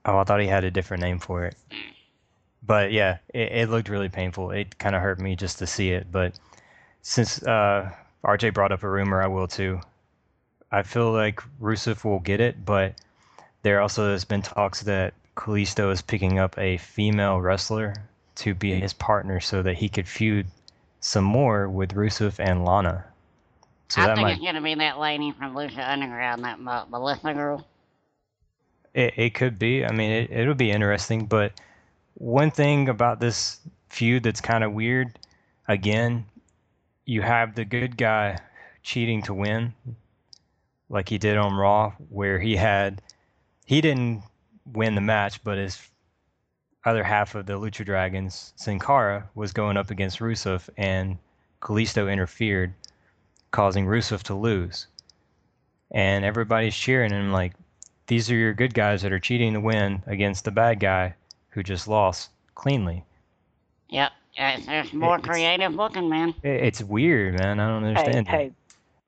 Oh, 0.06 0.18
I 0.18 0.24
thought 0.24 0.40
he 0.40 0.48
had 0.48 0.64
a 0.64 0.72
different 0.72 1.04
name 1.04 1.20
for 1.20 1.46
it. 1.46 1.56
But 2.64 2.92
yeah, 2.92 3.18
it, 3.34 3.52
it 3.52 3.70
looked 3.70 3.90
really 3.90 4.10
painful. 4.10 4.52
It 4.52 4.78
kind 4.78 4.96
of 4.96 5.02
hurt 5.02 5.20
me 5.20 5.36
just 5.36 5.60
to 5.60 5.68
see 5.68 5.92
it. 5.92 6.12
But 6.12 6.40
since 7.02 7.44
uh, 7.44 7.92
RJ 8.24 8.54
brought 8.54 8.72
up 8.72 8.84
a 8.84 8.90
rumor, 8.90 9.22
I 9.22 9.28
will 9.28 9.48
too. 9.48 9.82
I 10.72 10.84
feel 10.84 11.12
like 11.12 11.42
Rusev 11.60 12.04
will 12.04 12.20
get 12.20 12.40
it, 12.40 12.64
but 12.66 12.96
there 13.64 13.82
also 13.82 14.12
has 14.12 14.26
been 14.26 14.42
talks 14.42 14.82
that 14.84 15.14
Kalisto 15.36 15.92
is 15.92 16.02
picking 16.02 16.40
up 16.40 16.58
a 16.58 16.78
female 16.78 17.40
wrestler 17.42 17.94
to 18.36 18.54
be 18.54 18.74
his 18.76 18.94
partner 18.94 19.40
so 19.40 19.62
that 19.62 19.76
he 19.76 19.90
could 19.90 20.08
feud 20.08 20.48
some 21.00 21.24
more 21.24 21.68
with 21.68 21.96
Rusev 21.96 22.40
and 22.40 22.64
Lana. 22.64 23.06
So 23.90 24.02
I 24.02 24.08
that 24.08 24.16
think 24.16 24.26
might 24.26 24.32
it's 24.38 24.42
gonna 24.42 24.62
be 24.62 24.76
that 24.76 25.00
lady 25.00 25.32
from 25.32 25.54
Lucha 25.54 25.90
Underground, 25.90 26.44
that 26.44 26.60
Melissa 26.62 27.34
girl. 27.34 27.68
It, 28.94 29.14
it 29.18 29.34
could 29.34 29.60
be. 29.60 29.86
I 29.86 29.92
mean, 29.92 30.12
it, 30.12 30.32
it'll 30.32 30.54
be 30.54 30.72
interesting. 30.72 31.26
But 31.26 31.54
one 32.16 32.52
thing 32.52 32.88
about 32.88 33.20
this 33.20 33.60
feud 33.90 34.24
that's 34.24 34.42
kind 34.42 34.64
of 34.64 34.72
weird, 34.72 35.20
again, 35.68 36.26
you 37.12 37.22
have 37.22 37.56
the 37.56 37.66
good 37.66 37.98
guy 37.98 38.38
cheating 38.84 39.22
to 39.22 39.34
win, 39.34 39.74
like 40.88 41.10
he 41.10 41.18
did 41.18 41.36
on 41.36 41.54
Raw, 41.54 41.92
where 42.08 42.40
he 42.40 42.56
had, 42.56 43.02
he 43.66 43.82
didn't 43.82 44.24
win 44.66 44.96
the 44.96 45.02
match, 45.02 45.44
but 45.44 45.58
his 45.58 45.78
other 46.86 47.04
half 47.04 47.36
of 47.36 47.46
the 47.46 47.60
Lucha 47.60 47.84
Dragons, 47.84 48.54
Sin 48.56 48.80
Cara, 48.80 49.30
was 49.36 49.52
going 49.52 49.76
up 49.76 49.92
against 49.92 50.20
Rusev, 50.20 50.70
and 50.78 51.18
Kalisto 51.62 52.10
interfered, 52.10 52.74
causing 53.52 53.86
Rusev 53.88 54.24
to 54.24 54.34
lose. 54.34 54.88
And 55.92 56.24
everybody's 56.24 56.78
cheering 56.78 57.12
him 57.12 57.34
like, 57.34 57.52
these 58.08 58.32
are 58.32 58.36
your 58.36 58.54
good 58.54 58.74
guys 58.74 59.02
that 59.02 59.12
are 59.12 59.20
cheating 59.20 59.52
to 59.52 59.60
win 59.60 60.02
against 60.08 60.46
the 60.46 60.52
bad 60.52 60.80
guy 60.80 61.16
who 61.50 61.62
just 61.62 61.90
lost 61.90 62.30
cleanly. 62.56 63.04
Yep. 63.90 64.14
It's, 64.38 64.66
there's 64.66 64.94
more 64.94 65.16
It's- 65.18 65.28
creative 65.30 65.74
looking, 65.74 66.10
man. 66.10 66.34
It's 66.44 66.82
weird, 66.84 67.40
man. 67.40 67.60
I 67.60 67.68
don't 67.68 67.84
understand. 67.84 68.28
it. 68.28 68.32
hey, 68.32 68.52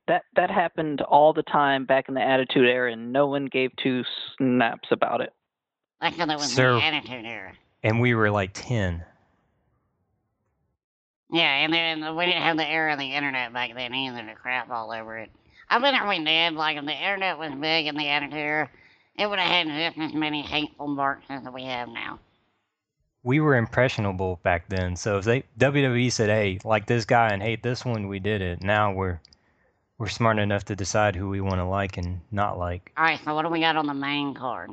that 0.07 0.24
that 0.36 0.51
happened 0.51 1.01
all 1.01 1.32
the 1.34 1.43
time 1.43 1.86
back 1.86 2.09
in 2.09 2.13
the 2.15 2.21
Attitude 2.21 2.67
Era, 2.67 2.91
and 2.91 3.13
no 3.13 3.28
one 3.28 3.45
gave 3.45 3.76
two 3.78 4.03
snaps 4.38 4.89
about 4.91 5.21
it. 5.21 5.34
That's 6.01 6.15
because 6.15 6.30
it 6.30 6.36
was 6.36 6.51
Sir. 6.51 6.74
the 6.74 6.84
Attitude 6.84 7.26
Era. 7.26 7.53
And 7.84 7.99
we 8.01 8.13
were 8.13 8.30
like 8.30 8.51
10. 8.53 9.03
Yeah, 11.32 11.43
and 11.65 11.74
then 11.74 12.15
we 12.15 12.26
didn't 12.26 12.43
have 12.43 12.57
the 12.57 12.67
era 12.69 12.93
of 12.93 12.99
the 12.99 13.11
internet 13.13 13.51
back 13.53 13.74
then 13.76 13.93
either 13.93 14.24
to 14.26 14.36
crap 14.36 14.69
all 14.69 14.91
over 14.91 15.17
it. 15.17 15.32
I 15.69 15.80
bet 15.80 15.95
if 15.95 16.07
we 16.07 16.24
did, 16.24 16.53
like 16.53 16.78
if 16.78 16.86
the 16.86 16.91
internet 16.91 17.39
was 17.39 17.51
big 17.59 17.88
in 17.88 17.95
the 17.95 18.07
Attitude 18.07 18.38
Era, 18.38 18.69
it 19.17 19.28
would 19.28 19.39
have 19.39 19.49
had 19.67 19.93
just 19.95 19.97
as 19.99 20.13
many 20.13 20.41
hateful 20.43 20.88
marks 20.88 21.26
as 21.30 21.41
we 21.51 21.63
have 21.63 21.88
now. 21.89 22.19
We 23.24 23.39
were 23.39 23.55
impressionable 23.55 24.39
back 24.43 24.67
then. 24.69 24.95
So 24.95 25.17
if 25.17 25.26
they 25.26 25.43
WWE 25.57 26.11
said, 26.11 26.30
"Hey, 26.30 26.59
like 26.63 26.86
this 26.86 27.05
guy 27.05 27.30
and 27.30 27.41
hate 27.41 27.63
this 27.63 27.86
one," 27.86 28.07
we 28.07 28.19
did 28.19 28.41
it. 28.41 28.61
Now 28.61 28.91
we're 28.91 29.19
we're 29.97 30.09
smart 30.09 30.39
enough 30.39 30.65
to 30.65 30.76
decide 30.76 31.15
who 31.15 31.30
we 31.30 31.39
want 31.39 31.55
to 31.55 31.65
like 31.65 31.97
and 31.97 32.19
not 32.32 32.57
like. 32.59 32.91
Alright, 32.97 33.21
so 33.24 33.34
what 33.34 33.43
do 33.43 33.49
we 33.49 33.61
got 33.61 33.78
on 33.78 33.88
the 33.88 33.93
main 33.93 34.34
card? 34.34 34.71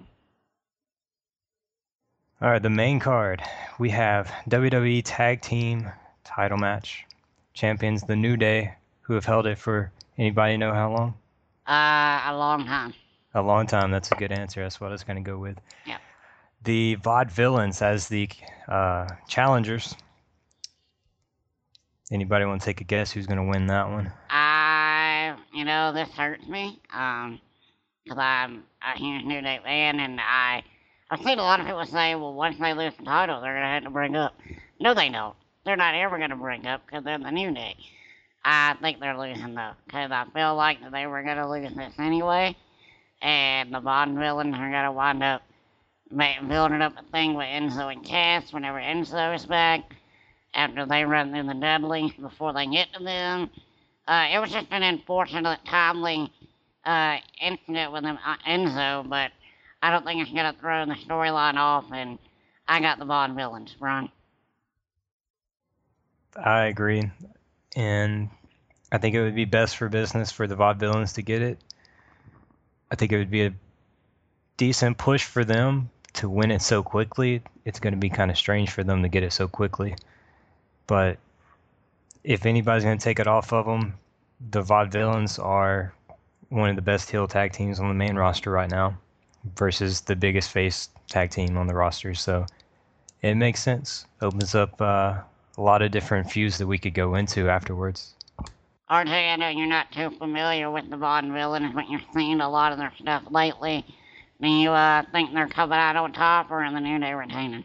All 2.43 2.51
right, 2.51 2.63
the 2.63 2.71
main 2.71 2.99
card. 2.99 3.43
We 3.79 3.91
have 3.91 4.33
WWE 4.49 5.03
Tag 5.05 5.43
Team 5.43 5.91
Title 6.25 6.59
Match. 6.59 7.05
Champions 7.53 8.03
The 8.03 8.17
New 8.17 8.37
Day, 8.37 8.75
who 9.03 9.15
have 9.15 9.27
held 9.27 9.47
it 9.47 9.59
for 9.59 9.93
anybody 10.17 10.57
know 10.57 10.73
how 10.73 10.91
long? 10.91 11.15
Uh, 11.69 12.23
a 12.27 12.35
long 12.35 12.65
time. 12.65 12.95
A 13.35 13.43
long 13.43 13.67
time. 13.67 13.91
That's 13.91 14.11
a 14.11 14.15
good 14.15 14.33
answer. 14.33 14.63
That's 14.63 14.81
what 14.81 14.89
I 14.89 14.93
was 14.93 15.05
going 15.05 15.23
to 15.23 15.31
go 15.31 15.37
with. 15.37 15.61
Yeah. 15.85 15.99
The 16.63 16.97
Vaudevillains 16.97 17.81
as 17.81 18.09
the 18.09 18.29
uh, 18.69 19.09
challengers. 19.29 19.95
Anybody 22.13 22.45
want 22.45 22.61
to 22.61 22.65
take 22.65 22.81
a 22.81 22.85
guess 22.85 23.13
who's 23.13 23.27
going 23.27 23.39
to 23.39 23.45
win 23.45 23.67
that 23.69 23.89
one? 23.89 24.13
I, 24.29 25.37
you 25.55 25.65
know, 25.65 25.93
this 25.93 26.09
hurts 26.11 26.47
me, 26.49 26.81
um, 26.93 27.41
because 28.05 28.19
I'm 28.19 28.65
a 28.83 28.99
huge 28.99 29.25
New 29.25 29.41
Day 29.41 29.61
fan, 29.63 30.01
and 30.01 30.21
I, 30.21 30.63
I've 31.11 31.21
seen 31.21 31.39
a 31.39 31.43
lot 31.43 31.61
of 31.61 31.67
people 31.67 31.85
say, 31.87 32.15
well, 32.17 32.35
once 32.35 32.59
they 32.59 32.75
lose 32.75 32.95
the 32.99 33.05
title, 33.05 33.41
they're 33.41 33.55
gonna 33.55 33.67
have 33.67 33.85
to 33.85 33.91
bring 33.91 34.17
up. 34.17 34.35
No, 34.81 34.93
they 34.93 35.09
don't. 35.09 35.37
They're 35.65 35.77
not 35.77 35.95
ever 35.95 36.19
gonna 36.19 36.37
bring 36.37 36.67
up 36.67 36.85
because 36.85 37.05
they're 37.05 37.19
the 37.19 37.31
New 37.31 37.55
Day. 37.55 37.77
I 38.45 38.75
think 38.83 38.99
they're 38.99 39.17
losing 39.17 39.55
though, 39.55 39.73
because 39.87 40.11
I 40.11 40.25
feel 40.35 40.57
like 40.57 40.79
they 40.91 41.07
were 41.07 41.23
gonna 41.23 41.49
lose 41.49 41.73
this 41.75 41.95
anyway, 41.99 42.57
and 43.23 43.73
the 43.73 43.81
Vaudevillains 43.81 44.59
are 44.59 44.71
gonna 44.71 44.93
wind 44.93 45.23
up 45.23 45.43
building 46.11 46.83
up 46.83 46.95
a 46.99 47.03
thing 47.11 47.35
with 47.35 47.47
Enzo 47.47 47.93
and 47.93 48.05
Cass 48.05 48.53
whenever 48.53 48.79
Enzo 48.79 49.35
is 49.35 49.47
back. 49.47 49.95
After 50.53 50.85
they 50.85 51.05
run 51.05 51.31
through 51.31 51.47
the 51.47 51.55
Dudleys 51.55 52.13
before 52.21 52.53
they 52.53 52.67
get 52.67 52.93
to 52.95 53.05
them. 53.05 53.51
Uh, 54.09 54.29
it 54.33 54.41
was 54.41 54.51
just 54.51 54.67
an 54.73 54.83
unfortunate, 54.83 55.61
timely 55.65 56.33
uh, 56.85 57.19
incident 57.41 57.93
with 57.93 58.03
him, 58.03 58.19
uh, 58.27 58.37
Enzo, 58.49 59.09
but 59.09 59.31
I 59.81 59.93
don't 59.93 60.05
think 60.05 60.23
it's 60.23 60.33
going 60.33 60.53
to 60.53 60.59
throw 60.59 60.85
the 60.87 60.95
storyline 60.95 61.55
off, 61.55 61.85
and 61.93 62.19
I 62.67 62.81
got 62.81 62.99
the 62.99 63.05
Vaudevillains, 63.05 63.75
Ron. 63.79 64.11
I 66.37 66.65
agree. 66.65 67.11
And 67.77 68.31
I 68.91 68.99
think 68.99 69.15
it 69.15 69.23
would 69.23 69.37
be 69.37 69.45
best 69.45 69.77
for 69.77 69.89
business 69.89 70.33
for 70.33 70.49
the 70.49 70.57
Vaudevillains 70.57 71.15
to 71.15 71.23
get 71.23 71.43
it. 71.43 71.59
I 72.91 72.97
think 72.97 73.13
it 73.13 73.19
would 73.19 73.31
be 73.31 73.45
a 73.45 73.55
decent 74.57 74.99
push 74.99 75.25
for 75.25 75.45
them 75.45 75.91
to 76.15 76.29
win 76.29 76.51
it 76.51 76.63
so 76.63 76.83
quickly. 76.83 77.43
It's 77.65 77.81
going 77.81 77.95
to 77.95 77.99
be 77.99 78.11
kind 78.11 78.31
of 78.31 78.37
strange 78.37 78.71
for 78.71 78.85
them 78.85 79.03
to 79.03 79.09
get 79.09 79.23
it 79.23 79.33
so 79.33 79.49
quickly. 79.49 79.95
But 80.87 81.19
if 82.25 82.47
anybody's 82.47 82.85
going 82.85 82.99
to 82.99 83.05
take 83.05 83.21
it 83.21 83.27
off 83.27 83.53
of 83.53 83.67
them, 83.67 83.95
the 84.51 84.63
Vaudevillains 84.63 85.43
are 85.43 85.93
one 86.49 86.71
of 86.71 86.77
the 86.77 86.83
best 86.83 87.11
heel 87.11 87.29
tag 87.29 87.53
teams 87.53 87.79
on 87.79 87.89
the 87.89 87.95
main 87.95 88.17
roster 88.17 88.51
right 88.51 88.71
now 88.71 88.97
versus 89.55 90.01
the 90.01 90.17
biggest 90.17 90.51
face 90.51 90.89
tag 91.09 91.31
team 91.31 91.57
on 91.57 91.67
the 91.67 91.75
roster. 91.75 92.15
So 92.15 92.47
it 93.23 93.35
makes 93.35 93.63
sense. 93.63 94.07
Opens 94.21 94.55
up 94.55 94.81
uh, 94.81 95.21
a 95.57 95.61
lot 95.61 95.83
of 95.83 95.91
different 95.91 96.31
feuds 96.31 96.59
that 96.59 96.67
we 96.67 96.79
could 96.79 96.95
go 96.95 97.15
into 97.15 97.49
afterwards. 97.49 98.15
RJ, 98.91 99.33
I 99.33 99.37
know 99.37 99.49
you're 99.49 99.67
not 99.69 99.93
too 99.93 100.11
familiar 100.11 100.71
with 100.71 100.91
the 100.91 100.97
Vaudevillains, 100.97 101.73
but 101.75 101.89
you've 101.89 102.05
seen 102.13 102.41
a 102.41 102.51
lot 102.51 102.73
of 102.73 102.79
their 102.79 102.93
stuff 102.99 103.23
lately. 103.31 103.85
Do 104.41 104.49
you 104.49 104.71
uh, 104.71 105.03
think 105.13 105.35
they're 105.35 105.49
coming 105.49 105.79
out 105.79 105.97
on 105.97 106.13
top, 106.13 106.51
or 106.51 106.65
are 106.65 106.73
the 106.73 106.81
New 106.81 106.99
Day 106.99 107.13
retaining? 107.13 107.65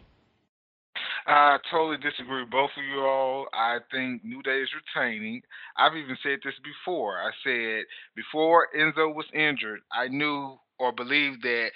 I 1.27 1.57
totally 1.71 1.97
disagree 1.97 2.41
with 2.41 2.51
both 2.51 2.71
of 2.77 2.83
you 2.83 2.99
all. 2.99 3.47
I 3.53 3.79
think 3.91 4.23
New 4.23 4.43
Day 4.43 4.61
is 4.61 4.69
retaining. 4.75 5.41
I've 5.77 5.95
even 5.95 6.17
said 6.21 6.39
this 6.43 6.53
before. 6.63 7.17
I 7.17 7.31
said 7.43 7.85
before 8.15 8.67
Enzo 8.77 9.13
was 9.13 9.25
injured, 9.33 9.79
I 9.91 10.07
knew 10.09 10.57
or 10.77 10.91
believed 10.91 11.41
that 11.43 11.71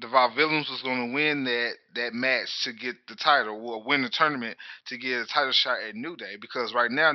the 0.00 0.06
Vaudevillains 0.06 0.70
was 0.70 0.82
going 0.82 1.08
to 1.08 1.14
win 1.14 1.44
that 1.44 1.72
that 1.94 2.12
match 2.12 2.64
to 2.64 2.72
get 2.72 2.96
the 3.08 3.16
title, 3.16 3.58
or 3.68 3.82
win 3.82 4.02
the 4.02 4.10
tournament 4.10 4.56
to 4.86 4.98
get 4.98 5.22
a 5.22 5.26
title 5.26 5.52
shot 5.52 5.78
at 5.88 5.94
New 5.94 6.16
Day. 6.16 6.36
Because 6.40 6.74
right 6.74 6.90
now, 6.90 7.12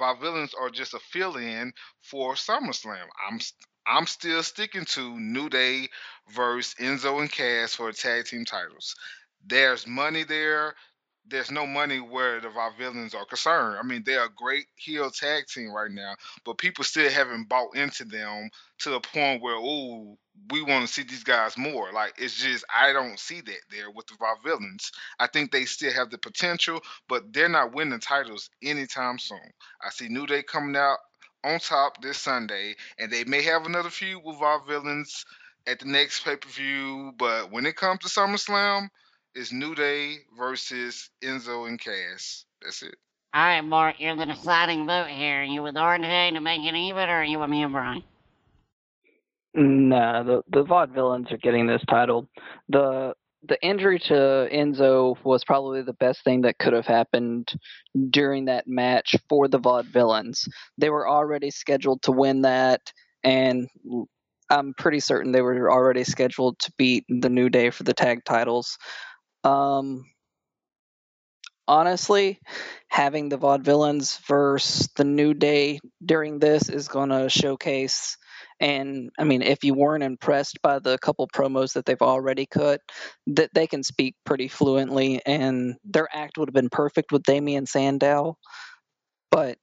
Vaudevillains 0.00 0.54
are 0.58 0.70
just 0.70 0.94
a 0.94 1.00
fill-in 1.12 1.72
for 2.00 2.34
SummerSlam. 2.34 3.06
I'm 3.28 3.40
I'm 3.86 4.06
still 4.06 4.42
sticking 4.42 4.86
to 4.86 5.20
New 5.20 5.50
Day 5.50 5.88
versus 6.32 6.74
Enzo 6.80 7.20
and 7.20 7.30
Cass 7.30 7.74
for 7.74 7.92
tag 7.92 8.26
team 8.26 8.44
titles. 8.44 8.94
There's 9.46 9.86
money 9.86 10.24
there 10.24 10.74
there's 11.26 11.50
no 11.50 11.66
money 11.66 12.00
where 12.00 12.40
the 12.40 12.50
Villains 12.78 13.14
are 13.14 13.24
concerned. 13.24 13.78
I 13.78 13.82
mean, 13.82 14.02
they're 14.04 14.26
a 14.26 14.30
great 14.36 14.66
heel 14.76 15.10
tag 15.10 15.46
team 15.46 15.70
right 15.70 15.90
now, 15.90 16.14
but 16.44 16.58
people 16.58 16.84
still 16.84 17.10
haven't 17.10 17.48
bought 17.48 17.76
into 17.76 18.04
them 18.04 18.50
to 18.80 18.90
the 18.90 19.00
point 19.00 19.42
where, 19.42 19.56
oh, 19.56 20.18
we 20.50 20.62
want 20.62 20.86
to 20.86 20.92
see 20.92 21.02
these 21.02 21.24
guys 21.24 21.56
more. 21.56 21.92
Like, 21.92 22.14
it's 22.18 22.34
just, 22.34 22.64
I 22.74 22.92
don't 22.92 23.18
see 23.18 23.40
that 23.40 23.60
there 23.70 23.90
with 23.90 24.06
the 24.06 24.16
Villains. 24.44 24.92
I 25.18 25.26
think 25.26 25.50
they 25.50 25.64
still 25.64 25.92
have 25.92 26.10
the 26.10 26.18
potential, 26.18 26.80
but 27.08 27.32
they're 27.32 27.48
not 27.48 27.74
winning 27.74 28.00
titles 28.00 28.50
anytime 28.62 29.18
soon. 29.18 29.38
I 29.82 29.90
see 29.90 30.08
New 30.08 30.26
Day 30.26 30.42
coming 30.42 30.76
out 30.76 30.98
on 31.42 31.58
top 31.58 32.02
this 32.02 32.18
Sunday, 32.18 32.74
and 32.98 33.10
they 33.10 33.24
may 33.24 33.42
have 33.42 33.64
another 33.64 33.90
feud 33.90 34.22
with 34.24 34.36
Vaudevillains 34.36 35.24
at 35.66 35.78
the 35.78 35.86
next 35.86 36.24
pay 36.24 36.36
per 36.36 36.48
view, 36.48 37.12
but 37.18 37.50
when 37.50 37.66
it 37.66 37.76
comes 37.76 38.00
to 38.00 38.08
SummerSlam, 38.08 38.88
it's 39.34 39.52
New 39.52 39.74
Day 39.74 40.18
versus 40.38 41.10
Enzo 41.22 41.66
and 41.68 41.80
Cass. 41.80 42.44
That's 42.62 42.82
it. 42.82 42.94
All 43.34 43.42
right, 43.42 43.62
Mark, 43.62 43.96
you're 43.98 44.14
the 44.14 44.26
deciding 44.26 44.86
vote 44.86 45.08
here. 45.08 45.40
Are 45.40 45.44
you 45.44 45.62
with 45.62 45.74
RJ 45.74 46.34
to 46.34 46.40
make 46.40 46.60
it 46.60 46.74
even, 46.74 47.08
or 47.08 47.20
are 47.20 47.24
you 47.24 47.40
with 47.40 47.50
me 47.50 47.62
and 47.64 47.72
Brian? 47.72 48.04
No, 49.54 50.24
the 50.24 50.42
the 50.56 50.64
Vaudevillains 50.64 51.32
are 51.32 51.38
getting 51.38 51.66
this 51.66 51.82
title. 51.88 52.28
The 52.68 53.14
the 53.46 53.60
injury 53.62 53.98
to 53.98 54.48
Enzo 54.52 55.16
was 55.24 55.44
probably 55.44 55.82
the 55.82 55.92
best 55.94 56.24
thing 56.24 56.42
that 56.42 56.58
could 56.58 56.72
have 56.72 56.86
happened 56.86 57.52
during 58.10 58.46
that 58.46 58.66
match 58.66 59.14
for 59.28 59.48
the 59.48 59.60
Vaudevillains. 59.60 60.48
They 60.78 60.90
were 60.90 61.08
already 61.08 61.50
scheduled 61.50 62.02
to 62.02 62.12
win 62.12 62.42
that, 62.42 62.92
and 63.22 63.68
I'm 64.50 64.74
pretty 64.74 65.00
certain 65.00 65.32
they 65.32 65.42
were 65.42 65.70
already 65.70 66.04
scheduled 66.04 66.58
to 66.60 66.72
beat 66.76 67.04
the 67.08 67.30
New 67.30 67.48
Day 67.48 67.70
for 67.70 67.82
the 67.82 67.94
tag 67.94 68.24
titles. 68.24 68.78
Um, 69.42 70.04
honestly, 71.66 72.40
having 72.88 73.28
the 73.28 73.38
Vaudevillains 73.38 74.18
versus 74.26 74.88
the 74.96 75.04
New 75.04 75.34
Day 75.34 75.80
during 76.04 76.38
this 76.38 76.68
is 76.68 76.88
going 76.88 77.10
to 77.10 77.28
showcase. 77.28 78.16
And 78.60 79.10
I 79.18 79.24
mean, 79.24 79.42
if 79.42 79.64
you 79.64 79.74
weren't 79.74 80.04
impressed 80.04 80.60
by 80.62 80.78
the 80.78 80.98
couple 80.98 81.26
promos 81.28 81.72
that 81.72 81.86
they've 81.86 82.00
already 82.00 82.46
cut, 82.46 82.80
that 83.26 83.50
they 83.52 83.66
can 83.66 83.82
speak 83.82 84.14
pretty 84.24 84.48
fluently, 84.48 85.20
and 85.26 85.74
their 85.84 86.08
act 86.12 86.38
would 86.38 86.48
have 86.48 86.54
been 86.54 86.70
perfect 86.70 87.10
with 87.12 87.24
Damien 87.24 87.66
Sandow. 87.66 88.36
But 89.30 89.58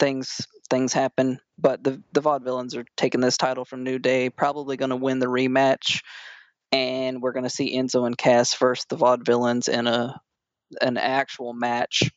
things 0.00 0.44
things 0.72 0.92
happen. 0.92 1.38
But 1.58 1.84
the 1.84 2.02
the 2.12 2.22
Vaudevillains 2.22 2.76
are 2.76 2.84
taking 2.96 3.20
this 3.20 3.36
title 3.36 3.64
from 3.64 3.84
New 3.84 3.98
Day, 3.98 4.30
probably 4.30 4.76
going 4.76 4.90
to 4.90 4.96
win 4.96 5.18
the 5.18 5.26
rematch, 5.26 6.02
and 6.72 7.20
we're 7.20 7.32
going 7.32 7.44
to 7.44 7.50
see 7.50 7.76
Enzo 7.76 8.06
and 8.06 8.16
Cass 8.16 8.54
versus 8.54 8.86
the 8.88 8.96
Vaudevillains 8.96 9.68
in 9.68 9.86
a 9.86 10.20
an 10.80 10.96
actual 10.96 11.52
match. 11.52 12.10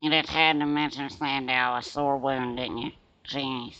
You 0.00 0.10
just 0.10 0.30
had 0.30 0.58
to 0.60 0.66
mention 0.66 1.10
Sandow, 1.10 1.76
a 1.76 1.82
sore 1.82 2.18
wound, 2.18 2.58
didn't 2.58 2.78
you? 2.78 2.90
Jeez. 3.28 3.74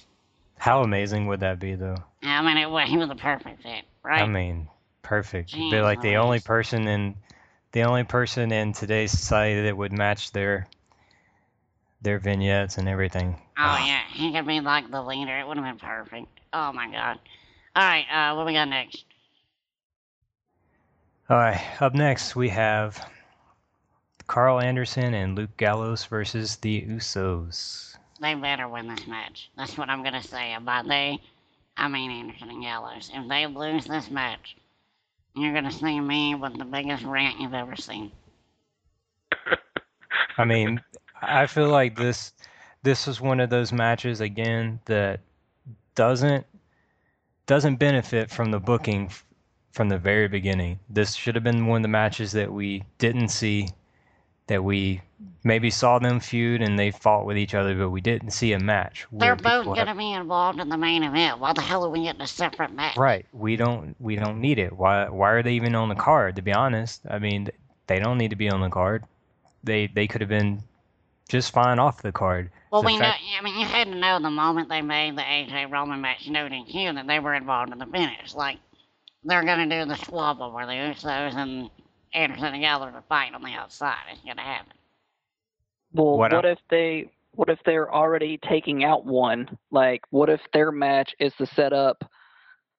How 0.59 0.82
amazing 0.82 1.26
would 1.26 1.40
that 1.40 1.61
be, 1.61 1.74
though? 1.74 1.97
I 2.22 2.42
mean, 2.42 2.57
it 2.57 2.70
was, 2.70 2.88
he 2.88 2.97
was 2.97 3.11
a 3.11 3.14
perfect 3.14 3.62
fit, 3.62 3.84
right? 4.03 4.22
I 4.22 4.26
mean, 4.26 4.68
perfect. 5.03 5.53
Jeez 5.53 5.70
Be 5.70 5.80
like 5.80 6.01
the 6.01 6.16
only 6.16 6.40
person 6.40 6.88
in 6.88 7.14
the 7.72 7.82
only 7.82 8.05
person 8.05 8.53
in 8.53 8.72
today's 8.72 9.11
society 9.11 9.62
that 9.62 9.76
would 9.76 9.92
match 9.92 10.32
their 10.32 10.66
their 12.05 12.19
vignettes 12.19 12.79
and 12.79 12.89
everything. 12.89 13.37
oh, 13.59 13.85
yeah, 13.85 14.03
he 14.13 14.33
could 14.33 14.47
be 14.47 14.61
like 14.61 14.91
the 14.91 15.03
leader. 15.03 15.39
It 15.39 15.47
would 15.47 15.57
have 15.57 15.67
been 15.67 15.89
perfect. 15.89 16.29
Oh, 16.53 16.73
my 16.73 16.91
God. 16.91 17.19
All 17.77 17.83
right, 17.83 18.07
uh, 18.13 18.35
what 18.37 18.47
we 18.47 18.53
got 18.53 18.69
next? 18.69 19.05
All 21.29 21.39
right, 21.39 21.61
up 21.81 21.95
next 21.95 22.37
we 22.37 22.49
have 22.51 23.05
Karl 24.27 24.61
Anderson 24.61 25.15
and 25.15 25.35
Luke 25.35 25.57
Gallows 25.57 26.05
versus 26.05 26.57
the 26.57 26.83
Usos. 26.83 27.97
They 28.21 28.35
better 28.35 28.69
win 28.69 28.87
this 28.89 29.07
match. 29.07 29.51
That's 29.57 29.77
what 29.77 29.89
I'm 29.89 30.03
going 30.03 30.15
to 30.15 30.27
say 30.27 30.55
about 30.55 30.87
they. 30.87 31.19
I 31.77 31.89
mean 31.89 32.11
Anderson 32.11 32.51
and 32.51 32.63
Gallows. 32.63 33.11
If 33.13 33.29
they 33.29 33.47
lose 33.47 33.87
this 33.87 34.11
match, 34.11 34.57
you're 35.35 35.53
going 35.53 35.65
to 35.65 35.73
see 35.73 35.99
me 35.99 36.37
with 36.37 36.57
the 36.57 36.65
biggest 36.65 37.05
rant 37.05 37.41
you've 37.41 37.55
ever 37.55 37.75
seen. 37.75 38.13
I 40.39 40.45
mean, 40.45 40.81
I 41.21 41.47
feel 41.47 41.69
like 41.69 41.97
this 41.97 42.33
this 42.83 43.09
is 43.09 43.21
one 43.21 43.41
of 43.41 43.51
those 43.51 43.73
matches 43.73 44.21
again 44.21 44.81
that 44.87 45.21
doesn't 45.95 46.47
doesn't 47.47 47.77
benefit 47.77 48.31
from 48.31 48.51
the 48.51 48.59
booking 48.59 49.11
from 49.73 49.89
the 49.89 49.99
very 49.99 50.29
beginning. 50.29 50.79
This 50.89 51.15
should 51.15 51.35
have 51.35 51.45
been 51.45 51.67
one 51.67 51.79
of 51.79 51.83
the 51.83 51.89
matches 51.89 52.33
that 52.33 52.53
we 52.53 52.85
didn't 52.99 53.29
see 53.29 53.69
that 54.47 54.62
we 54.62 55.01
maybe 55.43 55.71
saw 55.71 55.99
them 55.99 56.21
feud 56.21 56.62
and 56.62 56.79
they 56.79 56.91
fought 56.91 57.27
with 57.27 57.37
each 57.37 57.55
other, 57.55 57.75
but 57.75 57.91
we 57.91 58.01
didn't 58.01 58.31
see 58.31 58.53
a 58.53 58.59
match. 58.59 59.07
They're 59.12 59.37
both 59.37 59.67
going 59.67 59.87
to 59.87 59.95
be 59.95 60.12
involved 60.12 60.61
in 60.61 60.69
the 60.69 60.77
main 60.77 61.03
event. 61.03 61.39
Why 61.39 61.53
the 61.53 61.61
hell 61.61 61.85
are 61.85 61.91
we 61.91 62.05
getting 62.05 62.21
a 62.21 62.27
separate 62.27 62.73
match? 62.73 62.97
Right. 62.97 63.27
We 63.33 63.57
don't 63.57 63.97
we 63.99 64.17
don't 64.17 64.41
need 64.41 64.59
it. 64.59 64.73
Why 64.73 65.09
why 65.09 65.31
are 65.33 65.43
they 65.43 65.55
even 65.55 65.75
on 65.75 65.89
the 65.89 65.95
card, 65.95 66.37
to 66.37 66.43
be 66.43 66.53
honest? 66.53 67.03
I 67.09 67.19
mean, 67.19 67.49
they 67.87 67.99
don't 67.99 68.19
need 68.19 68.31
to 68.31 68.37
be 68.37 68.51
on 68.51 68.61
the 68.61 68.71
card. 68.71 69.05
They 69.62 69.87
they 69.87 70.07
could 70.07 70.21
have 70.21 70.31
been 70.31 70.62
just 71.29 71.53
fine 71.53 71.79
off 71.79 72.03
the 72.03 72.12
card. 72.12 72.51
Well, 72.70 72.83
The 72.83 72.87
we 72.87 72.99
know. 72.99 73.12
I 73.39 73.43
mean, 73.43 73.59
you 73.59 73.66
had 73.66 73.89
to 73.89 73.95
know 73.95 74.18
the 74.20 74.31
moment 74.31 74.68
they 74.68 74.83
made 74.83 75.16
the 75.16 75.22
AJ 75.22 75.70
Roman 75.70 76.01
match 76.01 76.29
no 76.29 76.49
DQ 76.49 76.95
that 76.97 77.07
they 77.07 77.20
were 77.20 77.35
involved 77.35 77.72
in 77.72 77.79
the 77.79 77.87
finish. 77.87 78.35
Like, 78.35 78.59
they're 79.25 79.45
gonna 79.45 79.68
do 79.68 79.89
the 79.89 79.97
squabble 79.97 80.53
where 80.53 80.66
the 80.66 80.72
Usos 80.72 81.35
and 81.35 81.70
Anderson 82.12 82.47
and 82.55 82.62
Gallows 82.62 82.93
are 82.95 83.05
fighting 83.09 83.35
on 83.35 83.43
the 83.43 83.53
outside. 83.53 83.97
It's 84.12 84.22
gonna 84.22 84.43
happen. 84.43 84.72
Well, 85.93 86.18
What 86.18 86.33
what, 86.33 86.45
I- 86.47 86.51
if 86.51 86.59
they 86.70 87.11
what 87.33 87.49
if 87.49 87.59
they're 87.64 87.93
already 87.93 88.39
taking 88.39 88.85
out 88.85 89.05
one? 89.07 89.59
Like, 89.70 90.03
what 90.11 90.29
if 90.31 90.41
their 90.53 90.70
match 90.72 91.14
is 91.18 91.33
the 91.39 91.47
setup? 91.47 92.05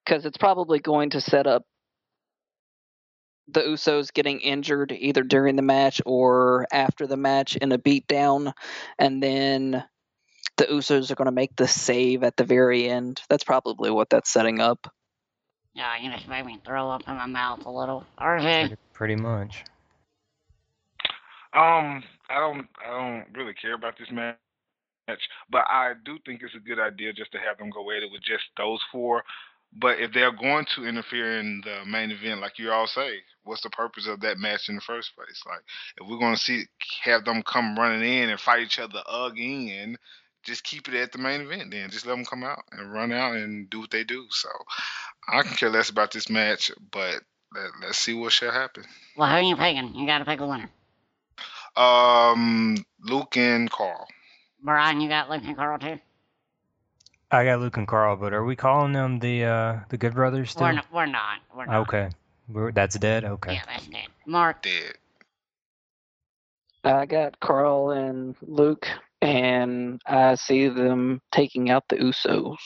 Because 0.06 0.26
it's 0.26 0.38
probably 0.38 0.80
going 0.80 1.10
to 1.12 1.22
set 1.22 1.48
up 1.48 1.64
the 3.48 3.62
Usos 3.62 4.14
getting 4.14 4.40
injured 4.40 4.92
either 4.92 5.24
during 5.24 5.56
the 5.56 5.62
match 5.62 6.02
or 6.06 6.68
after 6.72 7.08
the 7.08 7.18
match 7.18 7.56
in 7.56 7.72
a 7.72 7.78
beatdown, 7.78 8.54
and 8.98 9.22
then 9.22 9.84
the 10.58 10.66
Usos 10.66 11.12
are 11.12 11.16
going 11.16 11.26
to 11.26 11.32
make 11.32 11.56
the 11.56 11.68
save 11.68 12.24
at 12.24 12.38
the 12.38 12.44
very 12.44 12.90
end. 12.90 13.22
That's 13.30 13.44
probably 13.44 13.92
what 13.92 14.10
that's 14.10 14.30
setting 14.30 14.60
up. 14.60 14.92
Yeah, 15.74 15.98
you 15.98 16.10
just 16.12 16.28
made 16.28 16.46
me 16.46 16.60
throw 16.66 16.90
up 16.90 17.04
in 17.08 17.16
my 17.16 17.26
mouth 17.26 17.66
a 17.66 17.72
little. 17.72 18.06
RJ, 18.20 18.68
Pretty, 18.68 18.82
pretty 18.94 19.16
much. 19.16 19.66
Um, 21.54 22.04
I 22.30 22.40
don't, 22.40 22.68
I 22.84 22.92
don't 22.92 23.26
really 23.34 23.54
care 23.54 23.76
about 23.76 23.98
this 24.00 24.10
match, 24.12 24.38
but 25.50 25.64
I 25.68 25.94
do 26.06 26.18
think 26.26 26.42
it's 26.42 26.56
a 26.56 26.66
good 26.66 26.80
idea 26.80 27.14
just 27.14 27.32
to 27.34 27.40
have 27.40 27.58
them 27.58 27.70
go 27.70 27.92
at 27.92 28.04
it 28.04 28.12
with 28.12 28.22
just 28.22 28.46
those 28.58 28.80
four. 28.92 29.24
But 29.78 30.00
if 30.00 30.14
they're 30.14 30.32
going 30.32 30.66
to 30.76 30.86
interfere 30.86 31.40
in 31.40 31.62
the 31.66 31.86
main 31.86 32.12
event, 32.12 32.40
like 32.40 32.60
you 32.60 32.72
all 32.72 32.88
say, 32.88 33.20
what's 33.44 33.62
the 33.62 33.70
purpose 33.70 34.08
of 34.08 34.22
that 34.22 34.38
match 34.38 34.70
in 34.70 34.76
the 34.76 34.82
first 34.82 35.16
place? 35.16 35.44
Like, 35.46 35.62
if 36.00 36.08
we're 36.08 36.20
going 36.20 36.36
to 36.36 36.42
see 36.42 36.64
have 37.04 37.26
them 37.26 37.44
come 37.44 37.78
running 37.78 38.02
in 38.02 38.30
and 38.30 38.40
fight 38.40 38.64
each 38.64 38.80
other 38.80 39.02
again, 39.08 39.98
just 40.44 40.64
keep 40.64 40.88
it 40.88 40.96
at 40.96 41.12
the 41.12 41.18
main 41.18 41.42
event. 41.42 41.72
Then 41.72 41.90
just 41.90 42.06
let 42.06 42.16
them 42.16 42.26
come 42.26 42.44
out 42.44 42.64
and 42.72 42.94
run 42.94 43.12
out 43.12 43.36
and 43.36 43.70
do 43.70 43.82
what 43.82 43.92
they 43.92 44.04
do. 44.04 44.26
So 44.30 44.50
I 45.28 45.42
can 45.42 45.56
care 45.56 45.70
less 45.70 45.90
about 45.90 46.12
this 46.12 46.30
match, 46.30 46.72
but 46.92 47.22
let, 47.54 47.72
let's 47.82 47.98
see 47.98 48.14
what 48.14 48.32
shall 48.32 48.52
happen. 48.52 48.84
well, 49.18 49.30
who 49.30 49.36
are 49.36 49.42
you 49.42 49.56
picking? 49.56 49.94
You 49.96 50.06
gotta 50.06 50.26
pick 50.26 50.40
a 50.40 50.48
winner. 50.48 50.70
Um, 51.76 52.78
Luke 53.04 53.36
and 53.36 53.70
Karl. 53.70 54.08
Brian, 54.62 55.02
you 55.02 55.10
got 55.10 55.30
Luke 55.30 55.44
and 55.46 55.56
Karl 55.56 55.80
too. 55.80 56.00
I 57.32 57.46
got 57.46 57.60
Luke 57.60 57.78
and 57.78 57.88
Karl, 57.88 58.16
but 58.18 58.34
are 58.34 58.46
we 58.46 58.56
calling 58.56 58.94
them 58.94 59.20
the 59.20 59.46
uh 59.46 59.80
the 59.90 59.98
Good 59.98 60.14
Brothers 60.14 60.52
still? 60.52 60.68
We're 60.68 60.74
not. 60.74 60.86
We're 60.94 61.06
not. 61.06 61.40
We're 61.56 61.66
not. 61.66 61.88
Okay. 61.88 62.10
We're, 62.48 62.72
that's 62.72 62.98
dead. 62.98 63.24
Okay. 63.26 63.54
Yeah, 63.54 63.64
that's 63.68 63.88
dead. 63.88 64.08
Mark, 64.26 64.62
Dead. 64.62 64.94
I 66.84 67.06
got 67.08 67.40
Karl 67.40 67.92
and 67.92 68.36
Luke, 68.44 68.88
and 69.22 70.00
I 70.06 70.36
see 70.36 70.68
them 70.68 71.22
taking 71.32 71.72
out 71.72 71.88
the 71.90 71.96
Usos. 71.96 72.58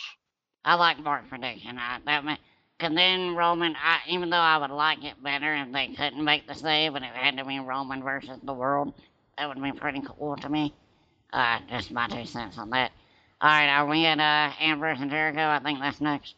I 0.66 0.76
like 0.76 1.00
Mark's 1.00 1.30
prediction. 1.30 1.78
I, 1.78 2.00
that 2.06 2.26
ma- 2.26 2.36
Cause 2.80 2.94
then 2.96 3.36
Roman, 3.36 3.76
I, 3.76 4.00
even 4.08 4.30
though 4.30 4.38
I 4.38 4.58
would 4.58 4.72
like 4.72 5.04
it 5.04 5.22
better 5.22 5.54
if 5.56 5.72
they 5.74 5.88
couldn't 5.88 6.24
make 6.24 6.48
the 6.48 6.56
save 6.56 6.96
and 6.96 7.04
it 7.04 7.12
had 7.14 7.38
to 7.38 7.46
be 7.46 7.60
Roman 7.60 8.02
versus 8.02 8.40
the 8.44 8.54
world, 8.54 8.94
that 9.38 9.50
would 9.50 9.62
be 9.62 9.74
pretty 9.74 10.02
cool 10.02 10.38
to 10.38 10.48
me. 10.50 10.74
Uh, 11.34 11.60
just 11.70 11.92
my 11.92 12.08
two 12.08 12.26
cents 12.26 12.58
on 12.58 12.70
that. 12.70 12.92
All 13.42 13.50
right, 13.50 13.70
are 13.70 13.86
we 13.86 14.06
at 14.06 14.20
uh, 14.20 14.52
Ambrose 14.60 15.00
and 15.00 15.10
Jericho? 15.10 15.48
I 15.48 15.60
think 15.60 15.80
that's 15.80 16.02
next. 16.02 16.36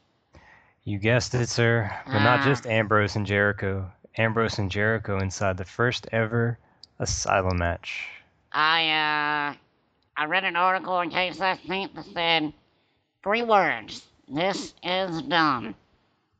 You 0.83 0.99
guessed 0.99 1.33
it, 1.33 1.49
sir. 1.49 1.91
But 2.05 2.19
not 2.19 2.41
Ah. 2.41 2.43
just 2.45 2.65
Ambrose 2.67 3.15
and 3.15 3.25
Jericho. 3.25 3.91
Ambrose 4.17 4.59
and 4.59 4.69
Jericho 4.69 5.19
inside 5.19 5.57
the 5.57 5.65
first 5.65 6.07
ever 6.11 6.59
Asylum 6.99 7.57
match. 7.57 8.07
I 8.51 8.89
uh, 8.89 9.55
I 10.17 10.25
read 10.25 10.43
an 10.43 10.55
article 10.55 10.99
in 10.99 11.09
Case 11.09 11.37
16 11.37 11.89
that 11.95 12.05
said 12.13 12.53
three 13.23 13.41
words: 13.41 14.05
"This 14.27 14.75
is 14.83 15.21
dumb," 15.23 15.73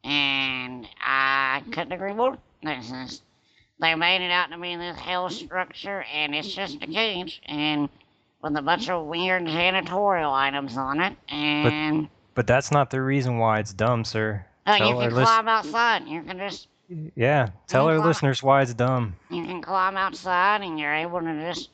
and 0.03 0.87
I 0.99 1.63
couldn't 1.71 1.91
agree 1.93 2.13
more. 2.13 2.37
This 2.61 2.91
is 2.91 3.21
they 3.79 3.95
made 3.95 4.23
it 4.23 4.29
out 4.31 4.51
to 4.51 4.57
be 4.59 4.75
this 4.75 4.99
hell 4.99 5.29
structure, 5.31 6.03
and 6.13 6.35
it's 6.35 6.53
just 6.53 6.83
a 6.83 6.87
cage, 6.87 7.41
and 7.47 7.89
with 8.41 8.55
a 8.55 8.61
bunch 8.61 8.89
of 8.89 9.05
weird 9.05 9.43
janitorial 9.43 10.31
items 10.33 10.77
on 10.77 10.99
it, 11.01 11.15
and 11.29 12.09
But 12.33 12.47
that's 12.47 12.71
not 12.71 12.89
the 12.89 13.01
reason 13.01 13.37
why 13.37 13.59
it's 13.59 13.73
dumb, 13.73 14.03
sir. 14.05 14.45
oh, 14.67 14.73
you 14.73 14.77
tell 14.79 14.99
our 15.01 15.09
can 15.09 15.23
climb 15.25 15.47
outside. 15.47 16.07
You 16.07 16.21
can 16.23 16.37
just 16.37 16.67
Yeah, 17.15 17.49
tell 17.67 17.87
our 17.87 17.95
climb- 17.95 18.07
listeners 18.07 18.41
why 18.43 18.61
it's 18.63 18.73
dumb. 18.73 19.15
you 19.29 19.45
can 19.45 19.61
climb 19.61 19.97
outside 19.97 20.61
and 20.61 20.79
you're 20.79 20.93
able 20.93 21.19
to 21.21 21.47
just 21.53 21.69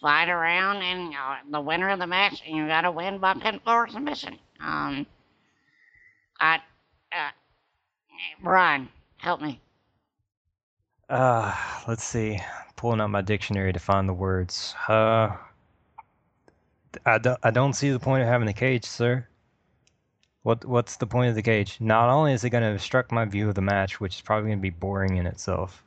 fight 0.00 0.28
around 0.28 0.82
and 0.82 1.14
uh, 1.14 1.36
the 1.50 1.60
winner 1.60 1.88
of 1.88 1.98
the 1.98 2.06
match 2.06 2.42
and 2.46 2.56
you 2.56 2.66
gotta 2.66 2.90
win 2.90 3.18
by 3.18 3.34
pinfall 3.34 3.90
submission. 3.90 4.38
Um, 4.60 5.06
I, 6.38 6.56
uh, 7.12 7.30
Brian, 8.42 8.88
help 9.16 9.40
me. 9.40 9.60
Uh, 11.08 11.54
let's 11.88 12.04
see. 12.04 12.38
Pulling 12.76 13.00
out 13.00 13.10
my 13.10 13.22
dictionary 13.22 13.72
to 13.72 13.78
find 13.78 14.08
the 14.08 14.12
words. 14.12 14.74
Uh, 14.88 15.34
I 17.04 17.18
don't, 17.18 17.38
I 17.42 17.50
don't 17.50 17.74
see 17.74 17.90
the 17.90 17.98
point 18.00 18.22
of 18.22 18.28
having 18.28 18.48
a 18.48 18.52
cage, 18.52 18.84
sir. 18.84 19.26
What 20.42 20.64
what's 20.64 20.96
the 20.96 21.06
point 21.06 21.30
of 21.30 21.34
the 21.34 21.42
cage? 21.42 21.78
Not 21.80 22.08
only 22.08 22.32
is 22.32 22.44
it 22.44 22.50
going 22.50 22.62
to 22.62 22.72
obstruct 22.72 23.10
my 23.10 23.24
view 23.24 23.48
of 23.48 23.54
the 23.56 23.62
match, 23.62 24.00
which 24.00 24.16
is 24.16 24.20
probably 24.20 24.48
going 24.48 24.58
to 24.58 24.62
be 24.62 24.70
boring 24.70 25.16
in 25.16 25.26
itself, 25.26 25.82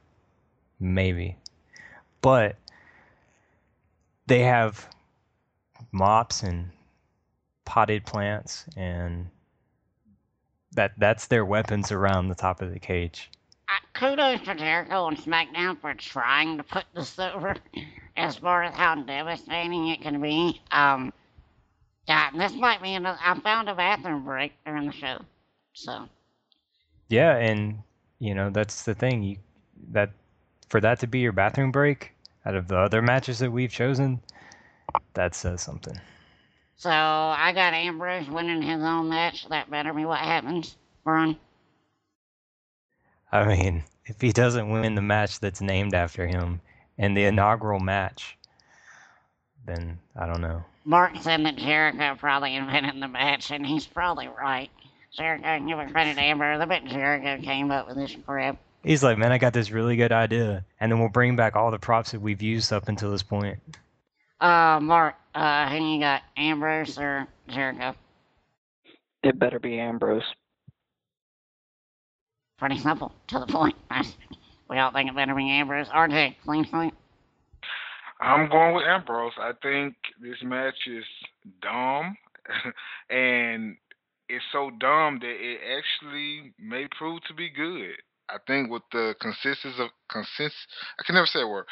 maybe, 0.80 1.38
but 2.22 2.58
they 4.28 4.40
have 4.42 4.88
mops 5.92 6.44
and 6.44 6.70
potted 7.66 8.06
plants 8.06 8.66
and 8.76 9.30
that 10.74 10.92
that's 10.98 11.28
their 11.28 11.46
weapons 11.46 11.92
around 11.92 12.28
the 12.28 12.36
top 12.36 12.62
of 12.62 12.74
the 12.74 12.80
cage. 12.80 13.30
Uh, 13.70 13.80
kudos 13.94 14.42
to 14.42 14.56
Jericho 14.56 15.08
and 15.08 15.18
SmackDown 15.18 15.80
for 15.80 15.94
trying 15.94 16.58
to 16.58 16.64
put 16.64 16.86
this 16.96 17.20
over 17.20 17.56
as 18.18 18.38
far 18.38 18.64
as 18.64 18.74
how 18.76 18.96
devastating 18.96 19.90
it 19.90 20.02
can 20.02 20.22
be, 20.22 20.62
um, 20.72 21.14
God, 22.08 22.32
this 22.36 22.54
might 22.54 22.82
be 22.82 22.96
another. 22.96 23.20
I 23.24 23.40
found 23.40 23.70
a 23.70 23.76
bathroom 23.76 24.26
break 24.26 24.54
during 24.66 24.88
the 24.88 24.94
show, 24.94 25.20
so 25.74 26.10
Yeah, 27.10 27.38
and 27.38 27.84
you 28.20 28.34
know 28.34 28.50
that's 28.50 28.84
the 28.84 28.96
thing. 28.96 29.22
You 29.24 29.38
that 29.92 30.12
for 30.70 30.82
that 30.82 31.00
to 31.02 31.08
be 31.08 31.20
your 31.20 31.32
bathroom 31.34 31.72
break 31.72 32.14
out 32.46 32.56
of 32.56 32.68
the 32.68 32.78
other 32.78 33.02
matches 33.04 33.40
that 33.40 33.52
we've 33.52 33.72
chosen, 33.72 34.22
that 35.14 35.36
says 35.36 35.62
something. 35.62 36.00
so 36.78 36.90
I 36.90 37.52
got 37.54 37.74
Ambrose 37.76 38.28
winning 38.30 38.64
his 38.64 38.82
own 38.82 39.10
match. 39.10 39.48
That 39.50 39.70
better 39.70 39.94
be 39.94 40.06
what 40.06 40.20
happens, 40.20 40.78
Ron. 41.06 41.38
I 43.32 43.46
mean, 43.46 43.84
if 44.06 44.20
he 44.20 44.32
doesn't 44.32 44.70
win 44.70 44.96
the 44.96 45.02
match 45.02 45.40
that's 45.40 45.62
named 45.62 45.94
after 45.94 46.26
him 46.26 46.62
in 46.98 47.14
the 47.14 47.26
inaugural 47.26 47.80
match, 47.80 48.38
then 49.66 50.00
I 50.16 50.26
don't 50.26 50.42
know. 50.42 50.64
Mark 50.86 51.12
said 51.22 51.46
that 51.46 51.56
Jericho 51.56 52.16
probably 52.20 52.56
invented 52.56 53.02
the 53.02 53.08
match, 53.08 53.52
and 53.52 53.66
he's 53.66 53.86
probably 53.86 54.28
right. 54.28 54.72
Jericho 55.12 55.60
giving 55.68 55.90
credit 55.90 56.16
to 56.16 56.22
Ambrose. 56.22 56.60
I 56.62 56.66
bet 56.66 56.86
Jericho 56.86 57.42
came 57.44 57.72
up 57.72 57.88
with 57.88 57.98
this 57.98 58.16
crap. 58.26 58.58
He's 58.84 59.04
like, 59.04 59.18
man, 59.18 59.32
I 59.32 59.38
got 59.38 59.54
this 59.54 59.72
really 59.72 59.98
good 59.98 60.12
idea, 60.12 60.66
and 60.80 60.92
then 60.92 61.00
we'll 61.00 61.10
bring 61.10 61.36
back 61.36 61.56
all 61.56 61.70
the 61.70 61.80
props 61.80 62.12
that 62.12 62.22
we've 62.22 62.42
used 62.42 62.72
up 62.72 62.88
until 62.88 63.12
this 63.12 63.24
point. 63.24 63.60
Uh, 64.40 64.80
Mark, 64.82 65.16
uh, 65.36 65.70
who 65.70 65.96
you 65.96 66.00
got, 66.00 66.22
Ambrose 66.38 66.98
or 66.98 67.28
Jericho? 67.50 67.94
It 69.22 69.38
better 69.38 69.60
be 69.60 69.80
Ambrose. 69.80 70.24
Pretty 72.60 72.78
simple, 72.80 73.14
to 73.28 73.40
the 73.40 73.48
point. 73.48 73.76
we 74.70 74.78
all 74.78 74.92
think 74.92 75.10
it 75.10 75.16
better 75.16 75.34
be 75.34 75.50
Ambrose. 75.50 75.88
RJ, 75.88 76.36
clean 76.44 76.68
sweep. 76.70 76.94
I'm 78.20 78.50
going 78.50 78.76
with 78.76 78.84
Ambrose. 78.86 79.32
I 79.40 79.54
think 79.62 79.96
this 80.22 80.36
match 80.44 80.76
is 80.88 81.06
dumb, 81.62 82.18
and 83.10 83.78
it's 84.28 84.44
so 84.52 84.72
dumb 84.78 85.20
that 85.22 85.28
it 85.30 85.60
actually 85.78 86.54
may 86.60 86.88
prove 86.98 87.22
to 87.30 87.34
be 87.34 87.50
good. 87.50 87.96
I 88.30 88.38
think 88.46 88.70
with 88.70 88.84
the 88.92 89.16
consensus 89.22 89.80
of 89.80 89.90
consist, 90.10 90.56
I 91.00 91.04
can 91.04 91.16
never 91.16 91.28
say 91.28 91.42
a 91.42 91.48
word. 91.48 91.66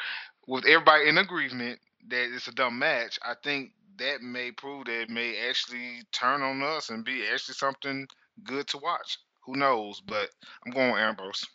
With 0.46 0.64
everybody 0.64 1.08
in 1.08 1.18
agreement 1.18 1.78
that 2.08 2.34
it's 2.34 2.48
a 2.48 2.52
dumb 2.52 2.78
match, 2.78 3.18
I 3.22 3.34
think 3.44 3.72
that 3.98 4.22
may 4.22 4.52
prove 4.52 4.86
that 4.86 5.02
it 5.02 5.10
may 5.10 5.36
actually 5.48 6.02
turn 6.12 6.40
on 6.40 6.62
us 6.62 6.88
and 6.88 7.04
be 7.04 7.24
actually 7.30 7.54
something 7.54 8.08
good 8.44 8.66
to 8.68 8.78
watch. 8.78 9.18
Who 9.48 9.56
knows? 9.56 10.02
But 10.06 10.28
I'm 10.64 10.72
going 10.72 10.92
with 10.92 11.00
Ambrose. 11.00 11.46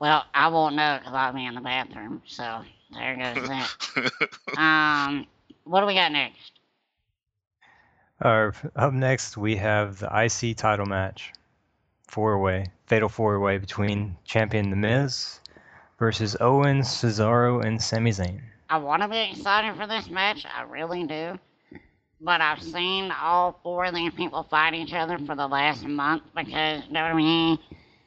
Well, 0.00 0.24
I 0.34 0.48
won't 0.48 0.74
know 0.74 0.98
because 0.98 1.14
I'll 1.14 1.32
be 1.32 1.46
in 1.46 1.54
the 1.54 1.60
bathroom, 1.60 2.22
so 2.26 2.62
there 2.92 3.16
goes 3.16 3.48
that. 3.48 4.58
um, 4.58 5.28
what 5.62 5.80
do 5.80 5.86
we 5.86 5.94
got 5.94 6.10
next? 6.10 6.52
Uh, 8.20 8.50
up 8.74 8.92
next, 8.92 9.36
we 9.36 9.54
have 9.56 10.00
the 10.00 10.08
IC 10.12 10.56
title 10.56 10.86
match, 10.86 11.32
four-way, 12.08 12.66
fatal 12.86 13.08
four-way 13.08 13.58
between 13.58 14.16
champion 14.24 14.70
The 14.70 14.76
Miz 14.76 15.38
versus 16.00 16.36
Owens, 16.40 16.88
Cesaro, 16.88 17.64
and 17.64 17.80
Sami 17.80 18.10
Zayn. 18.10 18.40
I 18.68 18.78
want 18.78 19.02
to 19.02 19.08
be 19.08 19.30
excited 19.30 19.76
for 19.76 19.86
this 19.86 20.10
match. 20.10 20.44
I 20.52 20.62
really 20.62 21.04
do. 21.04 21.38
But 22.22 22.42
I've 22.42 22.62
seen 22.62 23.10
all 23.10 23.58
four 23.62 23.86
of 23.86 23.94
these 23.94 24.12
people 24.12 24.42
fight 24.42 24.74
each 24.74 24.92
other 24.92 25.18
for 25.18 25.34
the 25.34 25.46
last 25.46 25.86
month 25.86 26.22
because 26.36 26.82
WWE 26.84 27.58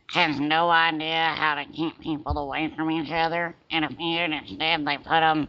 has 0.09 0.39
no 0.39 0.69
idea 0.69 1.33
how 1.35 1.55
to 1.55 1.65
keep 1.65 1.99
people 1.99 2.37
away 2.37 2.71
from 2.75 2.91
each 2.91 3.11
other 3.11 3.55
in 3.71 3.83
a 3.83 3.89
feud. 3.89 4.31
Instead, 4.31 4.85
they 4.85 4.97
put 4.97 5.21
them 5.21 5.47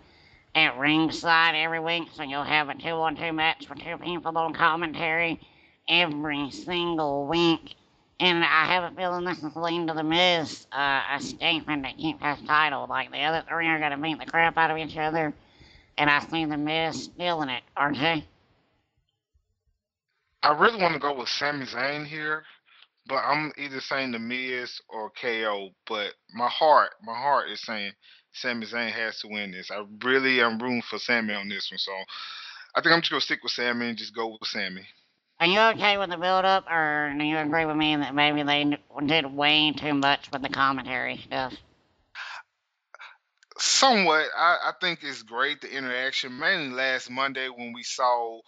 at 0.55 0.79
ringside 0.79 1.55
every 1.55 1.81
week, 1.81 2.09
so 2.15 2.23
you'll 2.23 2.43
have 2.43 2.71
a 2.71 2.75
two-on-two 2.75 3.35
match 3.35 3.69
with 3.69 3.81
two 3.81 3.99
people 3.99 4.39
on 4.39 4.55
commentary 4.55 5.39
every 5.87 6.51
single 6.51 7.27
week. 7.27 7.75
And 8.19 8.43
I 8.43 8.65
have 8.67 8.91
a 8.91 8.97
feeling 8.97 9.27
this 9.27 9.43
is 9.43 9.57
leading 9.57 9.89
to 9.89 9.93
the 9.93 10.03
Miz 10.03 10.67
uh, 10.73 11.03
escaping 11.17 11.83
to 11.83 11.93
keep 11.93 12.23
his 12.23 12.41
title. 12.47 12.87
Like 12.89 13.11
the 13.12 13.21
other 13.25 13.45
three 13.47 13.67
are 13.69 13.79
gonna 13.79 13.99
beat 13.99 14.19
the 14.19 14.27
crap 14.27 14.57
out 14.57 14.71
of 14.71 14.79
each 14.79 14.97
other, 14.97 15.35
and 15.99 16.09
I 16.09 16.21
see 16.21 16.47
the 16.47 16.57
Miz 16.57 17.05
stealing 17.05 17.51
it. 17.51 17.62
RJ, 17.77 18.25
I 20.45 20.53
really 20.53 20.80
want 20.80 20.92
to 20.92 21.01
go 21.01 21.14
with 21.14 21.30
Sami 21.30 21.64
Zayn 21.64 22.05
here, 22.05 22.45
but 23.07 23.16
I'm 23.16 23.51
either 23.57 23.80
saying 23.80 24.12
the 24.12 24.18
Miz 24.18 24.78
or 24.90 25.11
KO. 25.11 25.70
But 25.86 26.12
my 26.34 26.49
heart, 26.49 26.90
my 27.03 27.14
heart 27.14 27.49
is 27.51 27.62
saying 27.62 27.92
Sami 28.32 28.66
Zayn 28.66 28.90
has 28.90 29.18
to 29.20 29.28
win 29.28 29.53
this. 29.53 29.70
I 29.70 29.82
really 30.05 30.42
am 30.42 30.59
rooting 30.59 30.82
for 30.82 30.99
Sami 30.99 31.32
on 31.32 31.49
this 31.49 31.70
one, 31.72 31.78
so 31.78 31.92
I 32.74 32.82
think 32.82 32.92
I'm 32.95 33.01
just 33.01 33.11
gonna 33.11 33.22
stick 33.22 33.42
with 33.42 33.53
Sami 33.53 33.88
and 33.88 33.97
just 33.97 34.14
go 34.14 34.28
with 34.28 34.47
Sami. 34.47 34.86
are 35.40 35.47
you 35.47 35.61
okay 35.61 35.97
with 35.97 36.11
the 36.11 36.18
build-up, 36.18 36.66
or 36.70 37.14
do 37.16 37.24
you 37.24 37.38
agree 37.38 37.64
with 37.64 37.76
me 37.76 37.97
that 37.97 38.14
maybe 38.14 38.42
they 38.42 38.76
did 39.07 39.34
way 39.34 39.72
too 39.72 39.95
much 39.95 40.30
with 40.30 40.42
the 40.42 40.51
commentary 40.51 41.16
stuff? 41.26 41.55
Somewhat, 43.57 44.26
I, 44.36 44.59
I 44.66 44.72
think 44.78 44.99
it's 45.03 45.22
great 45.22 45.62
the 45.62 45.74
interaction. 45.74 46.38
Mainly 46.38 46.74
last 46.74 47.11
Monday 47.11 47.49
when 47.49 47.72
we 47.72 47.82
saw 47.82 48.40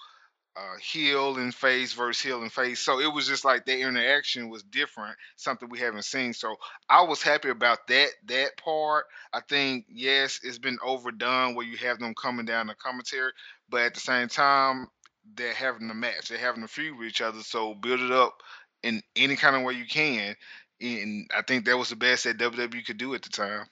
uh, 0.56 0.76
heel 0.80 1.36
and 1.36 1.54
face 1.54 1.92
versus 1.92 2.22
heel 2.22 2.40
and 2.40 2.52
face, 2.52 2.80
so 2.80 2.98
it 2.98 3.12
was 3.12 3.26
just 3.26 3.44
like 3.44 3.66
their 3.66 3.86
interaction 3.86 4.48
was 4.48 4.62
different, 4.62 5.16
something 5.36 5.68
we 5.68 5.78
haven't 5.78 6.04
seen. 6.04 6.32
So 6.32 6.56
I 6.88 7.02
was 7.02 7.22
happy 7.22 7.50
about 7.50 7.86
that 7.88 8.08
that 8.26 8.56
part. 8.56 9.04
I 9.34 9.40
think 9.40 9.84
yes, 9.88 10.40
it's 10.42 10.58
been 10.58 10.78
overdone 10.82 11.54
where 11.54 11.66
you 11.66 11.76
have 11.78 11.98
them 11.98 12.14
coming 12.14 12.46
down 12.46 12.68
the 12.68 12.74
commentary, 12.74 13.32
but 13.68 13.82
at 13.82 13.94
the 13.94 14.00
same 14.00 14.28
time 14.28 14.88
they're 15.34 15.52
having 15.52 15.90
a 15.90 15.94
match, 15.94 16.28
they're 16.28 16.38
having 16.38 16.62
a 16.62 16.68
feud 16.68 16.96
with 16.98 17.08
each 17.08 17.20
other. 17.20 17.40
So 17.40 17.74
build 17.74 18.00
it 18.00 18.12
up 18.12 18.42
in 18.82 19.02
any 19.14 19.36
kind 19.36 19.56
of 19.56 19.62
way 19.62 19.74
you 19.74 19.86
can, 19.86 20.34
and 20.80 21.30
I 21.36 21.42
think 21.42 21.66
that 21.66 21.76
was 21.76 21.90
the 21.90 21.96
best 21.96 22.24
that 22.24 22.38
WWE 22.38 22.86
could 22.86 22.98
do 22.98 23.14
at 23.14 23.22
the 23.22 23.28
time. 23.28 23.66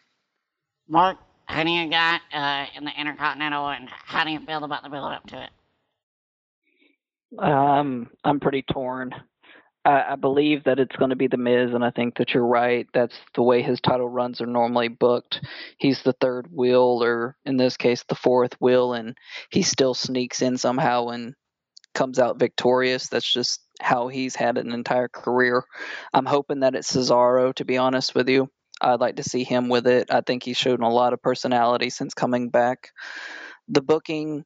Mark, 0.87 1.16
who 1.51 1.64
do 1.64 1.70
you 1.70 1.89
got 1.89 2.20
uh, 2.32 2.66
in 2.76 2.85
the 2.85 2.93
Intercontinental, 2.99 3.68
and 3.68 3.89
how 3.89 4.24
do 4.24 4.30
you 4.30 4.41
feel 4.41 4.64
about 4.64 4.82
the 4.82 4.91
build-up 4.91 5.26
to 5.28 5.45
it? 5.45 5.51
Um, 7.39 8.11
I'm 8.22 8.41
pretty 8.41 8.62
torn. 8.62 9.14
I, 9.85 10.12
I 10.12 10.16
believe 10.16 10.64
that 10.64 10.78
it's 10.78 10.97
going 10.97 11.11
to 11.11 11.16
be 11.16 11.26
the 11.26 11.37
Miz, 11.37 11.74
and 11.74 11.85
I 11.85 11.91
think 11.91 12.16
that 12.16 12.32
you're 12.35 12.47
right. 12.47 12.87
That's 12.95 13.16
the 13.35 13.43
way 13.43 13.62
his 13.62 13.80
title 13.80 14.09
runs 14.09 14.41
are 14.41 14.47
normally 14.47 14.89
booked. 14.89 15.41
He's 15.78 16.03
the 16.03 16.14
third 16.20 16.49
wheel, 16.51 17.03
or 17.03 17.37
in 17.45 17.57
this 17.57 17.76
case, 17.76 18.05
the 18.09 18.14
fourth 18.14 18.55
wheel, 18.61 18.95
and 18.95 19.16
he 19.51 19.62
still 19.62 19.95
sneaks 19.95 20.43
in 20.43 20.57
somehow 20.57 21.09
and 21.09 21.35
comes 21.95 22.18
out 22.18 22.39
victorious. 22.39 23.09
That's 23.09 23.30
just 23.30 23.61
how 23.80 24.09
he's 24.09 24.35
had 24.35 24.59
an 24.59 24.72
entire 24.72 25.09
career. 25.09 25.64
I'm 26.12 26.26
hoping 26.26 26.61
that 26.61 26.74
it's 26.74 26.93
Cesaro, 26.93 27.55
to 27.55 27.64
be 27.64 27.76
honest 27.76 28.14
with 28.14 28.28
you. 28.28 28.49
I'd 28.80 29.01
like 29.01 29.16
to 29.16 29.22
see 29.22 29.45
him 29.45 29.68
with 29.68 29.87
it. 29.87 30.11
I 30.11 30.20
think 30.20 30.43
he's 30.43 30.57
shown 30.57 30.82
a 30.82 30.89
lot 30.89 31.12
of 31.12 31.22
personality 31.22 31.91
since 31.91 32.12
coming 32.12 32.51
back. 32.51 32.91
The 33.68 33.80
booking, 33.80 34.45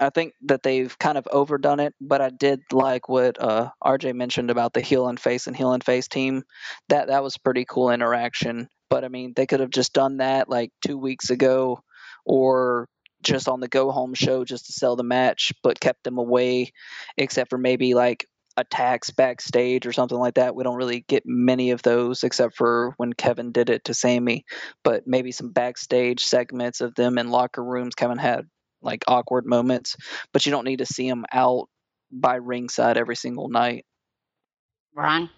I 0.00 0.10
think 0.10 0.34
that 0.46 0.62
they've 0.62 0.96
kind 0.98 1.16
of 1.16 1.26
overdone 1.30 1.80
it, 1.80 1.94
but 2.00 2.20
I 2.20 2.30
did 2.30 2.60
like 2.72 3.08
what 3.08 3.40
uh, 3.40 3.70
RJ 3.82 4.14
mentioned 4.14 4.50
about 4.50 4.72
the 4.72 4.80
heel 4.80 5.08
and 5.08 5.18
face 5.18 5.46
and 5.46 5.56
heel 5.56 5.72
and 5.72 5.84
face 5.84 6.08
team. 6.08 6.42
That 6.88 7.08
that 7.08 7.22
was 7.22 7.38
pretty 7.38 7.64
cool 7.64 7.90
interaction. 7.90 8.68
But 8.90 9.04
I 9.04 9.08
mean, 9.08 9.32
they 9.36 9.46
could 9.46 9.60
have 9.60 9.70
just 9.70 9.92
done 9.92 10.18
that 10.18 10.48
like 10.48 10.70
two 10.84 10.98
weeks 10.98 11.30
ago, 11.30 11.80
or 12.24 12.88
just 13.22 13.48
on 13.48 13.60
the 13.60 13.68
go 13.68 13.90
home 13.90 14.14
show 14.14 14.44
just 14.44 14.66
to 14.66 14.72
sell 14.72 14.96
the 14.96 15.02
match, 15.02 15.52
but 15.62 15.80
kept 15.80 16.04
them 16.04 16.18
away, 16.18 16.72
except 17.16 17.50
for 17.50 17.58
maybe 17.58 17.94
like 17.94 18.26
attacks 18.56 19.10
backstage 19.10 19.86
or 19.86 19.92
something 19.92 20.18
like 20.18 20.34
that. 20.34 20.54
We 20.54 20.64
don't 20.64 20.76
really 20.76 21.04
get 21.08 21.24
many 21.26 21.70
of 21.70 21.82
those 21.82 22.22
except 22.22 22.56
for 22.56 22.94
when 22.96 23.12
Kevin 23.12 23.52
did 23.52 23.70
it 23.70 23.84
to 23.86 23.94
Sami, 23.94 24.44
but 24.82 25.06
maybe 25.06 25.32
some 25.32 25.50
backstage 25.50 26.24
segments 26.24 26.80
of 26.80 26.94
them 26.94 27.18
in 27.18 27.30
locker 27.30 27.64
rooms. 27.64 27.94
Kevin 27.94 28.18
had 28.18 28.46
like 28.84 29.04
awkward 29.08 29.46
moments, 29.46 29.96
but 30.32 30.46
you 30.46 30.52
don't 30.52 30.64
need 30.64 30.78
to 30.78 30.86
see 30.86 31.08
them 31.08 31.24
out 31.32 31.68
by 32.10 32.36
ringside 32.36 32.96
every 32.96 33.16
single 33.16 33.48
night. 33.48 33.84
Ron? 34.94 35.30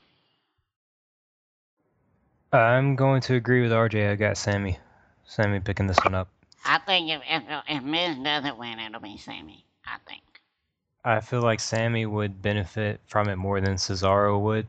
I'm 2.52 2.96
going 2.96 3.20
to 3.22 3.34
agree 3.34 3.62
with 3.62 3.72
RJ. 3.72 4.10
I 4.10 4.14
got 4.14 4.36
Sami. 4.36 4.78
Sami 5.24 5.60
picking 5.60 5.86
this 5.86 5.98
one 6.04 6.14
up. 6.14 6.28
I 6.64 6.78
think 6.78 7.10
if, 7.10 7.22
if, 7.28 7.42
if 7.68 7.82
Miz 7.82 8.16
doesn't 8.18 8.58
win, 8.58 8.78
it'll 8.78 9.00
be 9.00 9.16
Sami. 9.18 9.64
I 9.86 9.98
think. 10.08 10.22
I 11.04 11.20
feel 11.20 11.40
like 11.40 11.60
Sami 11.60 12.06
would 12.06 12.42
benefit 12.42 13.00
from 13.06 13.28
it 13.28 13.36
more 13.36 13.60
than 13.60 13.74
Cesaro 13.74 14.40
would. 14.40 14.66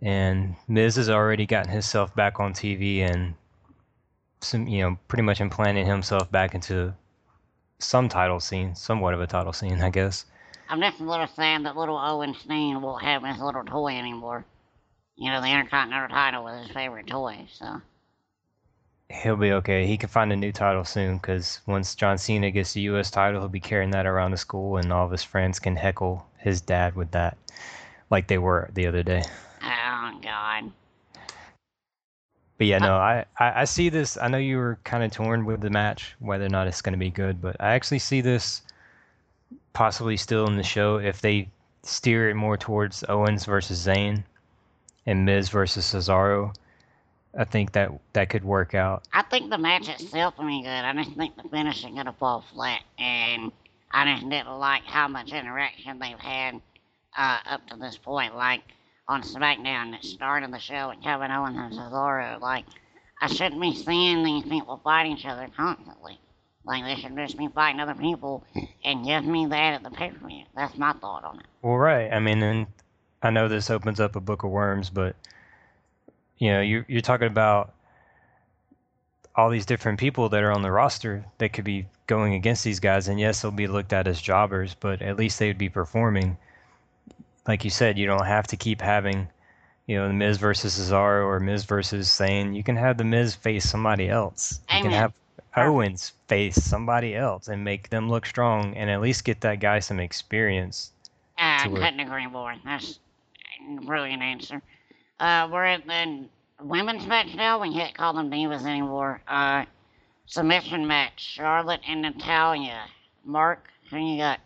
And 0.00 0.56
Miz 0.66 0.96
has 0.96 1.10
already 1.10 1.44
gotten 1.44 1.70
himself 1.70 2.14
back 2.14 2.40
on 2.40 2.52
TV 2.52 3.00
and 3.00 3.34
some, 4.40 4.66
you 4.66 4.82
know, 4.82 4.98
pretty 5.08 5.22
much 5.22 5.40
implanted 5.40 5.86
himself 5.86 6.30
back 6.30 6.54
into 6.54 6.94
some 7.78 8.08
title 8.08 8.40
scene, 8.40 8.74
somewhat 8.74 9.14
of 9.14 9.20
a 9.20 9.26
title 9.26 9.52
scene, 9.52 9.80
I 9.80 9.90
guess. 9.90 10.24
I'm 10.68 10.80
just 10.80 11.00
a 11.00 11.04
little 11.04 11.26
sad 11.26 11.64
that 11.64 11.76
little 11.76 11.98
Owen 11.98 12.34
Steen 12.34 12.82
won't 12.82 13.02
have 13.02 13.24
his 13.24 13.38
little 13.40 13.64
toy 13.64 13.96
anymore. 13.96 14.44
You 15.16 15.30
know, 15.30 15.40
the 15.40 15.48
Intercontinental 15.48 16.08
title 16.08 16.44
was 16.44 16.66
his 16.66 16.74
favorite 16.74 17.06
toy, 17.06 17.46
so. 17.52 17.80
he'll 19.10 19.36
be 19.36 19.52
okay. 19.52 19.86
He 19.86 19.96
can 19.96 20.08
find 20.08 20.32
a 20.32 20.36
new 20.36 20.52
title 20.52 20.84
soon 20.84 21.16
because 21.16 21.60
once 21.66 21.94
John 21.94 22.18
Cena 22.18 22.50
gets 22.50 22.72
the 22.74 22.82
U.S. 22.82 23.10
title, 23.10 23.40
he'll 23.40 23.48
be 23.48 23.60
carrying 23.60 23.90
that 23.92 24.06
around 24.06 24.30
the 24.32 24.36
school, 24.36 24.76
and 24.76 24.92
all 24.92 25.06
of 25.06 25.12
his 25.12 25.24
friends 25.24 25.58
can 25.58 25.76
heckle 25.76 26.26
his 26.38 26.60
dad 26.60 26.94
with 26.94 27.10
that, 27.12 27.36
like 28.10 28.26
they 28.28 28.38
were 28.38 28.70
the 28.74 28.86
other 28.86 29.02
day. 29.02 29.22
Oh 29.62 30.18
God. 30.22 30.70
But 32.58 32.66
yeah, 32.66 32.78
no, 32.78 32.96
I, 32.96 33.24
I, 33.38 33.60
I 33.60 33.64
see 33.64 33.88
this. 33.88 34.16
I 34.16 34.26
know 34.26 34.38
you 34.38 34.56
were 34.56 34.78
kind 34.82 35.04
of 35.04 35.12
torn 35.12 35.44
with 35.44 35.60
the 35.60 35.70
match, 35.70 36.16
whether 36.18 36.44
or 36.44 36.48
not 36.48 36.66
it's 36.66 36.82
going 36.82 36.92
to 36.92 36.98
be 36.98 37.10
good, 37.10 37.40
but 37.40 37.56
I 37.60 37.74
actually 37.74 38.00
see 38.00 38.20
this 38.20 38.62
possibly 39.72 40.16
still 40.16 40.46
in 40.48 40.56
the 40.56 40.64
show 40.64 40.96
if 40.96 41.20
they 41.20 41.48
steer 41.84 42.28
it 42.28 42.34
more 42.34 42.56
towards 42.56 43.04
Owens 43.08 43.44
versus 43.44 43.86
Zayn 43.86 44.24
and 45.06 45.24
Miz 45.24 45.48
versus 45.48 45.84
Cesaro. 45.86 46.52
I 47.38 47.44
think 47.44 47.72
that 47.72 47.92
that 48.14 48.28
could 48.28 48.44
work 48.44 48.74
out. 48.74 49.04
I 49.12 49.22
think 49.22 49.50
the 49.50 49.58
match 49.58 49.88
itself 49.88 50.36
will 50.36 50.46
be 50.46 50.62
good. 50.62 50.68
I 50.68 50.92
just 50.94 51.16
think 51.16 51.40
the 51.40 51.48
finish 51.48 51.84
is 51.84 51.94
gonna 51.94 52.12
fall 52.12 52.44
flat, 52.52 52.82
and 52.98 53.52
I 53.92 54.12
just 54.12 54.28
didn't 54.28 54.58
like 54.58 54.82
how 54.84 55.06
much 55.06 55.32
interaction 55.32 56.00
they've 56.00 56.18
had 56.18 56.60
uh, 57.16 57.38
up 57.46 57.66
to 57.68 57.76
this 57.76 57.96
point. 57.96 58.34
Like 58.34 58.62
on 59.08 59.22
SmackDown, 59.22 59.92
that 59.92 60.04
started 60.04 60.52
the 60.52 60.58
show 60.58 60.90
with 60.90 61.02
Kevin 61.02 61.30
Owens 61.30 61.56
and 61.56 61.72
Cesaro. 61.72 62.40
Like 62.40 62.64
I 63.20 63.28
shouldn't 63.28 63.60
be 63.60 63.74
seeing 63.74 64.22
these 64.22 64.44
people 64.44 64.80
fight 64.84 65.06
each 65.06 65.24
other 65.24 65.48
constantly. 65.56 66.20
Like 66.64 66.84
they 66.84 66.96
should 67.00 67.16
just 67.16 67.38
be 67.38 67.48
fighting 67.48 67.80
other 67.80 67.94
people 67.94 68.44
and 68.84 69.04
give 69.04 69.24
me 69.24 69.46
that 69.46 69.74
at 69.74 69.82
the 69.82 69.90
pay 69.90 70.10
per 70.10 70.26
view. 70.28 70.44
That's 70.54 70.76
my 70.76 70.92
thought 70.92 71.24
on 71.24 71.40
it. 71.40 71.46
Well, 71.62 71.76
right. 71.76 72.12
I 72.12 72.20
mean, 72.20 72.42
and 72.42 72.66
I 73.22 73.30
know 73.30 73.48
this 73.48 73.70
opens 73.70 74.00
up 74.00 74.16
a 74.16 74.20
book 74.20 74.44
of 74.44 74.50
worms, 74.50 74.90
but 74.90 75.16
you 76.36 76.50
know, 76.50 76.60
you 76.60 76.84
you're 76.86 77.00
talking 77.00 77.26
about 77.26 77.72
all 79.34 79.48
these 79.48 79.66
different 79.66 79.98
people 79.98 80.28
that 80.28 80.42
are 80.42 80.52
on 80.52 80.62
the 80.62 80.70
roster 80.70 81.24
that 81.38 81.52
could 81.52 81.64
be 81.64 81.86
going 82.06 82.34
against 82.34 82.64
these 82.64 82.80
guys, 82.80 83.08
and 83.08 83.18
yes, 83.18 83.40
they'll 83.40 83.50
be 83.50 83.66
looked 83.66 83.92
at 83.92 84.06
as 84.06 84.20
jobbers, 84.20 84.74
but 84.74 85.00
at 85.00 85.16
least 85.16 85.38
they 85.38 85.46
would 85.48 85.58
be 85.58 85.68
performing. 85.68 86.36
Like 87.48 87.64
you 87.64 87.70
said, 87.70 87.98
you 87.98 88.06
don't 88.06 88.26
have 88.26 88.46
to 88.48 88.56
keep 88.56 88.82
having, 88.82 89.26
you 89.86 89.96
know, 89.96 90.06
the 90.06 90.14
Miz 90.14 90.36
versus 90.36 90.78
Cesaro 90.78 91.24
or 91.24 91.40
Miz 91.40 91.64
versus 91.64 92.06
Zayn. 92.06 92.54
You 92.54 92.62
can 92.62 92.76
have 92.76 92.98
the 92.98 93.04
Miz 93.04 93.34
face 93.34 93.68
somebody 93.68 94.08
else. 94.08 94.60
You 94.72 94.82
can 94.82 94.92
have. 94.92 95.14
Owens 95.56 96.12
face 96.28 96.62
somebody 96.62 97.16
else 97.16 97.48
and 97.48 97.64
make 97.64 97.88
them 97.88 98.08
look 98.08 98.26
strong, 98.26 98.76
and 98.76 98.88
at 98.90 99.00
least 99.00 99.24
get 99.24 99.40
that 99.40 99.58
guy 99.58 99.80
some 99.80 99.98
experience. 99.98 100.92
I 101.36 101.66
couldn't 101.66 101.98
agree 101.98 102.26
more. 102.28 102.54
That's 102.64 103.00
a 103.78 103.80
brilliant 103.84 104.22
answer. 104.22 104.62
Uh, 105.18 105.48
we're 105.50 105.64
at 105.64 105.86
the 105.86 106.26
women's 106.62 107.06
match 107.06 107.34
now. 107.34 107.60
We 107.60 107.72
can't 107.72 107.96
call 107.96 108.12
them 108.12 108.30
divas 108.30 108.64
anymore. 108.66 109.20
Uh, 109.26 109.64
submission 110.26 110.86
match: 110.86 111.18
Charlotte 111.18 111.80
and 111.88 112.02
Natalya. 112.02 112.84
Mark, 113.24 113.66
who 113.90 113.96
you 113.96 114.18
got? 114.18 114.38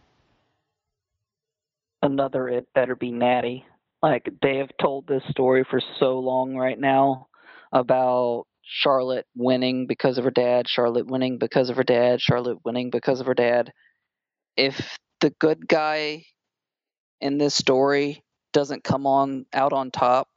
Another 2.03 2.48
it 2.48 2.66
better 2.74 2.96
be 2.96 3.12
natty. 3.12 3.64
Like 4.03 4.28
they 4.42 4.57
have 4.59 4.70
told 4.80 5.07
this 5.07 5.22
story 5.30 5.64
for 5.68 5.80
so 6.00 6.18
long 6.18 6.57
right 6.57 6.78
now 6.78 7.28
about 7.72 8.44
charlotte 8.64 9.26
winning 9.36 9.86
because 9.86 10.18
of 10.18 10.24
her 10.24 10.30
dad 10.30 10.68
charlotte 10.68 11.07
winning 11.07 11.38
because 11.38 11.68
of 11.68 11.76
her 11.76 11.84
dad 11.84 12.20
charlotte 12.20 12.59
winning 12.64 12.90
because 12.90 13.20
of 13.20 13.26
her 13.26 13.34
dad. 13.34 13.72
If 14.57 14.98
the 15.20 15.30
good 15.30 15.68
guy 15.68 16.24
in 17.20 17.38
this 17.38 17.55
story 17.55 18.22
doesn't 18.53 18.84
come 18.84 19.07
on 19.07 19.46
out 19.53 19.72
on 19.72 19.90
top 19.90 20.28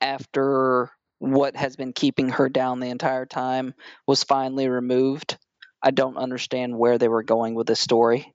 after 0.00 0.90
what 1.18 1.56
has 1.56 1.76
been 1.76 1.92
keeping 1.92 2.28
her 2.28 2.48
down 2.48 2.80
the 2.80 2.90
entire 2.90 3.26
time 3.26 3.74
was 4.06 4.22
finally 4.24 4.68
removed 4.68 5.36
i 5.82 5.90
don't 5.90 6.16
understand 6.16 6.78
where 6.78 6.98
they 6.98 7.08
were 7.08 7.22
going 7.22 7.54
with 7.54 7.66
this 7.66 7.80
story 7.80 8.32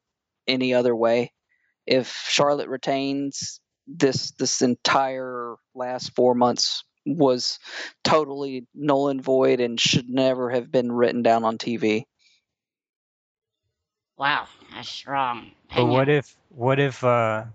any 0.47 0.74
other 0.74 0.95
way 0.95 1.32
if 1.86 2.07
Charlotte 2.29 2.69
retains, 2.69 3.59
this 3.88 4.31
this 4.31 4.61
entire 4.61 5.55
last 5.75 6.15
four 6.15 6.34
months 6.36 6.84
was 7.05 7.59
totally 8.03 8.65
null 8.73 9.09
and 9.09 9.21
void 9.21 9.59
and 9.59 9.79
should 9.79 10.09
never 10.09 10.49
have 10.49 10.71
been 10.71 10.91
written 10.91 11.21
down 11.21 11.43
on 11.43 11.57
TV. 11.57 12.03
Wow, 14.17 14.47
that's 14.73 14.89
strong. 14.89 15.51
But 15.75 15.86
what 15.88 16.07
if 16.09 16.36
what 16.49 16.79
if 16.79 17.03
uh, 17.03 17.45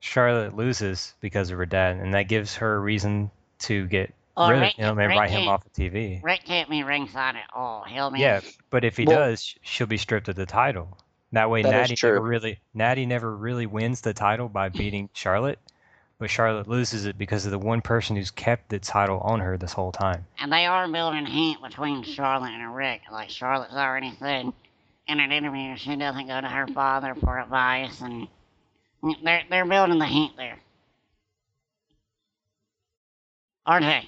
Charlotte 0.00 0.54
loses 0.56 1.14
because 1.20 1.50
of 1.50 1.58
her 1.58 1.66
dad, 1.66 1.96
and 1.96 2.14
that 2.14 2.24
gives 2.24 2.56
her 2.56 2.74
a 2.74 2.78
reason 2.80 3.30
to 3.60 3.86
get 3.86 4.12
Oh, 4.36 4.48
rid 4.50 4.56
of 4.56 4.62
Ric- 4.62 4.74
him 4.74 4.98
and 4.98 5.08
Ric 5.08 5.18
write 5.18 5.30
him 5.30 5.38
can't- 5.42 5.48
off 5.50 5.64
of 5.64 5.72
TV? 5.72 6.20
Ric 6.22 6.44
can't 6.44 6.68
be 6.68 6.82
ringside 6.82 7.36
at 7.36 7.48
all. 7.54 7.84
He'll 7.84 8.10
be 8.10 8.18
Yeah, 8.18 8.40
but 8.68 8.84
if 8.84 8.96
he 8.96 9.04
Well- 9.06 9.16
does, 9.30 9.54
she'll 9.62 9.86
be 9.86 9.96
stripped 9.96 10.28
of 10.28 10.34
the 10.34 10.46
title. 10.46 10.98
That 11.34 11.50
way, 11.50 11.62
That 11.62 11.90
is 11.90 11.90
Natty 11.90 12.06
never 12.06 12.20
really 12.20 12.58
Natty 12.74 13.06
never 13.06 13.36
really 13.36 13.66
wins 13.66 14.00
the 14.00 14.14
title 14.14 14.48
by 14.48 14.68
beating 14.68 15.08
Charlotte, 15.14 15.58
but 16.20 16.30
Charlotte 16.30 16.68
loses 16.68 17.06
it 17.06 17.18
because 17.18 17.44
of 17.44 17.50
the 17.50 17.58
one 17.58 17.82
person 17.82 18.14
who's 18.14 18.30
kept 18.30 18.68
the 18.68 18.78
title 18.78 19.18
on 19.18 19.40
her 19.40 19.58
this 19.58 19.72
whole 19.72 19.90
time. 19.90 20.24
And 20.38 20.52
they 20.52 20.64
are 20.66 20.86
building 20.86 21.26
heat 21.26 21.58
between 21.60 22.04
Charlotte 22.04 22.52
and 22.52 22.72
Ric. 22.74 23.02
Like 23.10 23.30
Charlotte's 23.30 23.74
already 23.74 24.12
said 24.20 24.52
in 25.08 25.20
an 25.20 25.32
interview 25.32 25.76
she 25.76 25.96
doesn't 25.96 26.28
go 26.28 26.40
to 26.40 26.48
her 26.48 26.68
father 26.68 27.16
for 27.16 27.40
advice 27.40 28.00
and 28.00 28.28
they're 29.24 29.42
they're 29.50 29.66
building 29.66 29.98
the 29.98 30.06
heat 30.06 30.34
there. 30.36 30.60
RJ. 33.66 34.04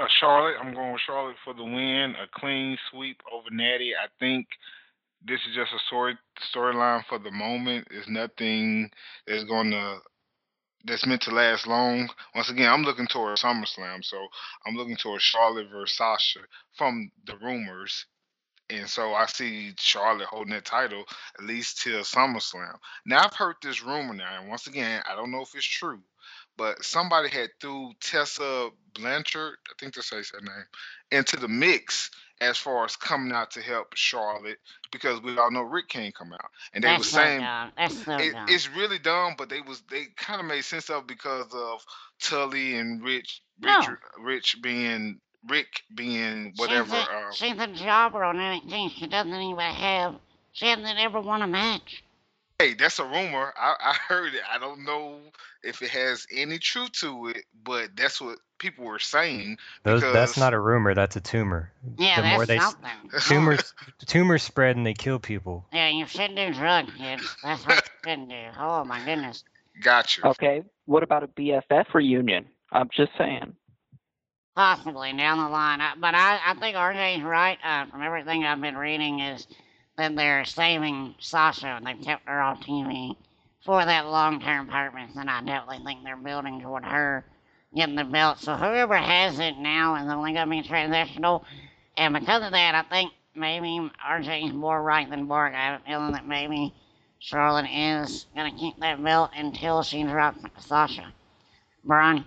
Uh, 0.00 0.06
Charlotte, 0.18 0.54
I'm 0.58 0.72
going 0.72 0.92
with 0.92 1.02
Charlotte 1.06 1.36
for 1.44 1.52
the 1.52 1.62
win. 1.62 2.14
A 2.16 2.26
clean 2.40 2.78
sweep 2.90 3.20
over 3.30 3.48
Natty. 3.50 3.92
I 3.94 4.06
think 4.18 4.46
this 5.26 5.40
is 5.48 5.54
just 5.54 5.72
a 5.72 5.78
story 5.86 6.16
storyline 6.54 7.04
for 7.06 7.18
the 7.18 7.30
moment. 7.30 7.88
It's 7.90 8.08
nothing 8.08 8.90
that's 9.26 9.44
going 9.44 9.70
to 9.70 9.98
that's 10.84 11.06
meant 11.06 11.22
to 11.22 11.30
last 11.30 11.66
long. 11.66 12.08
Once 12.34 12.50
again, 12.50 12.70
I'm 12.70 12.82
looking 12.82 13.06
toward 13.06 13.38
SummerSlam, 13.38 14.04
so 14.04 14.26
I'm 14.66 14.74
looking 14.74 14.96
toward 14.96 15.22
Charlotte 15.22 15.68
versus 15.70 15.96
Sasha 15.96 16.40
from 16.76 17.10
the 17.24 17.36
rumors. 17.36 18.06
And 18.68 18.88
so 18.88 19.14
I 19.14 19.26
see 19.26 19.74
Charlotte 19.78 20.28
holding 20.28 20.54
that 20.54 20.64
title 20.64 21.04
at 21.38 21.44
least 21.44 21.82
till 21.82 22.00
SummerSlam. 22.00 22.74
Now 23.06 23.24
I've 23.24 23.34
heard 23.34 23.56
this 23.62 23.84
rumor 23.84 24.14
now, 24.14 24.40
and 24.40 24.48
once 24.48 24.66
again, 24.66 25.02
I 25.08 25.14
don't 25.14 25.30
know 25.30 25.42
if 25.42 25.54
it's 25.54 25.64
true, 25.64 26.00
but 26.62 26.84
somebody 26.84 27.28
had 27.28 27.50
threw 27.60 27.90
Tessa 28.00 28.70
Blanchard, 28.94 29.56
I 29.68 29.72
think 29.80 29.94
that's 29.94 30.10
how 30.10 30.18
you 30.18 30.22
say 30.22 30.38
her 30.38 30.44
name, 30.44 30.64
into 31.10 31.36
the 31.36 31.48
mix 31.48 32.08
as 32.40 32.56
far 32.56 32.84
as 32.84 32.94
coming 32.94 33.32
out 33.32 33.50
to 33.52 33.60
help 33.60 33.96
Charlotte 33.96 34.58
because 34.92 35.20
we 35.22 35.36
all 35.38 35.50
know 35.50 35.62
Ric 35.62 35.88
can't 35.88 36.14
come 36.14 36.32
out, 36.32 36.50
and 36.72 36.84
they 36.84 36.86
That's 36.86 37.00
were 37.00 37.18
saying. 37.18 37.40
That's 37.76 38.04
so 38.04 38.12
it, 38.12 38.32
it's 38.46 38.70
really 38.76 39.00
dumb, 39.00 39.34
but 39.36 39.48
they 39.48 39.60
was 39.60 39.82
they 39.90 40.04
kind 40.16 40.38
of 40.40 40.46
made 40.46 40.62
sense 40.62 40.88
of 40.88 41.04
because 41.08 41.46
of 41.52 41.84
Tully 42.20 42.76
and 42.78 43.02
Rich, 43.02 43.42
No. 43.60 43.78
Rich, 43.78 43.88
Rich 44.20 44.56
being 44.62 45.18
Ric 45.48 45.66
being 45.92 46.52
whatever. 46.58 46.94
She's 46.94 47.58
a, 47.58 47.58
uh, 47.58 47.66
she's 47.72 47.82
a 47.82 47.84
jobber 47.84 48.22
on 48.22 48.36
NXT. 48.36 48.90
She 48.92 49.08
doesn't 49.08 49.34
even 49.34 49.58
have. 49.58 50.14
She 50.52 50.66
hasn't 50.66 51.00
ever 51.00 51.20
won 51.20 51.42
a 51.42 51.48
match. 51.48 52.04
Hey, 52.62 52.74
that's 52.74 52.98
a 52.98 53.04
rumor. 53.04 53.52
I, 53.56 53.74
I 53.80 53.94
heard 54.08 54.34
it. 54.34 54.42
I 54.50 54.58
don't 54.58 54.84
know 54.84 55.18
if 55.62 55.82
it 55.82 55.90
has 55.90 56.26
any 56.32 56.58
truth 56.58 56.92
to 57.00 57.28
it, 57.28 57.44
but 57.64 57.90
that's 57.96 58.20
what 58.20 58.38
people 58.58 58.84
were 58.84 58.98
saying. 58.98 59.58
Those, 59.82 60.00
that's 60.00 60.36
not 60.36 60.54
a 60.54 60.60
rumor. 60.60 60.94
That's 60.94 61.16
a 61.16 61.20
tumor. 61.20 61.72
Yeah, 61.98 62.16
the 62.16 62.22
that's 62.22 62.36
more 62.36 62.46
they 62.46 62.56
s- 62.58 62.62
something. 62.62 63.20
tumors 63.28 63.74
tumors 64.06 64.42
spread 64.42 64.76
and 64.76 64.86
they 64.86 64.94
kill 64.94 65.18
people. 65.18 65.66
Yeah, 65.72 65.88
you 65.88 66.06
shouldn't 66.06 66.36
do 66.36 66.52
drugs, 66.52 66.92
kids. 66.96 67.36
That's 67.42 67.66
what 67.66 67.76
you 67.76 68.10
shouldn't 68.10 68.28
do. 68.28 68.42
Oh 68.58 68.84
my 68.84 69.04
goodness. 69.04 69.44
Got 69.82 70.16
you. 70.16 70.24
Okay, 70.24 70.62
what 70.86 71.02
about 71.02 71.24
a 71.24 71.28
BFF 71.28 71.92
reunion? 71.94 72.46
I'm 72.70 72.88
just 72.94 73.12
saying. 73.18 73.54
Possibly 74.54 75.14
down 75.14 75.38
the 75.38 75.48
line, 75.48 75.80
but 75.98 76.14
I, 76.14 76.38
I 76.46 76.54
think 76.54 76.76
RJ's 76.76 77.22
right. 77.22 77.56
Uh, 77.64 77.86
from 77.86 78.02
everything 78.02 78.44
I've 78.44 78.60
been 78.60 78.76
reading, 78.76 79.20
is 79.20 79.46
that 79.96 80.16
they're 80.16 80.44
saving 80.44 81.14
Sasha 81.20 81.68
and 81.68 81.86
they've 81.86 82.00
kept 82.02 82.28
her 82.28 82.40
off 82.40 82.60
TV 82.60 83.16
for 83.64 83.84
that 83.84 84.06
long-term 84.06 84.68
purpose, 84.68 85.12
and 85.16 85.30
I 85.30 85.40
definitely 85.42 85.84
think 85.84 86.04
they're 86.04 86.16
building 86.16 86.60
toward 86.60 86.84
her 86.84 87.24
getting 87.74 87.94
the 87.96 88.04
belt. 88.04 88.38
So 88.38 88.54
whoever 88.56 88.96
has 88.96 89.38
it 89.38 89.58
now 89.58 89.94
is 89.96 90.10
only 90.12 90.32
going 90.32 90.46
to 90.46 90.50
be 90.50 90.62
transitional, 90.62 91.44
and 91.96 92.14
because 92.14 92.42
of 92.44 92.52
that, 92.52 92.74
I 92.74 92.82
think 92.82 93.12
maybe 93.34 93.90
RJ 94.06 94.48
is 94.48 94.54
more 94.54 94.82
right 94.82 95.08
than 95.08 95.26
Borg. 95.26 95.54
I 95.54 95.64
have 95.66 95.80
a 95.80 95.84
feeling 95.84 96.12
that 96.12 96.26
maybe 96.26 96.74
Charlotte 97.18 97.68
is 97.70 98.26
going 98.34 98.52
to 98.52 98.58
keep 98.58 98.78
that 98.80 99.02
belt 99.02 99.30
until 99.36 99.82
she 99.82 100.02
drops 100.02 100.40
Sasha. 100.58 101.12
Brian, 101.84 102.26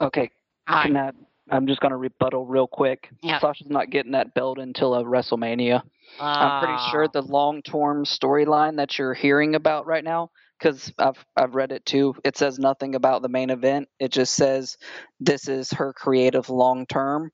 Okay, 0.00 0.30
all 0.68 0.76
right. 0.76 0.92
can 0.92 0.96
I 0.96 1.12
I'm 1.50 1.66
just 1.66 1.80
going 1.80 1.90
to 1.90 1.96
rebuttal 1.96 2.44
real 2.46 2.66
quick. 2.66 3.10
Sasha's 3.40 3.68
not 3.70 3.90
getting 3.90 4.12
that 4.12 4.34
belt 4.34 4.58
until 4.58 4.94
a 4.94 5.04
WrestleMania. 5.04 5.82
I'm 6.20 6.62
pretty 6.64 6.78
sure 6.90 7.04
Uh, 7.04 7.08
the 7.12 7.22
long-term 7.22 8.04
storyline 8.04 8.76
that 8.76 8.98
you're 8.98 9.14
hearing 9.14 9.54
about 9.54 9.86
right 9.86 10.04
now, 10.04 10.30
because 10.58 10.92
I've 10.98 11.24
I've 11.36 11.54
read 11.54 11.72
it 11.72 11.84
too. 11.86 12.14
It 12.24 12.36
says 12.36 12.58
nothing 12.58 12.94
about 12.94 13.22
the 13.22 13.28
main 13.28 13.50
event. 13.50 13.88
It 13.98 14.10
just 14.12 14.34
says 14.34 14.76
this 15.20 15.48
is 15.48 15.70
her 15.72 15.92
creative 15.92 16.48
long-term. 16.50 17.30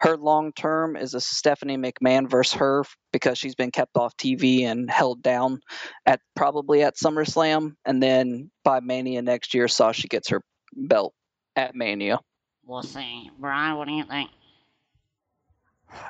Her 0.00 0.16
long-term 0.16 0.96
is 0.96 1.14
a 1.14 1.20
Stephanie 1.20 1.76
McMahon 1.78 2.28
versus 2.28 2.54
her 2.54 2.84
because 3.12 3.38
she's 3.38 3.54
been 3.54 3.70
kept 3.70 3.96
off 3.96 4.16
TV 4.16 4.62
and 4.62 4.90
held 4.90 5.22
down 5.22 5.60
at 6.06 6.20
probably 6.34 6.82
at 6.82 6.96
SummerSlam, 6.96 7.74
and 7.84 8.02
then 8.02 8.50
by 8.64 8.80
Mania 8.80 9.22
next 9.22 9.54
year, 9.54 9.68
Sasha 9.68 10.08
gets 10.08 10.30
her 10.30 10.42
belt 10.74 11.14
at 11.54 11.74
Mania. 11.74 12.18
We'll 12.66 12.82
see. 12.82 13.30
Brian, 13.38 13.76
what 13.76 13.88
do 13.88 13.94
you 13.94 14.04
think? 14.04 14.30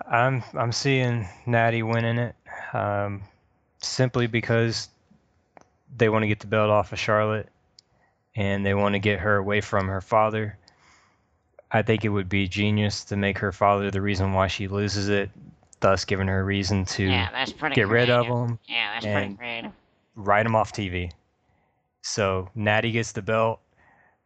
I'm 0.09 0.43
I'm 0.55 0.73
seeing 0.73 1.27
Natty 1.47 1.83
winning 1.83 2.19
it, 2.19 2.35
um, 2.73 3.23
simply 3.79 4.27
because 4.27 4.89
they 5.97 6.09
want 6.09 6.23
to 6.23 6.29
get 6.29 6.41
the 6.41 6.47
belt 6.47 6.71
off 6.71 6.93
of 6.93 6.99
Charlotte, 7.01 7.49
and 8.37 8.65
they 8.65 8.75
want 8.75 8.95
to 8.95 8.99
get 9.01 9.21
her 9.21 9.37
away 9.37 9.61
from 9.61 9.89
her 9.89 10.01
father. 10.01 10.57
I 11.71 11.83
think 11.83 12.05
it 12.05 12.11
would 12.11 12.29
be 12.29 12.47
genius 12.49 13.05
to 13.07 13.17
make 13.17 13.39
her 13.39 13.51
father 13.51 13.91
the 13.91 14.03
reason 14.03 14.33
why 14.35 14.47
she 14.47 14.69
loses 14.69 15.09
it, 15.09 15.31
thus 15.81 16.05
giving 16.05 16.29
her 16.29 16.41
a 16.41 16.45
reason 16.45 16.85
to 16.85 17.05
yeah, 17.05 17.45
get 17.75 17.89
rid 17.89 18.11
of 18.11 18.27
him, 18.27 18.59
Yeah, 18.69 18.93
that's 18.93 19.07
pretty 19.07 19.27
and- 19.27 19.39
creative. 19.39 19.73
write 20.15 20.45
him 20.47 20.55
off 20.55 20.73
TV. 20.73 21.11
So 22.03 22.51
Natty 22.55 22.93
gets 22.93 23.13
the 23.13 23.23
belt 23.23 23.61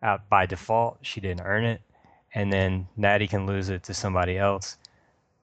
out 0.03 0.29
by 0.29 0.47
default. 0.47 0.99
She 1.03 1.21
didn't 1.21 1.43
earn 1.43 1.65
it, 1.65 1.81
and 2.37 2.53
then 2.53 2.87
Natty 2.99 3.27
can 3.27 3.47
lose 3.47 3.71
it 3.71 3.83
to 3.85 3.95
somebody 3.95 4.37
else. 4.37 4.77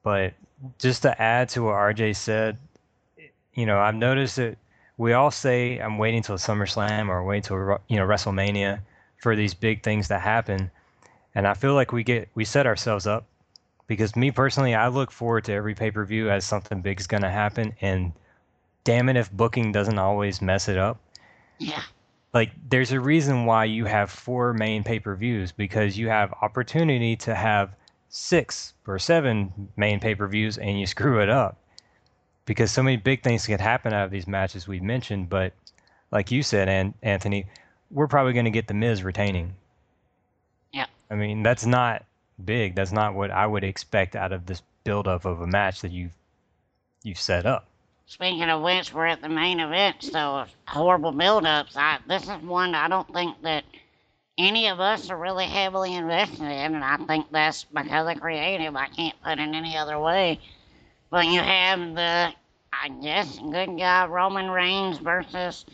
But 0.03 0.35
just 0.77 1.01
to 1.01 1.19
add 1.19 1.49
to 1.49 1.63
what 1.63 1.73
RJ 1.73 2.15
said, 2.15 2.57
you 3.55 3.65
know, 3.65 3.79
I've 3.79 3.95
noticed 3.95 4.35
that 4.35 4.57
we 4.97 5.13
all 5.13 5.31
say 5.31 5.79
I'm 5.79 5.97
waiting 5.97 6.21
till 6.21 6.37
SummerSlam 6.37 7.09
or 7.09 7.23
wait 7.23 7.45
till 7.45 7.57
you 7.87 7.97
know 7.97 8.05
WrestleMania 8.05 8.79
for 9.17 9.35
these 9.35 9.55
big 9.55 9.81
things 9.81 10.07
to 10.09 10.19
happen, 10.19 10.69
and 11.33 11.47
I 11.47 11.55
feel 11.55 11.73
like 11.73 11.91
we 11.91 12.03
get 12.03 12.29
we 12.35 12.45
set 12.45 12.67
ourselves 12.67 13.07
up 13.07 13.25
because 13.87 14.15
me 14.15 14.29
personally, 14.29 14.75
I 14.75 14.87
look 14.89 15.09
forward 15.09 15.45
to 15.45 15.53
every 15.53 15.73
pay 15.73 15.89
per 15.89 16.05
view 16.05 16.29
as 16.29 16.45
something 16.45 16.81
big 16.81 16.99
is 16.99 17.07
going 17.07 17.23
to 17.23 17.31
happen, 17.31 17.73
and 17.81 18.13
damn 18.83 19.09
it 19.09 19.17
if 19.17 19.31
booking 19.31 19.71
doesn't 19.71 19.97
always 19.97 20.43
mess 20.43 20.69
it 20.69 20.77
up. 20.77 20.99
Yeah. 21.57 21.81
Like 22.33 22.51
there's 22.69 22.91
a 22.91 22.99
reason 22.99 23.45
why 23.45 23.65
you 23.65 23.85
have 23.85 24.09
four 24.09 24.53
main 24.53 24.83
pay-per-views 24.83 25.51
because 25.51 25.97
you 25.97 26.09
have 26.09 26.33
opportunity 26.41 27.15
to 27.17 27.35
have 27.35 27.75
six 28.09 28.73
or 28.87 28.97
seven 28.99 29.69
main 29.75 29.99
pay-per-views 29.99 30.57
and 30.57 30.79
you 30.79 30.85
screw 30.95 31.21
it 31.21 31.29
up. 31.29 31.57
Because 32.45 32.71
so 32.71 32.83
many 32.83 32.97
big 32.97 33.23
things 33.23 33.45
can 33.45 33.59
happen 33.59 33.93
out 33.93 34.05
of 34.05 34.11
these 34.11 34.27
matches 34.27 34.67
we've 34.67 34.83
mentioned, 34.83 35.29
but 35.29 35.53
like 36.11 36.29
you 36.29 36.43
said, 36.43 36.67
An- 36.67 36.93
Anthony, 37.01 37.45
we're 37.89 38.07
probably 38.07 38.33
going 38.33 38.45
to 38.45 38.51
get 38.51 38.67
the 38.67 38.73
Miz 38.73 39.03
retaining. 39.03 39.55
Yeah. 40.73 40.87
I 41.09 41.15
mean, 41.15 41.41
that's 41.41 41.65
not 41.65 42.05
big. 42.43 42.75
That's 42.75 42.91
not 42.91 43.13
what 43.13 43.31
I 43.31 43.47
would 43.47 43.63
expect 43.63 44.15
out 44.15 44.33
of 44.33 44.45
this 44.45 44.61
build-up 44.83 45.23
of 45.25 45.39
a 45.39 45.47
match 45.47 45.81
that 45.81 45.91
you've 45.91 46.15
you've 47.03 47.19
set 47.19 47.45
up. 47.45 47.67
Speaking 48.05 48.43
of 48.43 48.61
which, 48.61 48.93
we're 48.93 49.07
at 49.07 49.21
the 49.21 49.29
main 49.29 49.59
event, 49.59 50.03
so 50.03 50.45
horrible 50.67 51.11
build-ups. 51.11 51.75
I, 51.75 51.99
this 52.07 52.23
is 52.23 52.43
one 52.43 52.75
I 52.75 52.87
don't 52.87 53.11
think 53.13 53.41
that 53.43 53.63
any 54.37 54.67
of 54.67 54.79
us 54.79 55.09
are 55.09 55.17
really 55.17 55.45
heavily 55.45 55.95
invested 55.95 56.41
in, 56.41 56.75
and 56.75 56.83
I 56.83 56.97
think 56.97 57.27
that's 57.31 57.63
because 57.65 58.07
of 58.07 58.21
creative. 58.21 58.75
I 58.75 58.87
can't 58.87 59.15
put 59.23 59.39
it 59.39 59.39
any 59.39 59.77
other 59.77 59.99
way. 59.99 60.39
But 61.09 61.27
you 61.27 61.39
have 61.39 61.79
the, 61.95 62.33
I 62.73 62.89
guess, 63.01 63.39
good 63.39 63.77
guy 63.77 64.07
Roman 64.07 64.49
Reigns 64.49 64.97
versus 64.97 65.65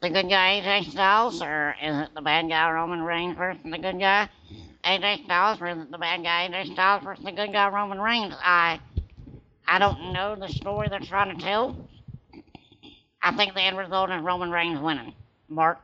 the 0.00 0.10
good 0.10 0.28
guy 0.28 0.60
AJ 0.60 0.90
Styles, 0.90 1.40
or 1.42 1.74
is 1.82 1.96
it 1.98 2.14
the 2.14 2.22
bad 2.22 2.48
guy 2.48 2.70
Roman 2.70 3.02
Reigns 3.02 3.36
versus 3.36 3.62
the 3.64 3.78
good 3.78 3.98
guy 3.98 4.28
AJ 4.84 5.24
Styles, 5.24 5.60
or 5.60 5.68
is 5.68 5.78
it 5.78 5.90
the 5.90 5.98
bad 5.98 6.22
guy 6.22 6.48
AJ 6.48 6.72
Styles 6.72 7.04
versus 7.04 7.24
the 7.24 7.32
good 7.32 7.52
guy 7.52 7.68
Roman 7.68 8.00
Reigns? 8.00 8.34
I 8.42 8.80
I 9.70 9.78
don't 9.78 10.12
know 10.12 10.34
the 10.34 10.48
story 10.48 10.88
they're 10.90 10.98
trying 10.98 11.34
to 11.34 11.42
tell. 11.42 11.88
I 13.22 13.36
think 13.36 13.54
the 13.54 13.60
end 13.60 13.78
result 13.78 14.10
is 14.10 14.20
Roman 14.20 14.50
Reigns 14.50 14.80
winning. 14.80 15.14
Mark? 15.48 15.78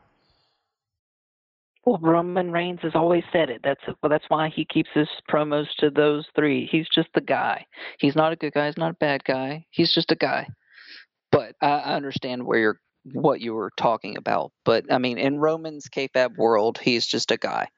Well, 1.85 1.97
Roman 2.01 2.51
Reigns 2.51 2.81
has 2.81 2.95
always 2.95 3.23
said 3.31 3.49
it. 3.49 3.61
That's 3.63 3.79
well, 4.03 4.09
that's 4.09 4.25
why 4.27 4.49
he 4.49 4.65
keeps 4.65 4.89
his 4.93 5.07
promos 5.31 5.67
to 5.79 5.89
those 5.89 6.25
three. 6.35 6.67
He's 6.69 6.89
just 6.93 7.07
the 7.15 7.21
guy. 7.21 7.65
He's 7.97 8.15
not 8.15 8.33
a 8.33 8.35
good 8.35 8.53
guy. 8.53 8.65
He's 8.65 8.77
not 8.77 8.91
a 8.91 8.95
bad 8.99 9.23
guy. 9.23 9.65
He's 9.69 9.93
just 9.93 10.11
a 10.11 10.15
guy. 10.15 10.49
But 11.31 11.55
I, 11.61 11.95
understand 11.95 12.45
where 12.45 12.59
you're 12.59 12.79
what 13.13 13.39
you 13.39 13.53
were 13.53 13.71
talking 13.77 14.17
about. 14.17 14.51
But 14.65 14.91
I 14.91 14.97
mean, 14.97 15.17
in 15.17 15.39
Roman's 15.39 15.87
kayfabe 15.87 16.35
world, 16.35 16.77
he's 16.77 17.07
just 17.07 17.31
a 17.31 17.37
guy. 17.37 17.69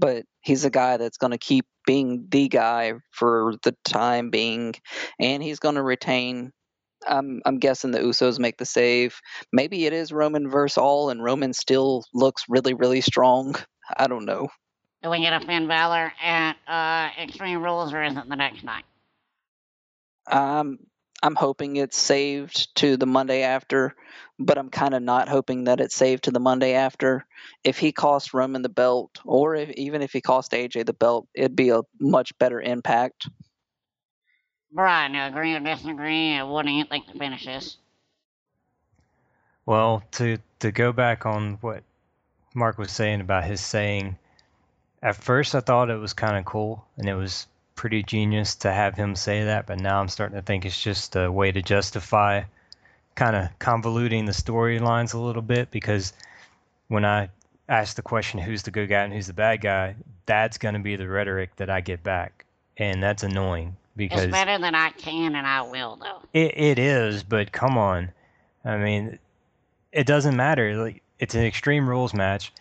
But 0.00 0.24
he's 0.40 0.64
a 0.64 0.70
guy 0.70 0.96
that's 0.96 1.18
going 1.18 1.32
to 1.32 1.38
keep 1.38 1.66
being 1.86 2.26
the 2.30 2.48
guy 2.48 2.94
for 3.12 3.54
the 3.62 3.76
time 3.84 4.30
being, 4.30 4.74
and 5.20 5.42
he's 5.42 5.60
going 5.60 5.76
to 5.76 5.82
retain. 5.82 6.52
I'm 7.06 7.40
I'm 7.46 7.58
guessing 7.58 7.92
the 7.92 8.00
Usos 8.00 8.38
make 8.38 8.58
the 8.58 8.66
save 8.66 9.20
maybe 9.52 9.86
it 9.86 9.92
is 9.92 10.12
Roman 10.12 10.48
versus 10.48 10.78
all, 10.78 11.10
and 11.10 11.22
Roman 11.22 11.52
still 11.52 12.04
looks 12.14 12.44
really, 12.48 12.74
really 12.74 13.00
strong. 13.00 13.54
I 13.96 14.06
don't 14.06 14.24
know. 14.24 14.48
Do 15.02 15.10
we 15.10 15.20
get 15.20 15.32
a 15.32 15.44
Finn 15.46 15.66
Balor 15.66 16.12
at 16.22 16.56
uh, 16.68 17.22
Extreme 17.22 17.62
Rules, 17.62 17.92
or 17.94 18.02
is 18.02 18.16
it 18.16 18.28
the 18.28 18.36
next 18.36 18.62
night? 18.64 18.84
Um, 20.30 20.78
I'm 21.22 21.34
hoping 21.34 21.76
it's 21.76 21.98
saved 21.98 22.74
to 22.76 22.96
the 22.96 23.06
Monday 23.06 23.42
after, 23.42 23.94
but 24.38 24.56
I'm 24.56 24.70
kind 24.70 24.94
of 24.94 25.02
not 25.02 25.28
hoping 25.28 25.64
that 25.64 25.80
it's 25.80 25.94
saved 25.94 26.24
to 26.24 26.30
the 26.30 26.40
Monday 26.40 26.74
after. 26.74 27.26
If 27.62 27.78
he 27.78 27.92
cost 27.92 28.32
Roman 28.32 28.62
the 28.62 28.68
belt, 28.70 29.18
or 29.24 29.54
if, 29.54 29.70
even 29.70 30.00
if 30.00 30.12
he 30.12 30.20
cost 30.20 30.52
AJ 30.52 30.86
the 30.86 30.94
belt, 30.94 31.28
it'd 31.34 31.56
be 31.56 31.70
a 31.70 31.82
much 32.00 32.36
better 32.38 32.60
impact. 32.60 33.28
Brian, 34.72 35.14
you 35.14 35.22
agree 35.22 35.54
or 35.54 35.60
disagree? 35.60 36.32
and 36.32 36.48
What 36.48 36.64
do 36.64 36.72
you 36.72 36.84
think 36.84 37.06
the 37.06 37.18
finish 37.18 37.46
is? 37.46 37.76
Well, 39.66 40.02
to 40.12 40.38
to 40.60 40.72
go 40.72 40.92
back 40.92 41.26
on 41.26 41.58
what 41.60 41.82
Mark 42.54 42.78
was 42.78 42.90
saying 42.90 43.20
about 43.20 43.44
his 43.44 43.60
saying, 43.60 44.16
at 45.02 45.16
first 45.16 45.54
I 45.54 45.60
thought 45.60 45.90
it 45.90 45.96
was 45.96 46.12
kind 46.12 46.38
of 46.38 46.44
cool 46.44 46.84
and 46.96 47.08
it 47.08 47.14
was 47.14 47.46
pretty 47.80 48.02
genius 48.02 48.56
to 48.56 48.70
have 48.70 48.94
him 48.94 49.16
say 49.16 49.44
that, 49.44 49.66
but 49.66 49.80
now 49.80 49.98
I'm 49.98 50.08
starting 50.08 50.36
to 50.36 50.42
think 50.42 50.66
it's 50.66 50.78
just 50.78 51.16
a 51.16 51.32
way 51.32 51.50
to 51.50 51.62
justify 51.62 52.42
kind 53.14 53.34
of 53.34 53.48
convoluting 53.58 54.26
the 54.26 54.32
storylines 54.32 55.14
a 55.14 55.18
little 55.18 55.40
bit 55.40 55.70
because 55.70 56.12
when 56.88 57.06
I 57.06 57.30
ask 57.70 57.96
the 57.96 58.02
question 58.02 58.38
who's 58.38 58.64
the 58.64 58.70
good 58.70 58.90
guy 58.90 59.04
and 59.04 59.14
who's 59.14 59.28
the 59.28 59.32
bad 59.32 59.62
guy, 59.62 59.96
that's 60.26 60.58
going 60.58 60.74
to 60.74 60.80
be 60.80 60.96
the 60.96 61.08
rhetoric 61.08 61.56
that 61.56 61.70
I 61.70 61.80
get 61.80 62.02
back. 62.02 62.44
And 62.76 63.02
that's 63.02 63.22
annoying 63.22 63.74
because 63.96 64.24
It's 64.24 64.30
better 64.30 64.58
than 64.58 64.74
I 64.74 64.90
can 64.90 65.34
and 65.34 65.46
I 65.46 65.62
will, 65.62 65.96
though. 65.96 66.20
it, 66.34 66.58
it 66.58 66.78
is, 66.78 67.22
but 67.22 67.50
come 67.50 67.78
on. 67.78 68.12
I 68.62 68.76
mean, 68.76 69.18
it 69.90 70.06
doesn't 70.06 70.36
matter. 70.36 70.76
Like 70.76 71.02
it's 71.18 71.34
an 71.34 71.44
extreme 71.44 71.88
rules 71.88 72.12
match, 72.12 72.52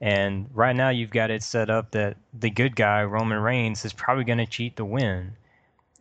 and 0.00 0.48
right 0.52 0.76
now 0.76 0.90
you've 0.90 1.10
got 1.10 1.30
it 1.30 1.42
set 1.42 1.70
up 1.70 1.90
that 1.92 2.16
the 2.38 2.50
good 2.50 2.76
guy 2.76 3.02
Roman 3.04 3.38
Reigns 3.38 3.84
is 3.84 3.92
probably 3.92 4.24
going 4.24 4.38
to 4.38 4.46
cheat 4.46 4.76
to 4.76 4.84
win, 4.84 5.32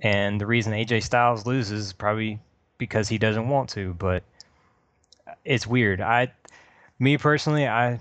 and 0.01 0.39
the 0.39 0.45
reason 0.45 0.73
AJ 0.73 1.03
Styles 1.03 1.45
loses 1.45 1.87
is 1.87 1.93
probably 1.93 2.39
because 2.77 3.07
he 3.07 3.17
doesn't 3.17 3.47
want 3.47 3.69
to. 3.69 3.93
But 3.93 4.23
it's 5.45 5.65
weird. 5.65 6.01
I, 6.01 6.31
me 6.99 7.17
personally, 7.17 7.67
I, 7.67 7.99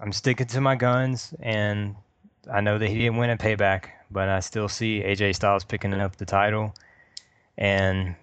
I'm 0.00 0.12
sticking 0.12 0.46
to 0.48 0.60
my 0.60 0.76
guns, 0.76 1.34
and 1.40 1.96
I 2.52 2.60
know 2.60 2.78
that 2.78 2.88
he 2.88 2.98
didn't 2.98 3.16
win 3.16 3.30
at 3.30 3.40
Payback, 3.40 3.86
but 4.10 4.28
I 4.28 4.40
still 4.40 4.68
see 4.68 5.02
AJ 5.02 5.34
Styles 5.34 5.64
picking 5.64 5.92
up 5.94 6.16
the 6.16 6.26
title, 6.26 6.74
and 7.56 8.14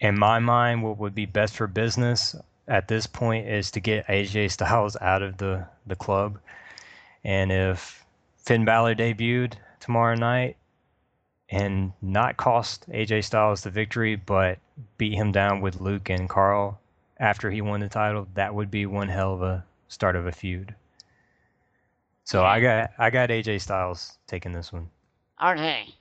in 0.00 0.16
my 0.16 0.38
mind, 0.38 0.84
what 0.84 0.98
would 0.98 1.14
be 1.14 1.26
best 1.26 1.56
for 1.56 1.66
business 1.66 2.36
at 2.68 2.86
this 2.86 3.06
point 3.06 3.48
is 3.48 3.70
to 3.72 3.80
get 3.80 4.06
AJ 4.06 4.52
Styles 4.52 4.96
out 5.00 5.22
of 5.22 5.38
the, 5.38 5.66
the 5.86 5.96
club. 5.96 6.38
And 7.24 7.50
if 7.50 8.04
Finn 8.36 8.64
Balor 8.64 8.94
debuted 8.94 9.54
tomorrow 9.80 10.14
night 10.14 10.56
and 11.50 11.92
not 12.02 12.36
cost 12.36 12.88
AJ 12.90 13.24
Styles 13.24 13.62
the 13.62 13.70
victory, 13.70 14.16
but 14.16 14.58
beat 14.98 15.14
him 15.14 15.32
down 15.32 15.60
with 15.60 15.80
Luke 15.80 16.10
and 16.10 16.28
Karl 16.28 16.78
after 17.18 17.50
he 17.50 17.62
won 17.62 17.80
the 17.80 17.88
title, 17.88 18.28
that 18.34 18.54
would 18.54 18.70
be 18.70 18.86
one 18.86 19.08
hell 19.08 19.34
of 19.34 19.42
a 19.42 19.64
start 19.88 20.14
of 20.14 20.26
a 20.26 20.32
feud. 20.32 20.74
So 22.24 22.44
I 22.44 22.60
got 22.60 22.90
I 22.98 23.08
got 23.08 23.30
AJ 23.30 23.62
Styles 23.62 24.18
taking 24.26 24.52
this 24.52 24.70
one. 24.70 24.90
RJ. 25.40 25.94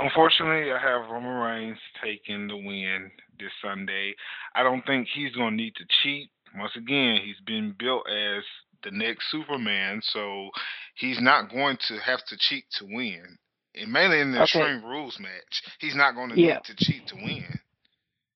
Unfortunately, 0.00 0.72
I 0.72 0.78
have 0.78 1.10
Roman 1.10 1.34
Reigns 1.34 1.78
taking 2.02 2.48
the 2.48 2.56
win 2.56 3.10
this 3.38 3.52
Sunday. 3.62 4.14
I 4.54 4.62
don't 4.62 4.84
think 4.86 5.08
he's 5.08 5.34
going 5.34 5.50
to 5.52 5.56
need 5.56 5.74
to 5.76 5.86
cheat. 6.02 6.30
Once 6.56 6.76
again, 6.76 7.20
he's 7.24 7.40
been 7.46 7.74
built 7.78 8.08
as 8.08 8.44
the 8.82 8.90
next 8.90 9.30
Superman, 9.30 10.00
so 10.02 10.50
he's 10.94 11.20
not 11.20 11.50
going 11.50 11.78
to 11.88 11.98
have 11.98 12.24
to 12.26 12.36
cheat 12.38 12.64
to 12.78 12.84
win. 12.86 13.38
And 13.74 13.92
mainly 13.92 14.20
in 14.20 14.32
the 14.32 14.42
Okay. 14.42 14.44
Extreme 14.44 14.84
Rules 14.84 15.18
match, 15.20 15.62
he's 15.80 15.94
not 15.96 16.14
going 16.14 16.30
to 16.30 16.36
Yeah. 16.36 16.54
need 16.54 16.64
to 16.64 16.76
cheat 16.76 17.06
to 17.08 17.16
win. 17.16 17.60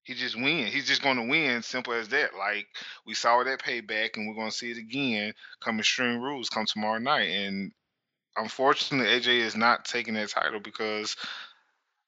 He 0.05 0.15
just 0.15 0.37
win. 0.37 0.67
He's 0.67 0.87
just 0.89 1.03
going 1.03 1.17
to 1.17 1.29
win. 1.29 1.63
Simple 1.63 1.93
as 1.95 2.09
that. 2.09 2.35
Like 2.35 2.67
we 3.07 3.15
saw 3.15 3.43
that 3.45 3.61
payback, 3.63 4.17
and 4.17 4.29
we're 4.29 4.35
going 4.35 4.51
to 4.51 4.57
see 4.57 4.71
it 4.71 4.79
again 4.79 5.35
come 5.63 5.79
Extreme 5.79 6.21
Rules 6.21 6.49
come 6.49 6.67
tomorrow 6.67 6.99
night. 6.99 7.29
And 7.31 7.73
unfortunately, 8.37 9.07
AJ 9.09 9.41
is 9.47 9.57
not 9.57 9.85
taking 9.85 10.15
that 10.15 10.31
title 10.31 10.61
because 10.61 11.17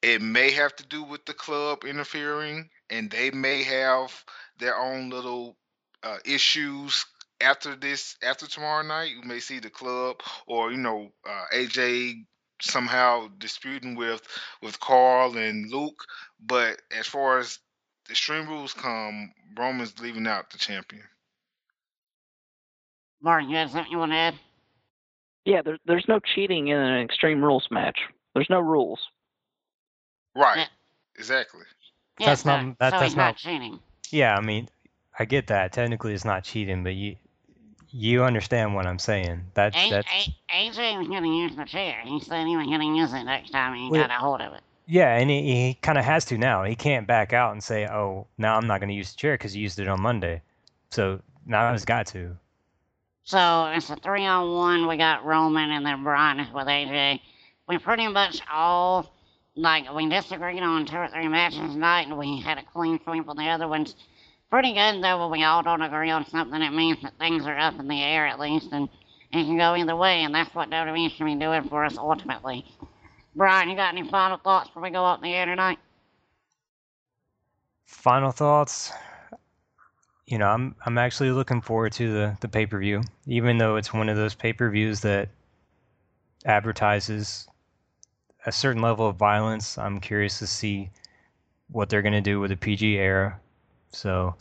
it 0.02 0.20
may 0.20 0.50
have 0.50 0.74
to 0.76 0.86
do 0.86 1.02
with 1.02 1.24
the 1.24 1.34
club 1.34 1.84
interfering, 1.84 2.68
and 2.90 3.10
they 3.10 3.30
may 3.30 3.62
have 3.62 4.12
their 4.58 4.76
own 4.76 5.10
little 5.10 5.56
uh, 6.02 6.18
issues 6.24 7.06
after 7.40 7.74
this, 7.76 8.16
after 8.22 8.46
tomorrow 8.46 8.82
night. 8.82 9.12
You 9.12 9.22
may 9.22 9.40
see 9.40 9.60
the 9.60 9.70
club 9.70 10.16
or 10.46 10.72
you 10.72 10.78
know 10.78 11.10
uh, 11.28 11.44
AJ 11.54 12.24
somehow 12.60 13.28
disputing 13.38 13.94
with 13.94 14.22
with 14.60 14.78
Karl 14.80 15.36
and 15.36 15.70
Luke. 15.70 16.04
But 16.40 16.80
as 16.96 17.06
far 17.06 17.38
as 17.38 17.58
the 18.06 18.12
Extreme 18.12 18.48
Rules 18.48 18.72
come, 18.72 19.32
Roman's 19.56 19.98
leaving 20.00 20.26
out 20.26 20.50
the 20.50 20.58
champion. 20.58 21.04
Mark, 23.22 23.44
you 23.48 23.56
have 23.56 23.70
something 23.70 23.92
you 23.92 23.98
want 23.98 24.10
to 24.10 24.16
add? 24.16 24.34
Yeah, 25.44 25.62
there, 25.62 25.78
there's 25.86 26.06
no 26.08 26.18
cheating 26.34 26.68
in 26.68 26.76
an 26.76 27.04
Extreme 27.04 27.42
Rules 27.42 27.68
match. 27.70 27.98
There's 28.34 28.50
no 28.50 28.60
rules. 28.60 28.98
Right. 30.34 30.58
Yeah. 30.58 30.66
Exactly. 31.16 31.62
Yeah, 32.18 32.26
That's 32.28 32.42
so, 32.42 32.50
not- 32.62 32.78
that- 32.78 32.92
so 32.92 32.98
that's 32.98 33.04
he's 33.12 33.16
not 33.16 33.24
not- 33.26 33.36
cheating. 33.36 33.80
Yeah, 34.10 34.36
I 34.36 34.40
mean, 34.40 34.68
I 35.18 35.24
get 35.24 35.46
that. 35.48 35.72
Technically, 35.72 36.14
it's 36.14 36.24
not 36.24 36.44
cheating, 36.44 36.82
but 36.84 36.94
you 36.94 37.16
you 37.94 38.24
understand 38.24 38.74
what 38.74 38.86
I'm 38.86 38.98
saying. 38.98 39.42
That's 39.52 39.76
A- 39.76 39.90
that's 39.90 40.08
A- 40.08 40.34
AJ 40.70 40.98
was 40.98 41.08
going 41.08 41.22
to 41.24 41.28
use 41.28 41.54
the 41.56 41.64
chair. 41.66 41.96
He 42.04 42.20
said 42.20 42.46
he 42.46 42.56
was 42.56 42.66
going 42.66 42.80
to 42.80 42.86
use 42.86 43.12
it 43.12 43.24
next 43.24 43.50
time 43.50 43.74
he 43.76 43.90
Well- 43.90 44.00
got 44.00 44.10
a 44.10 44.14
hold 44.14 44.40
of 44.40 44.54
it. 44.54 44.62
yeah, 44.86 45.14
and 45.16 45.28
he, 45.28 45.42
he 45.42 45.74
kind 45.74 45.98
of 45.98 46.04
has 46.04 46.24
to 46.26 46.38
now. 46.38 46.64
He 46.64 46.74
can't 46.74 47.06
back 47.06 47.34
out 47.34 47.52
and 47.52 47.62
say, 47.62 47.86
"Oh, 47.86 48.26
now 48.38 48.56
I'm 48.56 48.66
not 48.66 48.80
going 48.80 48.88
to 48.88 48.94
use 48.94 49.12
the 49.12 49.18
chair 49.18 49.34
because 49.34 49.52
he 49.52 49.60
used 49.60 49.78
it 49.78 49.88
on 49.88 50.00
Monday." 50.00 50.40
So 50.90 51.20
now 51.44 51.70
he's 51.72 51.84
got 51.84 52.06
to. 52.08 52.36
So 53.24 53.66
it's 53.74 53.88
a 53.90 53.96
three 53.96 54.24
on 54.26 54.52
one. 54.54 54.86
We 54.88 54.96
got 54.96 55.24
Roman 55.24 55.70
and 55.70 55.84
then 55.86 56.02
Brian 56.02 56.38
with 56.38 56.66
AJ. 56.66 57.20
We 57.68 57.76
pretty 57.78 58.08
much 58.08 58.40
all 58.50 59.11
like 59.54 59.92
we 59.92 60.08
disagreed 60.08 60.62
on 60.62 60.86
two 60.86 60.96
or 60.96 61.08
three 61.08 61.28
matches 61.28 61.72
tonight, 61.72 62.06
and 62.08 62.18
we 62.18 62.40
had 62.40 62.58
a 62.58 62.64
clean 62.72 62.98
sweep 63.04 63.28
on 63.28 63.36
the 63.36 63.48
other 63.48 63.68
ones. 63.68 63.94
Pretty 64.50 64.74
good 64.74 65.02
though. 65.02 65.20
When 65.20 65.40
we 65.40 65.44
all 65.44 65.62
don't 65.62 65.82
agree 65.82 66.10
on 66.10 66.26
something, 66.26 66.60
it 66.60 66.72
means 66.72 66.98
that 67.02 67.18
things 67.18 67.46
are 67.46 67.58
up 67.58 67.78
in 67.78 67.88
the 67.88 68.02
air 68.02 68.26
at 68.26 68.38
least, 68.38 68.68
and 68.72 68.88
it 69.32 69.44
can 69.44 69.56
go 69.56 69.74
either 69.74 69.96
way, 69.96 70.24
and 70.24 70.34
that's 70.34 70.54
what 70.54 70.70
WWE 70.70 71.10
should 71.10 71.24
be 71.24 71.34
doing 71.34 71.68
for 71.68 71.84
us 71.84 71.96
ultimately. 71.96 72.64
Brian, 73.34 73.70
you 73.70 73.76
got 73.76 73.94
any 73.96 74.08
final 74.08 74.36
thoughts 74.36 74.68
before 74.68 74.82
we 74.82 74.90
go 74.90 75.04
out 75.04 75.18
in 75.18 75.30
the 75.30 75.34
air 75.34 75.46
tonight? 75.46 75.78
Final 77.86 78.30
thoughts. 78.30 78.92
You 80.26 80.38
know, 80.38 80.48
I'm 80.48 80.74
I'm 80.86 80.98
actually 80.98 81.30
looking 81.30 81.60
forward 81.60 81.92
to 81.94 82.12
the 82.12 82.36
the 82.40 82.48
pay 82.48 82.66
per 82.66 82.78
view, 82.78 83.02
even 83.26 83.58
though 83.58 83.76
it's 83.76 83.92
one 83.92 84.08
of 84.08 84.16
those 84.16 84.34
pay 84.34 84.52
per 84.52 84.70
views 84.70 85.00
that 85.00 85.28
advertises 86.44 87.46
a 88.46 88.52
certain 88.52 88.82
level 88.82 89.08
of 89.08 89.16
violence. 89.16 89.78
I'm 89.78 90.00
curious 90.00 90.38
to 90.38 90.46
see 90.46 90.90
what 91.70 91.88
they're 91.88 92.02
going 92.02 92.12
to 92.12 92.20
do 92.20 92.40
with 92.40 92.50
the 92.50 92.56
PG 92.56 92.98
era. 92.98 93.40
So, 93.90 94.34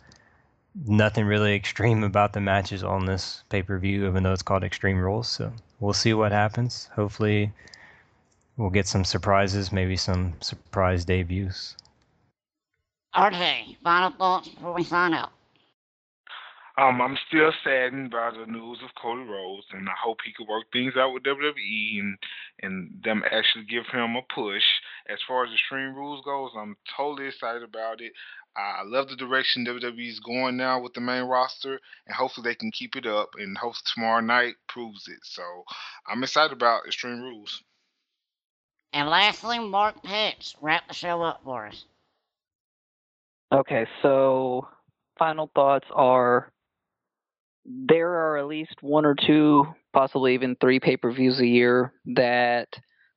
nothing 0.85 1.25
really 1.25 1.55
extreme 1.55 2.03
about 2.03 2.33
the 2.33 2.41
matches 2.41 2.83
on 2.83 3.05
this 3.05 3.43
pay 3.49 3.61
per 3.61 3.77
view, 3.77 4.07
even 4.07 4.23
though 4.23 4.33
it's 4.33 4.41
called 4.41 4.63
Extreme 4.63 4.99
Rules. 4.99 5.27
So, 5.27 5.51
we'll 5.79 5.93
see 5.93 6.13
what 6.13 6.31
happens. 6.31 6.89
Hopefully, 6.95 7.51
we'll 8.57 8.69
get 8.69 8.87
some 8.87 9.03
surprises, 9.03 9.71
maybe 9.71 9.97
some 9.97 10.33
surprise 10.41 11.05
debuts. 11.05 11.75
Okay, 13.17 13.77
final 13.83 14.11
thoughts 14.11 14.47
before 14.47 14.73
we 14.73 14.83
sign 14.83 15.13
out. 15.13 15.31
Um, 16.77 17.01
I'm 17.01 17.17
still 17.27 17.51
saddened 17.63 18.11
by 18.11 18.31
the 18.31 18.49
news 18.49 18.79
of 18.83 18.95
Cody 19.01 19.23
Rhodes, 19.23 19.67
and 19.73 19.89
I 19.89 19.93
hope 20.01 20.19
he 20.23 20.31
could 20.31 20.47
work 20.47 20.65
things 20.71 20.93
out 20.95 21.13
with 21.13 21.23
WWE 21.23 21.99
and 21.99 22.17
and 22.61 23.01
them 23.03 23.23
actually 23.29 23.65
give 23.65 23.85
him 23.91 24.15
a 24.15 24.21
push. 24.33 24.63
As 25.09 25.19
far 25.27 25.43
as 25.45 25.51
Extreme 25.51 25.95
Rules 25.95 26.23
goes, 26.23 26.51
I'm 26.57 26.77
totally 26.95 27.27
excited 27.27 27.63
about 27.63 27.99
it. 27.99 28.13
I 28.55 28.79
I 28.79 28.83
love 28.85 29.09
the 29.09 29.17
direction 29.17 29.65
WWE 29.65 30.09
is 30.09 30.19
going 30.21 30.55
now 30.55 30.79
with 30.81 30.93
the 30.93 31.01
main 31.01 31.23
roster, 31.23 31.79
and 32.07 32.15
hopefully 32.15 32.49
they 32.49 32.55
can 32.55 32.71
keep 32.71 32.95
it 32.95 33.05
up. 33.05 33.31
And 33.37 33.57
hopefully 33.57 33.91
tomorrow 33.93 34.21
night 34.21 34.55
proves 34.69 35.07
it. 35.09 35.19
So 35.23 35.43
I'm 36.07 36.23
excited 36.23 36.53
about 36.53 36.85
Extreme 36.85 37.21
Rules. 37.21 37.63
And 38.93 39.09
lastly, 39.09 39.59
Mark 39.59 40.03
Pitts, 40.03 40.55
wrap 40.61 40.87
the 40.87 40.93
show 40.93 41.21
up 41.21 41.41
for 41.43 41.67
us. 41.67 41.85
Okay, 43.53 43.85
so 44.01 44.67
final 45.17 45.49
thoughts 45.53 45.87
are 45.91 46.51
there 47.65 48.09
are 48.09 48.37
at 48.37 48.47
least 48.47 48.75
one 48.81 49.05
or 49.05 49.15
two, 49.15 49.65
possibly 49.93 50.33
even 50.33 50.55
three 50.55 50.79
pay 50.79 50.97
per 50.97 51.11
views 51.11 51.39
a 51.39 51.47
year 51.47 51.93
that 52.15 52.67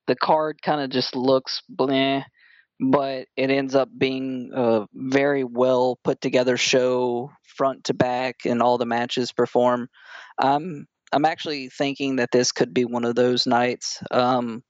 the 0.06 0.16
card 0.16 0.60
kind 0.62 0.80
of 0.80 0.90
just 0.90 1.16
looks 1.16 1.62
bleh, 1.74 2.24
but 2.80 3.26
it 3.36 3.50
ends 3.50 3.74
up 3.74 3.88
being 3.96 4.50
a 4.54 4.86
very 4.92 5.44
well 5.44 5.98
put 6.04 6.20
together 6.20 6.56
show, 6.56 7.30
front 7.56 7.84
to 7.84 7.94
back, 7.94 8.40
and 8.44 8.62
all 8.62 8.78
the 8.78 8.86
matches 8.86 9.32
perform. 9.32 9.88
I'm 10.38 10.86
I'm 11.12 11.24
actually 11.24 11.68
thinking 11.68 12.16
that 12.16 12.32
this 12.32 12.50
could 12.52 12.74
be 12.74 12.84
one 12.84 13.04
of 13.04 13.14
those 13.14 13.46
nights. 13.46 14.02
Um, 14.10 14.64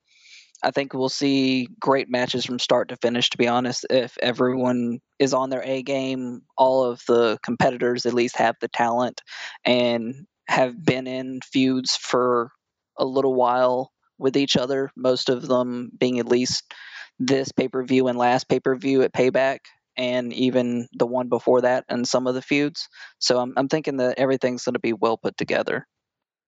I 0.64 0.70
think 0.70 0.94
we'll 0.94 1.10
see 1.10 1.68
great 1.78 2.10
matches 2.10 2.46
from 2.46 2.58
start 2.58 2.88
to 2.88 2.96
finish, 2.96 3.28
to 3.30 3.38
be 3.38 3.46
honest. 3.46 3.84
If 3.90 4.16
everyone 4.22 5.00
is 5.18 5.34
on 5.34 5.50
their 5.50 5.62
A 5.62 5.82
game, 5.82 6.40
all 6.56 6.84
of 6.84 7.02
the 7.06 7.38
competitors 7.44 8.06
at 8.06 8.14
least 8.14 8.38
have 8.38 8.56
the 8.60 8.68
talent 8.68 9.20
and 9.64 10.26
have 10.48 10.82
been 10.82 11.06
in 11.06 11.40
feuds 11.42 11.96
for 11.96 12.50
a 12.98 13.04
little 13.04 13.34
while 13.34 13.92
with 14.18 14.38
each 14.38 14.56
other, 14.56 14.90
most 14.96 15.28
of 15.28 15.46
them 15.46 15.90
being 15.98 16.18
at 16.18 16.28
least 16.28 16.72
this 17.18 17.52
pay 17.52 17.68
per 17.68 17.84
view 17.84 18.08
and 18.08 18.18
last 18.18 18.48
pay 18.48 18.58
per 18.58 18.74
view 18.74 19.02
at 19.02 19.12
Payback, 19.12 19.58
and 19.96 20.32
even 20.32 20.88
the 20.94 21.06
one 21.06 21.28
before 21.28 21.60
that, 21.60 21.84
and 21.90 22.08
some 22.08 22.26
of 22.26 22.34
the 22.34 22.42
feuds. 22.42 22.88
So 23.18 23.38
I'm, 23.38 23.52
I'm 23.56 23.68
thinking 23.68 23.98
that 23.98 24.18
everything's 24.18 24.64
going 24.64 24.74
to 24.74 24.80
be 24.80 24.94
well 24.94 25.18
put 25.18 25.36
together. 25.36 25.86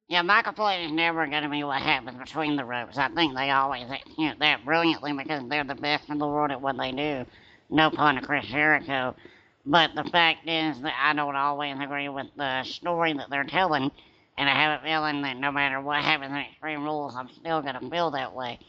Yeah, 0.09 0.23
Michael 0.23 0.53
Plate 0.53 0.85
is 0.85 0.93
never 0.93 1.27
going 1.27 1.43
to 1.43 1.49
be 1.49 1.65
what 1.65 1.83
happens 1.83 2.17
between 2.17 2.55
the 2.55 2.65
ropes. 2.65 2.97
I 2.97 3.09
think 3.09 3.35
they 3.35 3.51
always 3.51 3.91
execute 3.91 4.39
that 4.39 4.65
brilliantly 4.65 5.13
because 5.13 5.43
they're 5.49 5.65
the 5.65 5.75
best 5.75 6.09
in 6.09 6.19
the 6.19 6.29
world 6.29 6.53
at 6.53 6.61
what 6.61 6.79
they 6.79 6.93
do. 6.93 7.25
No 7.71 7.91
pun 7.91 8.15
to 8.15 8.21
Chris 8.21 8.47
Jericho. 8.47 9.17
But 9.65 9.97
the 9.97 10.05
fact 10.05 10.49
is 10.49 10.81
that 10.83 10.95
I 10.97 11.13
don't 11.13 11.35
always 11.35 11.77
agree 11.81 12.09
with 12.09 12.29
the 12.37 12.63
story 12.63 13.15
that 13.15 13.31
they're 13.31 13.43
telling. 13.43 13.91
And 14.39 14.49
I 14.49 14.55
have 14.55 14.81
a 14.81 14.85
feeling 14.85 15.23
that 15.23 15.39
no 15.39 15.51
matter 15.51 15.81
what 15.81 16.05
happens 16.05 16.31
in 16.31 16.39
Extreme 16.39 16.85
Rules, 16.85 17.17
I'm 17.17 17.31
still 17.41 17.61
going 17.63 17.75
to 17.75 17.91
feel 17.91 18.13
that 18.13 18.33
way. 18.33 18.61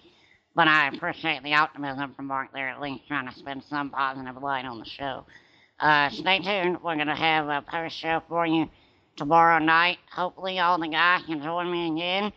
But 0.55 0.67
I 0.67 0.88
appreciate 0.88 1.43
the 1.43 1.53
optimism 1.53 2.15
from 2.15 2.25
Mark 2.25 2.51
there, 2.51 2.69
at 2.69 2.81
least 2.81 3.07
trying 3.07 3.27
to 3.27 3.35
spend 3.35 3.63
some 3.65 3.91
positive 3.91 4.41
light 4.41 4.65
on 4.65 4.79
the 4.79 4.85
show. 4.85 5.23
Uh, 5.79 6.09
stay 6.09 6.39
tuned. 6.39 6.81
We're 6.81 6.95
going 6.95 7.05
to 7.05 7.15
have 7.15 7.47
a 7.47 7.61
post 7.61 7.95
show 7.95 8.23
for 8.27 8.47
you 8.47 8.67
tomorrow 9.18 9.59
night. 9.59 9.97
Hopefully, 10.11 10.59
all 10.59 10.78
the 10.78 10.88
guys 10.88 11.24
can 11.26 11.41
join 11.41 11.70
me 11.72 11.91
again. 11.91 12.32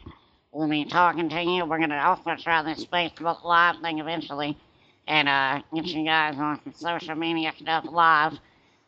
We'll 0.51 0.69
be 0.69 0.85
talking 0.85 1.29
to 1.29 1.43
you. 1.43 1.65
We're 1.65 1.79
going 1.79 1.91
to 1.91 2.05
also 2.05 2.35
try 2.37 2.63
this 2.63 2.85
Facebook 2.87 3.45
Live 3.45 3.77
thing 3.83 4.01
eventually 4.01 4.57
and 5.07 5.29
uh, 5.29 5.63
get 5.73 5.87
you 5.87 6.05
guys 6.05 6.37
on 6.39 6.61
some 6.65 6.75
social 6.75 7.15
media 7.15 7.53
stuff 7.59 7.85
live 7.91 8.33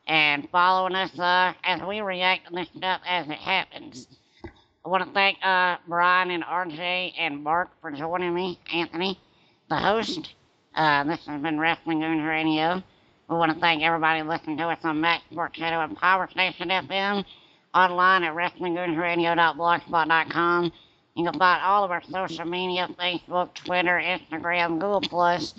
and 0.09 0.49
following 0.51 0.95
us 0.95 1.17
uh, 1.19 1.53
as 1.63 1.81
we 1.83 2.01
react 2.01 2.49
to 2.49 2.55
this 2.55 2.69
stuff 2.77 3.01
as 3.07 3.29
it 3.29 3.39
happens. 3.39 4.09
I 4.85 4.89
want 4.89 5.07
to 5.07 5.13
thank 5.13 5.39
uh, 5.45 5.77
Brian 5.87 6.31
and 6.31 6.43
RJ 6.43 7.13
and 7.17 7.45
Mark 7.45 7.71
for 7.81 7.93
joining 7.93 8.35
me, 8.35 8.59
Anthony, 8.73 9.21
the 9.69 9.77
host. 9.77 10.35
Uh, 10.75 11.05
this 11.05 11.25
has 11.27 11.41
been 11.41 11.61
Wrestling 11.61 12.01
Goons 12.01 12.25
Radio. 12.25 12.83
We 13.29 13.37
want 13.37 13.53
to 13.53 13.61
thank 13.61 13.83
everybody 13.83 14.23
listening 14.23 14.57
to 14.57 14.65
us 14.65 14.81
on 14.83 15.01
Max 15.01 15.23
Sports 15.31 15.59
and 15.61 15.97
Power 15.97 16.29
Station 16.31 16.69
FM 16.69 17.25
online 17.75 18.25
at 18.25 18.35
WrestlingGoonsRadio.blogspot.com. 18.35 20.73
You 21.15 21.25
can 21.25 21.39
find 21.39 21.63
all 21.63 21.85
of 21.85 21.91
our 21.91 22.03
social 22.03 22.47
media, 22.47 22.89
Facebook, 22.99 23.53
Twitter, 23.55 24.01
Instagram, 24.03 24.81
Google 24.81 25.03
Plus, 25.03 25.55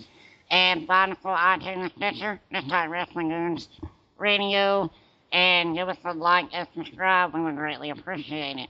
and 0.50 0.88
find 0.88 1.12
us 1.12 1.20
on 1.24 1.38
iTunes 1.38 1.84
and 1.84 1.92
Stitcher. 1.96 2.40
Just 2.52 2.70
type 2.70 2.90
Wrestling 2.90 3.30
Goons 3.30 3.70
Radio 4.18 4.92
and 5.32 5.76
give 5.76 5.90
us 5.90 5.98
a 6.06 6.14
like 6.14 6.48
and 6.54 6.68
subscribe. 6.76 7.34
We 7.34 7.42
would 7.42 7.56
greatly 7.56 7.90
appreciate 7.92 8.58
it. 8.58 8.70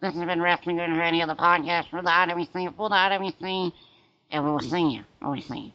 This 0.00 0.14
has 0.14 0.24
been 0.24 0.40
Wrestling 0.42 0.76
Goons 0.76 0.98
Radio, 0.98 1.26
the 1.26 1.34
podcast 1.34 1.90
for 1.90 2.02
the 2.02 2.10
IWC, 2.10 2.76
for 2.76 2.88
the 2.88 2.94
IWC, 2.94 3.72
and 4.30 4.44
we 4.44 4.50
will 4.50 4.60
see 4.60 4.90
you. 4.94 5.02
We 5.20 5.28
will 5.28 5.42
see 5.42 5.58
you. 5.58 5.72